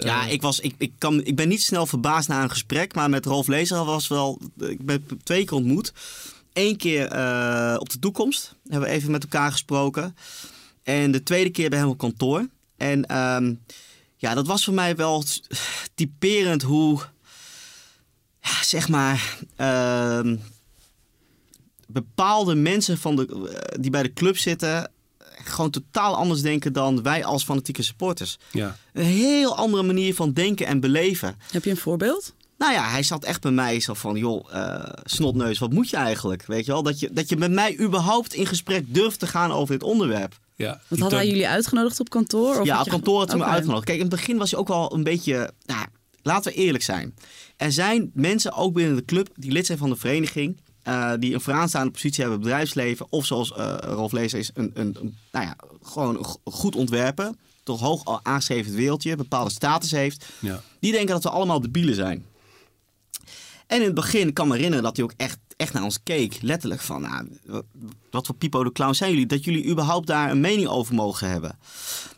Ja, 0.05 0.27
ik, 0.27 0.43
was, 0.43 0.61
ik, 0.61 0.75
ik, 0.79 0.93
kan, 0.99 1.25
ik 1.25 1.37
ben 1.37 1.49
niet 1.49 1.63
snel 1.63 1.87
verbaasd 1.87 2.29
na 2.29 2.43
een 2.43 2.51
gesprek, 2.51 2.95
maar 2.95 3.11
met 3.11 3.27
Rolf 3.27 3.47
Lezer 3.47 3.85
was 3.85 4.09
wel. 4.09 4.41
Ik 4.59 4.85
ben 4.85 5.07
twee 5.23 5.45
keer 5.45 5.57
ontmoet. 5.57 5.93
Eén 6.53 6.77
keer 6.77 7.13
uh, 7.15 7.77
op 7.79 7.91
de 7.91 7.99
toekomst 7.99 8.55
hebben 8.69 8.89
we 8.89 8.95
even 8.95 9.11
met 9.11 9.23
elkaar 9.23 9.53
gesproken. 9.53 10.17
En 10.83 11.11
de 11.11 11.23
tweede 11.23 11.51
keer 11.51 11.71
bij 11.71 11.79
hem 11.79 11.89
op 11.89 11.99
kantoor. 11.99 12.49
En 12.77 13.17
um, 13.17 13.61
ja, 14.17 14.35
dat 14.35 14.47
was 14.47 14.65
voor 14.65 14.75
mij 14.75 14.97
wel 14.97 15.25
typerend 15.95 16.63
hoe. 16.63 17.01
zeg 18.63 18.89
maar, 18.89 19.39
ehm, 19.57 20.37
bepaalde 21.87 22.55
mensen 22.55 22.99
van 22.99 23.17
de, 23.17 23.27
eh, 23.27 23.81
die 23.81 23.91
bij 23.91 24.03
de 24.03 24.13
club 24.13 24.39
zitten 24.39 24.91
gewoon 25.44 25.70
totaal 25.70 26.16
anders 26.16 26.40
denken 26.42 26.72
dan 26.72 27.03
wij 27.03 27.24
als 27.24 27.44
fanatieke 27.44 27.83
supporters. 27.83 28.38
Ja. 28.53 28.76
Een 28.92 29.05
heel 29.05 29.57
andere 29.57 29.83
manier 29.83 30.14
van 30.14 30.33
denken 30.33 30.66
en 30.66 30.81
beleven. 30.81 31.37
Heb 31.50 31.64
je 31.64 31.70
een 31.70 31.76
voorbeeld? 31.76 32.35
Nou 32.59 32.72
ja, 32.72 32.88
hij 32.90 33.03
zat 33.03 33.24
echt 33.24 33.40
bij 33.40 33.50
mij 33.50 33.81
zo 33.81 33.94
van, 33.94 34.16
joh, 34.16 34.55
eh, 34.55 34.85
snotneus, 35.05 35.59
wat 35.59 35.72
moet 35.72 35.90
je 35.90 35.96
eigenlijk? 35.96 36.46
Weet 36.46 36.64
je 36.66 36.72
wel, 36.72 36.83
dat 36.83 37.00
je, 37.00 37.11
dat 37.12 37.29
je 37.29 37.37
met 37.37 37.50
mij 37.50 37.79
überhaupt 37.81 38.35
in 38.35 38.46
gesprek 38.46 38.94
durft 38.94 39.18
te 39.18 39.26
gaan 39.26 39.53
over 39.53 39.74
dit 39.79 39.83
onderwerp. 39.83 40.38
ja. 40.57 40.66
Want 40.66 40.81
Die 40.88 41.03
had 41.03 41.11
hij 41.11 41.26
jullie 41.26 41.48
uitgenodigd 41.48 42.00
op 42.00 42.09
kantoor? 42.11 42.61
Of 42.61 42.66
ja, 42.66 42.79
op 42.79 42.85
je- 42.85 42.90
kantoor 42.90 43.18
had 43.18 43.29
hij 43.29 43.38
me 43.38 43.44
uitgenodigd. 43.44 43.85
Kijk, 43.85 43.98
in 43.98 44.05
het 44.07 44.14
begin 44.14 44.37
was 44.38 44.50
hij 44.50 44.61
ook 44.61 44.68
wel 44.68 44.94
een 44.94 45.03
beetje, 45.05 45.50
nou, 45.66 45.87
laten 46.22 46.53
we 46.53 46.59
eerlijk 46.59 46.85
zijn. 46.85 47.14
Er 47.57 47.72
zijn 47.72 48.11
mensen, 48.14 48.53
ook 48.53 48.74
binnen 48.74 48.96
de 48.96 49.05
club, 49.05 49.29
die 49.37 49.53
lid 49.53 49.66
zijn 49.66 49.79
van 49.79 49.90
de 49.90 49.96
vereniging... 49.96 50.61
eh, 50.83 51.12
die 51.19 51.35
een 51.35 51.40
vooraanstaande 51.40 51.90
positie 51.90 52.25
hebben 52.25 52.33
in 52.40 52.47
het 52.47 52.51
bedrijfsleven... 52.51 53.07
of 53.11 53.27
zoals 53.27 53.53
eh 53.53 53.77
Rolf 53.81 54.12
Lezer 54.12 54.38
is, 54.38 54.51
een, 54.55 54.71
een, 54.75 54.97
een, 55.01 55.16
nou 55.33 55.45
ja, 55.47 55.57
gewoon 55.83 56.16
een 56.16 56.53
goed 56.53 56.77
ontwerper... 56.77 57.31
toch 57.62 57.81
hoog 57.81 58.21
aangeschreven 58.23 58.75
wereldje, 58.75 59.16
bepaalde 59.16 59.51
status 59.51 59.90
heeft... 59.90 60.27
Ja. 60.38 60.62
Die 60.81 60.93
denken 60.93 61.14
dat 61.14 61.23
we 61.23 61.31
allemaal 61.31 61.61
debielen 61.61 61.95
zijn. 61.95 62.25
En 63.66 63.79
in 63.79 63.85
het 63.85 63.95
begin 63.95 64.29
ik 64.29 64.35
kan 64.35 64.49
me 64.49 64.55
herinneren 64.55 64.85
dat 64.85 64.97
hij 64.97 65.05
ook 65.05 65.12
echt, 65.16 65.38
echt 65.57 65.73
naar 65.73 65.83
ons 65.83 66.03
keek. 66.03 66.38
Letterlijk 66.43 66.81
van, 66.81 67.01
nou, 67.03 67.29
wat- 68.11 68.27
voor 68.27 68.35
Pipo 68.35 68.64
de 68.64 68.73
Clown 68.73 68.93
zijn 68.95 69.11
jullie? 69.11 69.27
Dat 69.27 69.45
jullie 69.45 69.66
überhaupt 69.66 70.07
daar 70.07 70.31
een 70.31 70.40
mening 70.40 70.69
over 70.69 70.95
mogen 70.95 71.29
hebben. 71.29 71.59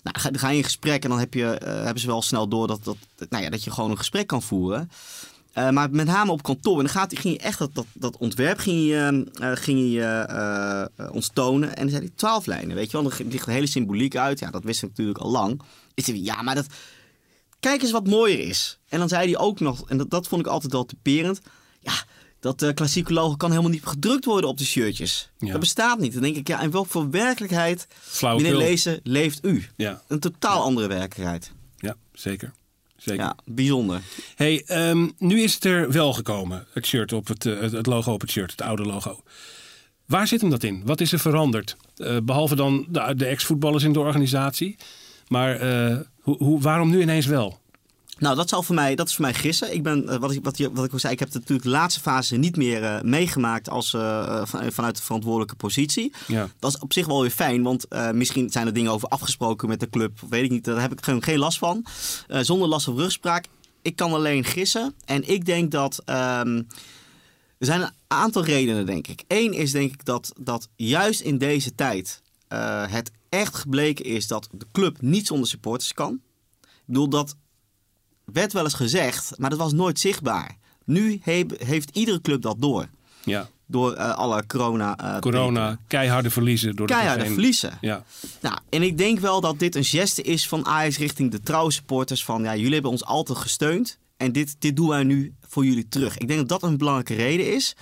Nou, 0.03 0.19
ga- 0.21 0.31
dan 0.31 0.39
ga 0.41 0.49
je 0.49 0.57
in 0.57 0.65
gesprek 0.65 1.03
en 1.03 1.11
dan 1.11 1.19
heb 1.19 1.35
je, 1.35 1.47
eh, 1.47 1.73
hebben 1.83 2.01
ze 2.01 2.07
wel 2.07 2.23
snel 2.23 2.49
door 2.49 2.67
dat, 2.67 2.85
dat, 2.85 2.97
nou 3.29 3.43
ja, 3.43 3.51
dat 3.51 3.65
je 3.65 3.71
gewoon 3.71 3.91
een 3.91 3.99
gesprek 3.99 4.27
kan 4.27 4.43
voeren. 4.43 4.91
Eh, 5.53 5.71
maar 5.71 5.91
met 5.91 6.07
name 6.07 6.33
op 6.33 6.43
kantoor. 6.43 6.77
En 6.79 6.85
dan 6.85 6.93
gaat, 6.93 7.19
ging 7.19 7.35
je 7.35 7.41
echt 7.41 7.59
dat, 7.59 7.71
dat, 7.75 7.87
dat 7.93 8.17
ontwerp 8.17 8.59
ging 8.59 8.87
je, 8.87 9.27
eh, 9.41 9.51
ging 9.55 9.93
je, 9.93 10.01
eh, 10.01 10.81
eh, 10.97 11.15
ons 11.15 11.31
tonen. 11.33 11.69
En 11.77 11.83
dan 11.83 11.91
zei 11.91 12.03
hij 12.03 12.13
twaalf 12.15 12.47
lijnen, 12.47 12.77
weet 12.77 12.91
je 12.91 12.93
wel. 13.01 13.09
Dan 13.11 13.29
ligt 13.29 13.45
de 13.45 13.53
hele 13.53 13.67
symboliek 13.67 14.17
uit. 14.17 14.39
Ja, 14.39 14.51
dat 14.51 14.65
wist 14.65 14.83
ik 14.83 14.89
natuurlijk 14.89 15.19
al 15.19 15.31
lang. 15.31 15.61
Ik 15.95 16.05
zei, 16.05 16.25
ja, 16.25 16.43
maar 16.43 16.55
dat, 16.55 16.67
kijk 17.61 17.83
eens 17.83 17.91
wat 17.91 18.07
mooier 18.07 18.39
is. 18.39 18.79
En 18.89 18.99
dan 18.99 19.09
zei 19.09 19.25
hij 19.33 19.39
ook 19.39 19.61
nog, 19.61 19.89
en 19.89 19.97
dat, 19.97 20.11
dat 20.11 20.29
vond 20.29 20.41
ik 20.41 20.47
altijd 20.47 20.73
wel 20.73 20.85
typerend. 20.85 21.41
Ja, 21.81 21.93
dat 22.41 22.75
klassieke 22.75 23.13
logo 23.13 23.37
kan 23.37 23.51
helemaal 23.51 23.71
niet 23.71 23.85
gedrukt 23.85 24.25
worden 24.25 24.51
op 24.51 24.59
de 24.59 24.65
shirtjes. 24.65 25.31
Ja. 25.39 25.51
Dat 25.51 25.61
bestaat 25.61 25.99
niet. 25.99 26.13
Dan 26.13 26.23
denk 26.23 26.37
ik, 26.37 26.49
ja, 26.49 26.61
in 26.61 26.71
welke 26.71 26.89
voor 26.89 27.11
werkelijkheid, 27.11 27.87
Flauwekul. 28.01 28.51
meneer 28.51 28.69
Lezen, 28.69 29.01
leeft 29.03 29.45
u? 29.45 29.67
Ja, 29.77 30.03
Een 30.09 30.21
totaal 30.21 30.63
andere 30.63 30.87
werkelijkheid. 30.87 31.53
ja 31.77 31.97
zeker. 32.13 32.53
Zeker. 33.05 33.25
Ja, 33.25 33.37
bijzonder. 33.45 34.01
Hey, 34.35 34.63
ehm, 34.67 35.09
nu 35.19 35.43
is 35.43 35.55
het 35.55 35.65
er 35.65 35.93
wel 35.93 36.13
gekomen, 36.13 36.67
het 36.73 36.87
shirt 36.87 37.13
op 37.13 37.29
het, 37.29 37.47
eh, 37.47 37.61
het, 37.61 37.73
het 37.73 37.87
logo 37.87 38.13
op 38.13 38.21
het 38.21 38.31
shirt, 38.31 38.51
het 38.51 38.63
oude 38.63 38.83
logo. 38.83 39.23
Waar 40.07 40.27
zit 40.27 40.41
hem 40.41 40.51
dat 40.51 40.63
in? 40.63 40.83
Wat 40.85 41.01
is 41.01 41.13
er 41.13 41.19
veranderd? 41.19 41.77
Eh, 41.97 42.17
behalve 42.23 42.55
dan 42.55 42.87
de, 42.89 43.15
de 43.17 43.27
ex-voetballers 43.27 43.85
in 43.85 43.93
de 43.93 44.01
organisatie. 44.01 44.77
Maar 45.29 45.57
eh, 45.57 45.97
hoe, 46.21 46.37
hoe, 46.37 46.61
waarom 46.61 46.91
nu 46.91 47.01
ineens 47.01 47.27
wel? 47.27 47.61
Nou, 48.19 48.37
dat, 48.37 48.49
zal 48.49 48.63
voor 48.63 48.75
mij, 48.75 48.95
dat 48.95 49.09
is 49.09 49.15
voor 49.15 49.25
mij 49.25 49.35
gissen. 49.35 49.75
Ik 49.75 49.83
ben, 49.83 50.09
eh, 50.09 50.17
wat, 50.19 50.33
ik, 50.33 50.45
wat, 50.45 50.59
wat 50.59 50.85
ik 50.85 50.93
al 50.93 50.99
zei, 50.99 51.13
ik 51.13 51.19
heb 51.19 51.33
natuurlijk 51.33 51.63
de 51.63 51.69
laatste 51.69 52.01
fase 52.01 52.37
niet 52.37 52.57
meer 52.57 52.85
eh, 52.85 53.01
meegemaakt 53.01 53.69
als, 53.69 53.95
eh, 53.95 54.43
van- 54.47 54.73
vanuit 54.73 54.97
de 54.97 55.03
verantwoordelijke 55.03 55.55
positie. 55.55 56.13
Ja. 56.27 56.49
Dat 56.59 56.75
is 56.75 56.79
op 56.81 56.93
zich 56.93 57.07
wel 57.07 57.21
weer 57.21 57.31
fijn, 57.31 57.63
want 57.63 57.87
misschien 58.13 58.51
zijn 58.51 58.67
er 58.67 58.73
dingen 58.73 58.93
over 58.93 59.09
afgesproken 59.09 59.69
met 59.69 59.81
de 59.81 59.89
club. 59.91 60.21
Weet 60.29 60.45
ik 60.45 60.51
niet, 60.51 60.65
daar 60.65 60.81
heb 60.81 60.93
ik 60.93 61.05
gewoon 61.05 61.23
geen 61.23 61.39
last 61.39 61.59
van. 61.59 61.85
Zonder 62.29 62.69
last 62.69 62.85
van 62.85 62.97
rugspraak. 62.97 63.47
Ik 63.83 63.97
kan 63.97 64.13
alleen 64.13 64.45
gissen. 64.45 64.95
En 65.05 65.29
ik 65.29 65.45
denk 65.45 65.71
dat. 65.71 66.03
ehm, 66.05 66.57
er 67.59 67.67
zijn 67.69 67.81
een 67.81 67.91
aantal 68.07 68.45
redenen, 68.45 68.87
denk 68.87 69.07
ik. 69.07 69.23
Eén 69.29 69.53
is 69.53 69.73
denk 69.73 69.93
ik 69.93 70.05
dat, 70.05 70.33
dat 70.41 70.69
juist 70.77 71.21
in 71.21 71.39
deze 71.39 71.75
tijd 71.75 72.23
het 72.89 73.11
echt 73.29 73.55
gebleken 73.55 74.05
is 74.05 74.27
dat 74.27 74.49
de 74.53 74.67
club 74.73 75.01
niet 75.01 75.27
zonder 75.27 75.49
supporters 75.49 75.93
kan. 75.95 76.21
Ik 76.63 76.69
bedoel, 76.87 77.09
dat 77.09 77.37
werd 78.33 78.53
wel 78.53 78.65
eens 78.65 78.75
gezegd, 78.75 79.33
maar 79.37 79.51
dat 79.51 79.59
was 79.59 79.73
nooit 79.73 80.01
zichtbaar. 80.01 80.57
Nu 80.85 81.21
he- 81.23 81.45
heeft 81.65 81.91
iedere 81.97 82.21
club 82.21 82.43
dat 82.43 82.57
door. 82.59 82.89
Ja, 83.25 83.49
Door 83.67 83.93
eh, 83.93 84.15
alle 84.15 84.47
corona. 84.47 84.97
eh, 84.97 85.19
corona, 85.19 85.79
keiharde 85.87 86.31
verliezen 86.31 86.77
door 86.77 86.87
de 86.87 86.93
Keiharde 86.95 87.27
verliezen. 87.27 87.79
Ja, 87.81 88.05
Nou, 88.41 88.57
en 88.69 88.83
ik 88.83 88.99
denk 88.99 89.19
wel 89.19 89.41
dat 89.41 89.59
dit 89.59 89.75
een 89.77 89.85
geste 89.85 90.23
is 90.23 90.49
van 90.49 90.67
Ajax 90.67 90.99
richting 90.99 91.31
de 91.31 91.41
trouwe 91.41 91.73
supporters. 91.73 92.25
Van 92.25 92.43
ja, 92.43 92.57
jullie 92.57 92.73
hebben 92.73 92.91
ons 92.91 93.05
altijd 93.05 93.39
gesteund. 93.39 93.99
En 94.17 94.33
dit, 94.33 94.57
dit 94.59 94.77
doen 94.77 94.89
wij 94.89 95.03
nu 95.05 95.35
voor 95.49 95.65
jullie 95.65 95.89
terug. 95.89 96.19
Ik 96.19 96.27
denk 96.29 96.39
dat 96.49 96.61
dat 96.61 96.71
een 96.71 96.77
belangrijke 96.79 97.15
reden 97.15 97.55
is. 97.55 97.75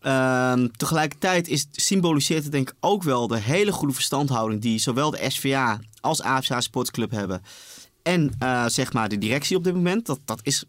Ehm, 0.00 0.68
tegelijkertijd 0.76 1.48
is, 1.48 1.66
symboliseert 1.72 2.42
het 2.42 2.52
denk 2.52 2.68
ik 2.70 2.76
ook 2.80 3.02
wel 3.02 3.26
de 3.26 3.38
hele 3.38 3.72
goede 3.72 3.94
verstandhouding 3.94 4.60
die 4.60 4.78
zowel 4.78 5.10
de 5.10 5.24
SVA 5.28 5.78
als 6.00 6.22
AFSA 6.22 6.60
Sportsclub 6.60 7.10
hebben. 7.10 7.42
En 8.02 8.32
eh, 8.38 8.66
zeg 8.66 8.92
maar 8.92 9.08
de 9.08 9.18
directie 9.18 9.56
op 9.56 9.64
dit 9.64 9.74
moment. 9.74 10.06
Dat, 10.06 10.20
dat 10.24 10.40
is 10.42 10.64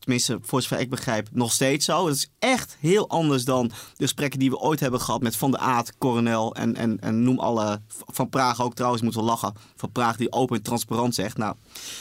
tenminste 0.00 0.38
voor 0.42 0.62
zover 0.62 0.80
ik 0.80 0.90
begrijp 0.90 1.28
nog 1.32 1.52
steeds 1.52 1.84
zo. 1.84 2.06
Het 2.06 2.16
is 2.16 2.30
echt 2.38 2.76
heel 2.80 3.08
anders 3.08 3.44
dan 3.44 3.68
de 3.68 3.74
gesprekken 3.96 4.38
die 4.38 4.50
we 4.50 4.58
ooit 4.58 4.80
hebben 4.80 5.00
gehad 5.00 5.22
met 5.22 5.36
Van 5.36 5.50
der 5.50 5.60
Aat, 5.60 5.98
Coronel 5.98 6.54
en, 6.54 6.76
en, 6.76 7.00
en 7.00 7.22
noem 7.22 7.38
alle. 7.38 7.80
Van 7.88 8.28
Praag 8.28 8.62
ook 8.62 8.74
trouwens, 8.74 9.02
moet 9.02 9.14
wel 9.14 9.24
lachen. 9.24 9.54
Van 9.76 9.92
Praag 9.92 10.16
die 10.16 10.32
open 10.32 10.56
en 10.56 10.62
transparant 10.62 11.14
zegt. 11.14 11.36
Nou, 11.36 11.54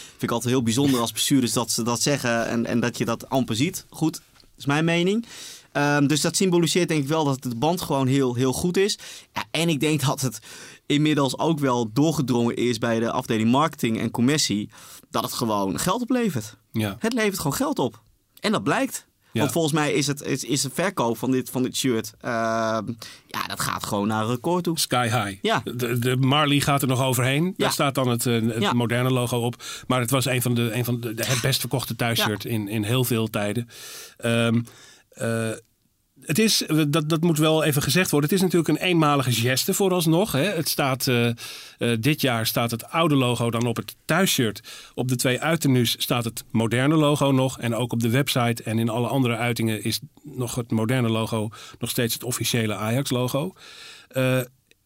vind 0.10 0.24
ik 0.24 0.32
altijd 0.32 0.54
heel 0.54 0.64
bijzonder 0.64 1.00
als 1.00 1.12
bestuurders 1.12 1.54
dat 1.54 1.72
ze 1.72 1.84
dat 1.84 2.02
zeggen 2.02 2.48
en, 2.48 2.66
en 2.66 2.80
dat 2.80 2.98
je 2.98 3.06
dat 3.06 3.30
amper 3.30 3.56
ziet. 3.56 3.86
Goed, 3.90 4.22
is 4.58 4.66
mijn 4.66 4.86
mening. 4.86 5.26
Ehm, 5.72 6.08
dus 6.08 6.22
dat 6.22 6.36
symboliseert 6.36 6.88
denk 6.88 7.02
ik 7.02 7.08
wel 7.08 7.24
dat 7.24 7.44
de 7.44 7.56
band 7.56 7.82
gewoon 7.82 8.08
heel, 8.08 8.36
heel 8.36 8.54
goed 8.54 8.78
is. 8.78 9.00
En 9.52 9.70
ik 9.70 9.80
denk 9.80 10.02
dat 10.02 10.22
het 10.22 10.40
inmiddels 10.90 11.38
ook 11.38 11.60
wel 11.60 11.90
doorgedrongen 11.94 12.56
is 12.56 12.78
bij 12.78 13.00
de 13.00 13.12
afdeling 13.12 13.52
marketing 13.52 14.00
en 14.00 14.12
commercie. 14.12 14.70
Dat 15.10 15.24
het 15.24 15.34
gewoon 15.34 15.80
geld 15.80 16.02
oplevert. 16.02 16.56
ja. 16.72 16.96
Het 17.00 17.14
levert 17.14 17.38
gewoon 17.38 17.54
geld 17.54 17.80
op. 17.80 18.02
En 18.40 18.52
dat 18.52 18.64
blijkt. 18.64 19.08
Ja. 19.32 19.40
Want 19.40 19.52
volgens 19.52 19.74
mij 19.74 19.94
is, 19.94 20.08
het, 20.08 20.22
is, 20.22 20.44
is 20.44 20.62
de 20.62 20.70
verkoop 20.74 21.18
van 21.18 21.32
dit, 21.32 21.50
van 21.50 21.64
dit 21.64 21.76
shirt... 21.76 22.14
ehm, 22.22 22.88
ja, 23.28 23.44
dat 23.48 23.60
gaat 23.60 23.86
gewoon 23.86 24.08
naar 24.08 24.24
een 24.24 24.30
record 24.30 24.64
toe. 24.64 24.80
Sky 24.80 25.04
High. 25.10 25.38
Ja. 25.42 25.62
De, 25.64 26.00
de 26.00 26.16
Marley 26.18 26.60
gaat 26.60 26.82
er 26.82 26.88
nog 26.88 27.02
overheen. 27.02 27.44
Daar 27.44 27.54
Ja. 27.68 27.70
staat 27.70 27.96
dan 27.96 28.08
het, 28.08 28.26
eh, 28.26 28.42
het 28.42 28.62
Ja. 28.62 28.74
moderne 28.74 29.12
logo 29.12 29.38
op. 29.38 29.64
Maar 29.88 30.00
het 30.00 30.10
was 30.12 30.26
een 30.26 30.42
van 30.42 30.54
de, 30.54 30.72
een 30.74 30.86
van 30.86 31.00
de, 31.00 31.14
de- 31.14 31.26
het 31.26 31.42
best 31.42 31.60
verkochte 31.60 31.96
thuisshirt 31.96 32.46
in, 32.46 32.68
in 32.68 32.84
heel 32.84 33.04
veel 33.04 33.28
tijden. 33.28 33.70
Ehm, 34.18 34.62
eh, 35.10 35.50
het 36.26 36.40
is, 36.40 36.64
dat, 36.88 37.10
dat 37.10 37.22
moet 37.22 37.38
wel 37.38 37.64
even 37.64 37.82
gezegd 37.82 38.12
worden. 38.12 38.30
Het 38.30 38.38
is 38.40 38.44
natuurlijk 38.44 38.70
een 38.80 38.88
eenmalige 38.88 39.32
geste 39.32 39.74
vooralsnog. 39.74 40.32
Hè. 40.32 40.44
Het 40.44 40.70
staat, 40.70 41.08
eh, 41.08 41.28
eh, 41.28 41.36
dit 42.00 42.22
jaar 42.22 42.46
staat 42.46 42.72
het 42.72 42.90
oude 42.90 43.16
logo 43.16 43.52
dan 43.52 43.66
op 43.66 43.76
het 43.76 43.96
thuisshirt. 44.06 44.62
Op 44.94 45.08
de 45.08 45.16
twee 45.16 45.42
uiternu's 45.42 45.96
staat 45.98 46.24
het 46.24 46.44
moderne 46.52 46.96
logo 46.96 47.32
nog. 47.32 47.60
En 47.60 47.76
ook 47.76 47.92
op 47.92 48.00
de 48.00 48.10
website 48.10 48.64
en 48.64 48.80
in 48.80 48.90
alle 48.90 49.08
andere 49.08 49.36
uitingen 49.36 49.84
is 49.84 50.00
nog 50.24 50.56
het 50.56 50.72
moderne 50.72 51.10
logo 51.10 51.50
nog 51.80 51.90
steeds 51.90 52.14
het 52.14 52.24
officiële 52.24 52.76
Ajax-logo. 52.76 53.54
Eh, 54.10 54.40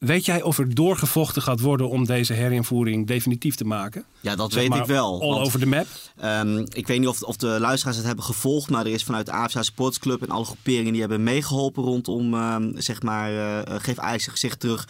weet 0.05 0.25
jij 0.25 0.41
of 0.41 0.57
er 0.57 0.75
doorgevochten 0.75 1.41
gaat 1.41 1.59
worden 1.59 1.89
om 1.89 2.05
deze 2.05 2.33
herinvoering 2.33 3.07
definitief 3.07 3.55
te 3.55 3.65
maken? 3.65 4.05
Ja, 4.19 4.35
dat 4.35 4.51
Zeg 4.53 4.67
weet 4.67 4.77
ik 4.79 4.85
wel. 4.85 5.21
All 5.21 5.29
want- 5.29 5.45
over 5.45 5.59
the 5.59 5.65
map? 5.65 5.85
Ehm, 6.17 6.57
ik 6.73 6.87
weet 6.87 6.99
niet 6.99 7.07
of, 7.07 7.21
of 7.21 7.35
de 7.35 7.47
luisteraars 7.59 7.97
het 7.97 8.05
hebben 8.05 8.25
gevolgd, 8.25 8.69
maar 8.69 8.85
er 8.85 8.91
is 8.91 9.03
vanuit 9.03 9.25
de 9.25 9.31
AFSA 9.31 9.61
Sportsclub 9.63 10.21
en 10.21 10.29
alle 10.29 10.45
groeperingen 10.45 10.91
die 10.91 11.01
hebben 11.01 11.23
meegeholpen 11.23 11.83
rondom, 11.83 12.33
ehm, 12.33 12.71
zeg 12.75 13.01
maar, 13.01 13.63
eh, 13.63 13.75
geef 13.79 13.99
Ajax 13.99 14.23
zijn 14.23 14.35
gezicht 14.35 14.59
terug, 14.59 14.87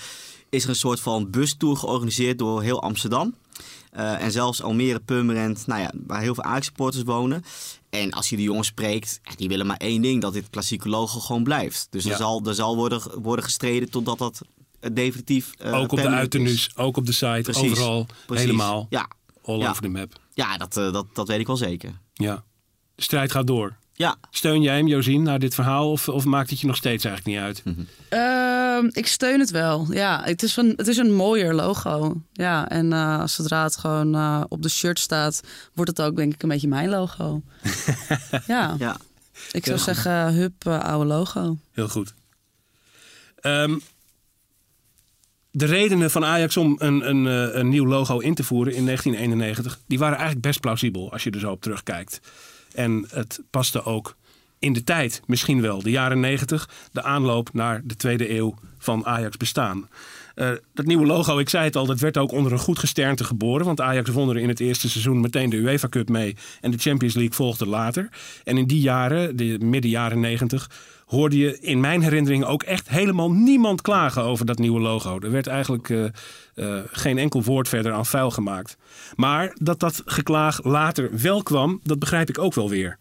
is 0.50 0.64
er 0.64 0.70
een 0.70 0.76
soort 0.76 1.00
van 1.00 1.30
bustour 1.30 1.78
georganiseerd 1.78 2.38
door 2.38 2.62
heel 2.62 2.82
Amsterdam. 2.82 3.36
Eh, 3.92 4.22
en 4.24 4.32
zelfs 4.32 4.62
Almere, 4.64 5.00
Purmerend, 5.00 5.68
nou 5.68 5.82
ja, 5.82 5.92
waar 6.08 6.22
heel 6.22 6.34
veel 6.34 6.44
Ajax-supporters 6.44 7.04
wonen. 7.04 7.44
En 7.90 8.12
als 8.12 8.30
je 8.30 8.36
die 8.36 8.46
jongens 8.46 8.68
spreekt, 8.68 9.20
die 9.36 9.48
willen 9.48 9.66
maar 9.66 9.78
één 9.78 10.02
ding, 10.02 10.22
dat 10.22 10.34
dit 10.34 10.50
klassieke 10.50 10.90
logo 10.90 11.20
gewoon 11.20 11.44
blijft. 11.44 11.88
Dus 11.90 12.04
Ja. 12.04 12.12
er 12.12 12.18
zal, 12.18 12.42
er 12.46 12.56
zal 12.56 12.76
worden, 12.76 13.02
worden 13.22 13.46
gestreden 13.46 13.90
totdat 13.90 14.18
dat 14.18 14.42
eh, 14.42 14.63
definitief 14.94 15.52
eh, 15.58 15.74
ook 15.80 15.92
op 15.92 16.02
de 16.02 16.08
uiternu's, 16.08 16.70
ook 16.76 16.98
op 16.98 17.06
de 17.06 17.12
site, 17.12 17.42
Precies. 17.42 17.72
overal, 17.72 18.06
Precies. 18.26 18.46
helemaal. 18.46 18.88
Ja, 18.90 19.08
All 19.46 19.60
Ja. 19.60 19.70
over 19.70 19.82
the 19.82 19.88
map. 19.88 20.20
ja 20.34 20.58
dat, 20.58 20.78
eh, 20.78 20.92
dat, 20.94 21.06
dat 21.14 21.28
weet 21.28 21.40
ik 21.40 21.48
wel 21.48 21.58
zeker. 21.58 21.92
Ja. 22.14 22.44
De 22.96 23.02
strijd 23.02 23.32
gaat 23.32 23.48
door. 23.48 23.76
Ja, 23.96 24.16
Steun 24.30 24.62
jij 24.62 24.76
hem, 24.78 24.88
Josien, 24.88 25.24
naar 25.24 25.40
dit 25.40 25.56
verhaal? 25.56 25.92
Of, 25.92 26.10
of 26.10 26.26
maakt 26.26 26.50
het 26.50 26.60
je 26.60 26.68
nog 26.68 26.76
steeds 26.76 27.06
eigenlijk 27.06 27.36
niet 27.38 27.46
uit? 27.46 27.88
Ehm, 28.10 28.88
ik 28.92 29.08
steun 29.08 29.40
het 29.40 29.52
wel. 29.52 29.88
Ja, 29.94 30.22
het 30.24 30.44
is 30.44 30.58
een, 30.58 30.74
het 30.78 30.88
is 30.88 30.98
een 30.98 31.14
mooier 31.14 31.54
logo. 31.54 32.22
Ja, 32.32 32.70
en 32.70 32.94
eh, 32.94 33.26
zodra 33.28 33.64
het 33.64 33.78
gewoon 33.78 34.16
eh, 34.16 34.44
op 34.50 34.62
de 34.62 34.70
shirt 34.70 35.00
staat, 35.00 35.42
wordt 35.74 35.90
het 35.98 36.02
ook 36.08 36.16
denk 36.16 36.34
ik 36.34 36.44
een 36.44 36.50
beetje 36.50 36.68
mijn 36.68 36.90
logo. 36.90 37.42
ja, 38.48 38.76
ja. 38.80 38.98
ik 39.52 39.66
zou 39.66 39.78
zeggen, 39.78 40.34
hup, 40.34 40.66
eh, 40.66 40.80
oude 40.80 41.06
logo. 41.06 41.58
Heel 41.72 41.88
goed. 41.90 42.14
Ehm, 43.40 43.78
de 45.56 45.66
redenen 45.66 46.12
van 46.12 46.26
Ajax 46.26 46.58
om 46.58 46.76
een, 46.80 47.10
een, 47.10 47.28
eh, 47.28 47.60
een 47.60 47.70
nieuw 47.70 47.86
logo 47.86 48.20
in 48.20 48.34
te 48.34 48.44
voeren 48.44 48.74
in 48.74 48.86
1991... 48.86 49.80
die 49.88 50.00
waren 50.00 50.18
eigenlijk 50.18 50.46
best 50.46 50.60
plausibel 50.60 51.12
als 51.12 51.24
je 51.24 51.32
er 51.32 51.40
zo 51.40 51.52
op 51.52 51.62
terugkijkt. 51.62 52.20
En 52.74 53.06
het 53.10 53.42
paste 53.50 53.84
ook 53.84 54.16
in 54.60 54.74
de 54.74 54.84
tijd 54.84 55.22
misschien 55.26 55.62
wel, 55.62 55.82
de 55.82 55.92
jaren 55.92 56.20
90, 56.20 56.70
de 56.92 57.04
aanloop 57.04 57.54
naar 57.54 57.82
de 57.84 57.96
tweede 57.96 58.36
eeuw 58.36 58.56
van 58.78 59.06
Ajax 59.06 59.38
bestaan. 59.38 59.90
Uh, 60.36 60.52
dat 60.74 60.86
nieuwe 60.86 61.06
logo, 61.06 61.38
ik 61.38 61.50
zei 61.50 61.64
het 61.64 61.76
al, 61.76 61.86
dat 61.86 62.00
werd 62.00 62.18
ook 62.18 62.32
onder 62.32 62.52
een 62.52 62.60
goed 62.60 62.80
gesternte 62.80 63.24
geboren. 63.24 63.66
Want 63.66 63.82
Ajax 63.82 64.10
won 64.10 64.30
er 64.30 64.38
in 64.38 64.48
het 64.48 64.60
eerste 64.60 64.90
seizoen 64.90 65.20
meteen 65.20 65.50
de 65.50 65.58
UEFA 65.58 65.90
Cup 65.90 66.10
mee. 66.10 66.36
En 66.62 66.72
de 66.72 66.78
Champions 66.78 67.14
League 67.14 67.34
volgde 67.34 67.68
later. 67.68 68.10
En 68.44 68.58
in 68.58 68.68
die 68.68 68.82
jaren, 68.82 69.36
de 69.36 69.58
midden 69.60 69.92
jaren 69.92 70.20
90, 70.20 70.70
hoorde 71.06 71.38
je 71.38 71.60
in 71.60 71.80
mijn 71.80 72.02
herinnering 72.02 72.46
ook 72.46 72.64
echt 72.64 72.90
helemaal 72.90 73.32
niemand 73.32 73.82
klagen 73.82 74.24
over 74.24 74.46
dat 74.46 74.58
nieuwe 74.58 74.80
logo. 74.80 75.20
Er 75.20 75.32
werd 75.32 75.48
eigenlijk 75.48 75.90
uh, 75.90 76.06
uh, 76.56 76.80
geen 76.92 77.18
enkel 77.18 77.44
woord 77.44 77.70
verder 77.70 77.94
aan 77.94 78.06
vuil 78.06 78.32
gemaakt. 78.32 78.78
Maar 79.16 79.56
dat 79.60 79.80
dat 79.80 80.02
geklaag 80.06 80.64
later 80.64 81.10
wel 81.22 81.44
kwam, 81.44 81.80
dat 81.84 82.00
begrijp 82.00 82.30
ik 82.30 82.40
ook 82.40 82.54
wel 82.54 82.70
weer. 82.70 82.98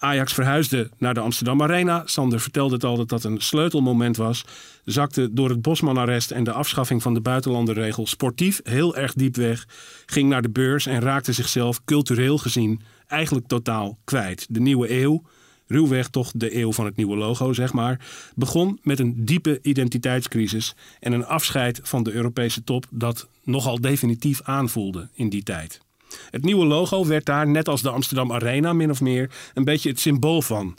Ajax 0.00 0.32
verhuisde 0.32 0.90
naar 0.98 1.14
de 1.14 1.20
Amsterdam 1.20 1.62
Arena. 1.62 2.02
Sander 2.04 2.40
vertelde 2.40 2.74
het 2.74 2.84
al 2.84 2.96
dat 2.96 3.08
dat 3.08 3.24
een 3.24 3.40
sleutelmoment 3.40 4.16
was. 4.16 4.44
Zakte 4.84 5.32
door 5.32 5.48
het 5.48 5.62
Bosman-arrest 5.62 6.30
en 6.30 6.44
de 6.44 6.52
afschaffing 6.52 7.02
van 7.02 7.14
de 7.14 7.20
buitenlandenregel 7.20 8.06
sportief 8.06 8.60
heel 8.62 8.96
erg 8.96 9.12
diep 9.12 9.36
weg. 9.36 9.66
Ging 10.06 10.28
naar 10.28 10.42
de 10.42 10.50
beurs 10.50 10.86
en 10.86 11.00
raakte 11.00 11.32
zichzelf 11.32 11.84
cultureel 11.84 12.38
gezien 12.38 12.80
eigenlijk 13.06 13.46
totaal 13.46 13.98
kwijt. 14.04 14.46
De 14.50 14.60
nieuwe 14.60 15.00
eeuw, 15.00 15.22
ruwweg 15.70 16.08
toch 16.08 16.30
de 16.34 16.56
eeuw 16.56 16.72
van 16.72 16.84
het 16.84 16.96
nieuwe 16.96 17.16
logo, 17.16 17.52
zeg 17.52 17.72
maar, 17.72 18.00
begon 18.34 18.78
met 18.82 18.98
een 18.98 19.24
diepe 19.24 19.58
identiteitscrisis 19.62 20.74
en 21.00 21.12
een 21.12 21.26
afscheid 21.26 21.80
van 21.82 22.02
de 22.02 22.12
Europese 22.12 22.64
top 22.64 22.86
dat 22.90 23.28
nogal 23.44 23.80
definitief 23.80 24.42
aanvoelde 24.42 25.08
in 25.12 25.28
die 25.28 25.42
tijd. 25.42 25.80
Het 26.30 26.44
nieuwe 26.44 26.66
logo 26.66 27.06
werd 27.06 27.24
daar, 27.24 27.48
net 27.48 27.68
als 27.68 27.82
de 27.82 27.90
Amsterdam 27.90 28.32
Arena, 28.32 28.72
min 28.72 28.90
of 28.90 29.00
meer, 29.00 29.30
een 29.54 29.64
beetje 29.64 29.88
het 29.88 30.00
symbool 30.00 30.42
van. 30.42 30.76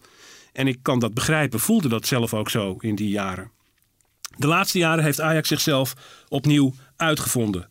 En 0.54 0.68
ik 0.68 0.80
kan 0.82 1.00
dat 1.00 1.14
begrijpen, 1.14 1.60
voelde 1.60 1.90
dat 1.90 2.08
zelf 2.08 2.34
ook 2.34 2.50
zo 2.50 2.76
in 2.80 2.96
die 2.96 3.10
jaren. 3.10 3.52
De 4.38 4.48
laatste 4.48 4.78
jaren 4.78 5.04
heeft 5.04 5.22
Ajax 5.22 5.48
zichzelf 5.48 5.94
opnieuw 6.30 6.74
uitgevonden. 6.96 7.70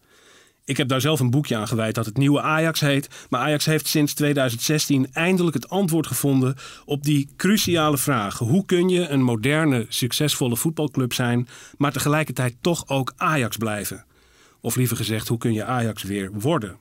Ik 0.71 0.77
heb 0.77 0.89
daar 0.89 1.01
zelf 1.01 1.21
een 1.21 1.31
boekje 1.31 1.57
aan 1.57 1.69
gewijd 1.69 1.95
dat 1.95 2.07
het 2.07 2.17
nieuwe 2.17 2.41
Ajax 2.41 2.81
heet. 2.81 3.09
Maar 3.29 3.41
Ajax 3.41 3.65
heeft 3.65 3.87
sinds 3.87 4.15
2016 4.15 5.09
eindelijk 5.13 5.55
het 5.55 5.69
antwoord 5.69 6.07
gevonden 6.07 6.57
op 6.85 7.03
die 7.03 7.29
cruciale 7.37 7.99
vraag. 7.99 8.39
Hoe 8.39 8.65
kun 8.65 8.89
je 8.89 9.09
een 9.09 9.23
moderne, 9.23 9.87
succesvolle 9.89 10.57
voetbalclub 10.57 11.13
zijn, 11.13 11.49
maar 11.77 11.93
tegelijkertijd 11.93 12.55
toch 12.61 12.89
ook 12.89 13.13
Ajax 13.17 13.57
blijven? 13.57 14.05
Of 14.61 14.77
liever 14.77 14.97
gezegd, 14.97 15.29
hoe 15.29 15.39
kun 15.39 15.53
je 15.53 15.65
Ajax 15.65 16.03
weer 16.03 16.31
worden? 16.33 16.79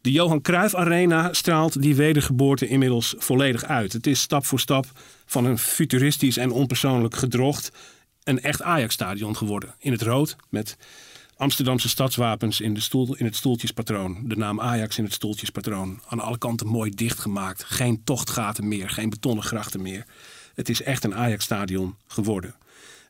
De 0.00 0.12
Johan 0.12 0.40
Cruijff 0.40 0.74
Arena 0.74 1.32
straalt 1.32 1.82
die 1.82 1.94
wedergeboorte 1.94 2.68
inmiddels 2.68 3.14
volledig 3.18 3.64
uit. 3.64 3.92
Het 3.92 4.06
is 4.06 4.20
stap 4.20 4.46
voor 4.46 4.60
stap 4.60 4.86
van 5.26 5.44
een 5.44 5.58
futuristisch 5.58 6.36
en 6.36 6.50
onpersoonlijk 6.50 7.16
gedrocht 7.16 7.72
een 8.22 8.42
echt 8.42 8.62
Ajax-stadion 8.62 9.36
geworden. 9.36 9.74
In 9.78 9.92
het 9.92 10.02
rood 10.02 10.36
met 10.48 10.76
Amsterdamse 11.36 11.88
stadswapens 11.88 12.60
in, 12.60 12.74
de 12.74 12.80
stoel, 12.80 13.14
in 13.16 13.24
het 13.24 13.36
stoeltjespatroon. 13.36 14.18
De 14.24 14.36
naam 14.36 14.60
Ajax 14.60 14.98
in 14.98 15.04
het 15.04 15.12
stoeltjespatroon. 15.12 16.00
Aan 16.06 16.20
alle 16.20 16.38
kanten 16.38 16.66
mooi 16.66 16.90
dichtgemaakt. 16.90 17.64
Geen 17.64 18.04
tochtgaten 18.04 18.68
meer, 18.68 18.90
geen 18.90 19.10
betonnen 19.10 19.44
grachten 19.44 19.82
meer. 19.82 20.06
Het 20.54 20.68
is 20.68 20.82
echt 20.82 21.04
een 21.04 21.14
Ajax-stadion 21.14 21.96
geworden. 22.06 22.54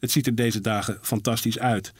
Het 0.00 0.10
ziet 0.10 0.26
er 0.26 0.34
deze 0.34 0.60
dagen 0.60 0.98
fantastisch 1.02 1.58
uit. 1.58 1.92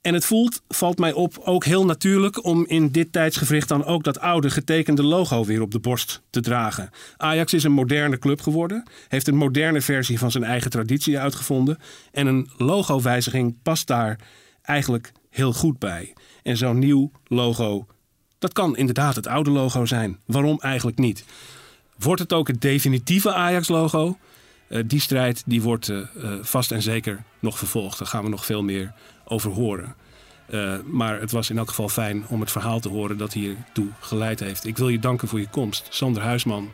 En 0.00 0.14
het 0.14 0.24
voelt, 0.24 0.62
valt 0.68 0.98
mij 0.98 1.12
op, 1.12 1.38
ook 1.38 1.64
heel 1.64 1.84
natuurlijk 1.84 2.44
om 2.44 2.66
in 2.66 2.88
dit 2.88 3.12
tijdsgevricht 3.12 3.68
dan 3.68 3.84
ook 3.84 4.04
dat 4.04 4.20
oude 4.20 4.50
getekende 4.50 5.02
logo 5.02 5.44
weer 5.44 5.62
op 5.62 5.70
de 5.70 5.78
borst 5.78 6.22
te 6.30 6.40
dragen. 6.40 6.90
Ajax 7.16 7.52
is 7.52 7.64
een 7.64 7.72
moderne 7.72 8.18
club 8.18 8.40
geworden, 8.40 8.88
heeft 9.08 9.28
een 9.28 9.36
moderne 9.36 9.80
versie 9.80 10.18
van 10.18 10.30
zijn 10.30 10.44
eigen 10.44 10.70
traditie 10.70 11.18
uitgevonden 11.18 11.78
en 12.12 12.26
een 12.26 12.50
logowijziging 12.56 13.56
past 13.62 13.86
daar 13.86 14.18
eigenlijk 14.64 15.12
heel 15.30 15.52
goed 15.52 15.78
bij. 15.78 16.14
En 16.42 16.56
zo'n 16.56 16.78
nieuw 16.78 17.10
logo, 17.26 17.86
dat 18.38 18.52
kan 18.52 18.76
inderdaad 18.76 19.16
het 19.16 19.26
oude 19.26 19.50
logo 19.50 19.84
zijn. 19.84 20.18
Waarom 20.24 20.60
eigenlijk 20.60 20.98
niet? 20.98 21.24
Wordt 21.98 22.20
het 22.20 22.32
ook 22.32 22.48
het 22.48 22.60
definitieve 22.60 23.32
Ajax-logo? 23.32 24.18
Uh, 24.68 24.82
die 24.86 25.00
strijd 25.00 25.42
die 25.46 25.62
wordt 25.62 25.88
uh, 25.88 26.06
vast 26.42 26.72
en 26.72 26.82
zeker 26.82 27.22
nog 27.38 27.58
vervolgd. 27.58 27.98
Daar 27.98 28.08
gaan 28.08 28.24
we 28.24 28.30
nog 28.30 28.44
veel 28.44 28.62
meer 28.62 28.92
over 29.24 29.50
horen. 29.50 29.94
Maar 30.84 31.20
het 31.20 31.30
was 31.30 31.50
in 31.50 31.58
elk 31.58 31.68
geval 31.68 31.88
fijn 31.88 32.26
om 32.28 32.40
het 32.40 32.50
verhaal 32.50 32.80
te 32.80 32.88
horen 32.88 33.18
dat 33.18 33.32
hiertoe 33.32 33.88
geleid 34.00 34.40
heeft. 34.40 34.66
Ik 34.66 34.76
wil 34.76 34.88
je 34.88 34.98
danken 34.98 35.28
voor 35.28 35.40
je 35.40 35.48
komst, 35.48 35.86
Sander 35.90 36.22
Huisman. 36.22 36.72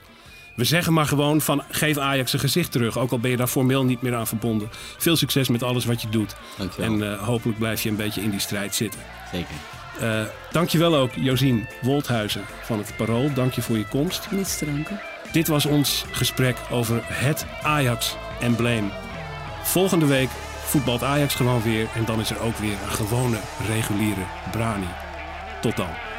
We 0.61 0.67
zeggen 0.67 0.93
maar 0.93 1.07
gewoon 1.07 1.41
van 1.41 1.63
geef 1.71 1.99
Ajax 1.99 2.33
een 2.33 2.39
gezicht 2.39 2.73
terug. 2.73 2.99
Ook 2.99 3.11
al 3.11 3.19
ben 3.19 3.31
je 3.31 3.37
daar 3.37 3.47
formeel 3.47 3.85
niet 3.85 4.03
meer 4.03 4.15
aan 4.15 4.27
verbonden. 4.27 4.69
Veel 4.99 5.17
succes 5.17 5.49
met 5.49 5.63
alles 5.63 5.85
wat 5.85 6.03
je 6.03 6.09
doet. 6.09 6.37
Dankjewel. 6.59 6.93
En 6.93 6.99
uh, 6.99 7.23
hopelijk 7.23 7.59
blijf 7.59 7.83
je 7.83 7.89
een 7.89 7.97
beetje 7.97 8.23
in 8.23 8.31
die 8.31 8.41
strijd 8.41 8.75
zitten. 8.75 9.01
Zeker. 9.33 9.55
Uh, 10.03 10.23
dankjewel 10.53 10.97
ook 10.97 11.11
Josien 11.15 11.67
Wolthuizen 11.81 12.45
van 12.63 12.79
het 12.79 12.97
Parool. 12.97 13.33
Dank 13.35 13.53
je 13.53 13.63
voor 13.63 13.79
je 13.79 13.87
komst. 13.87 14.31
Niets 14.31 14.59
te 14.59 14.65
danken. 14.65 15.01
Dit 15.33 15.49
was 15.49 15.67
ons 15.67 16.05
gesprek 16.11 16.57
over 16.71 17.01
het 17.05 17.47
Ajax-embleem. 17.63 18.91
Volgende 19.63 20.07
week 20.07 20.29
voetbalt 20.65 21.03
Ajax 21.03 21.35
gewoon 21.35 21.63
weer. 21.63 21.89
En 21.95 22.05
dan 22.05 22.21
is 22.21 22.31
er 22.31 22.41
ook 22.41 22.57
weer 22.57 22.73
een 22.83 22.91
gewone, 22.91 23.39
reguliere 23.67 24.25
Brani. 24.51 24.89
Tot 25.61 25.77
dan. 25.77 26.10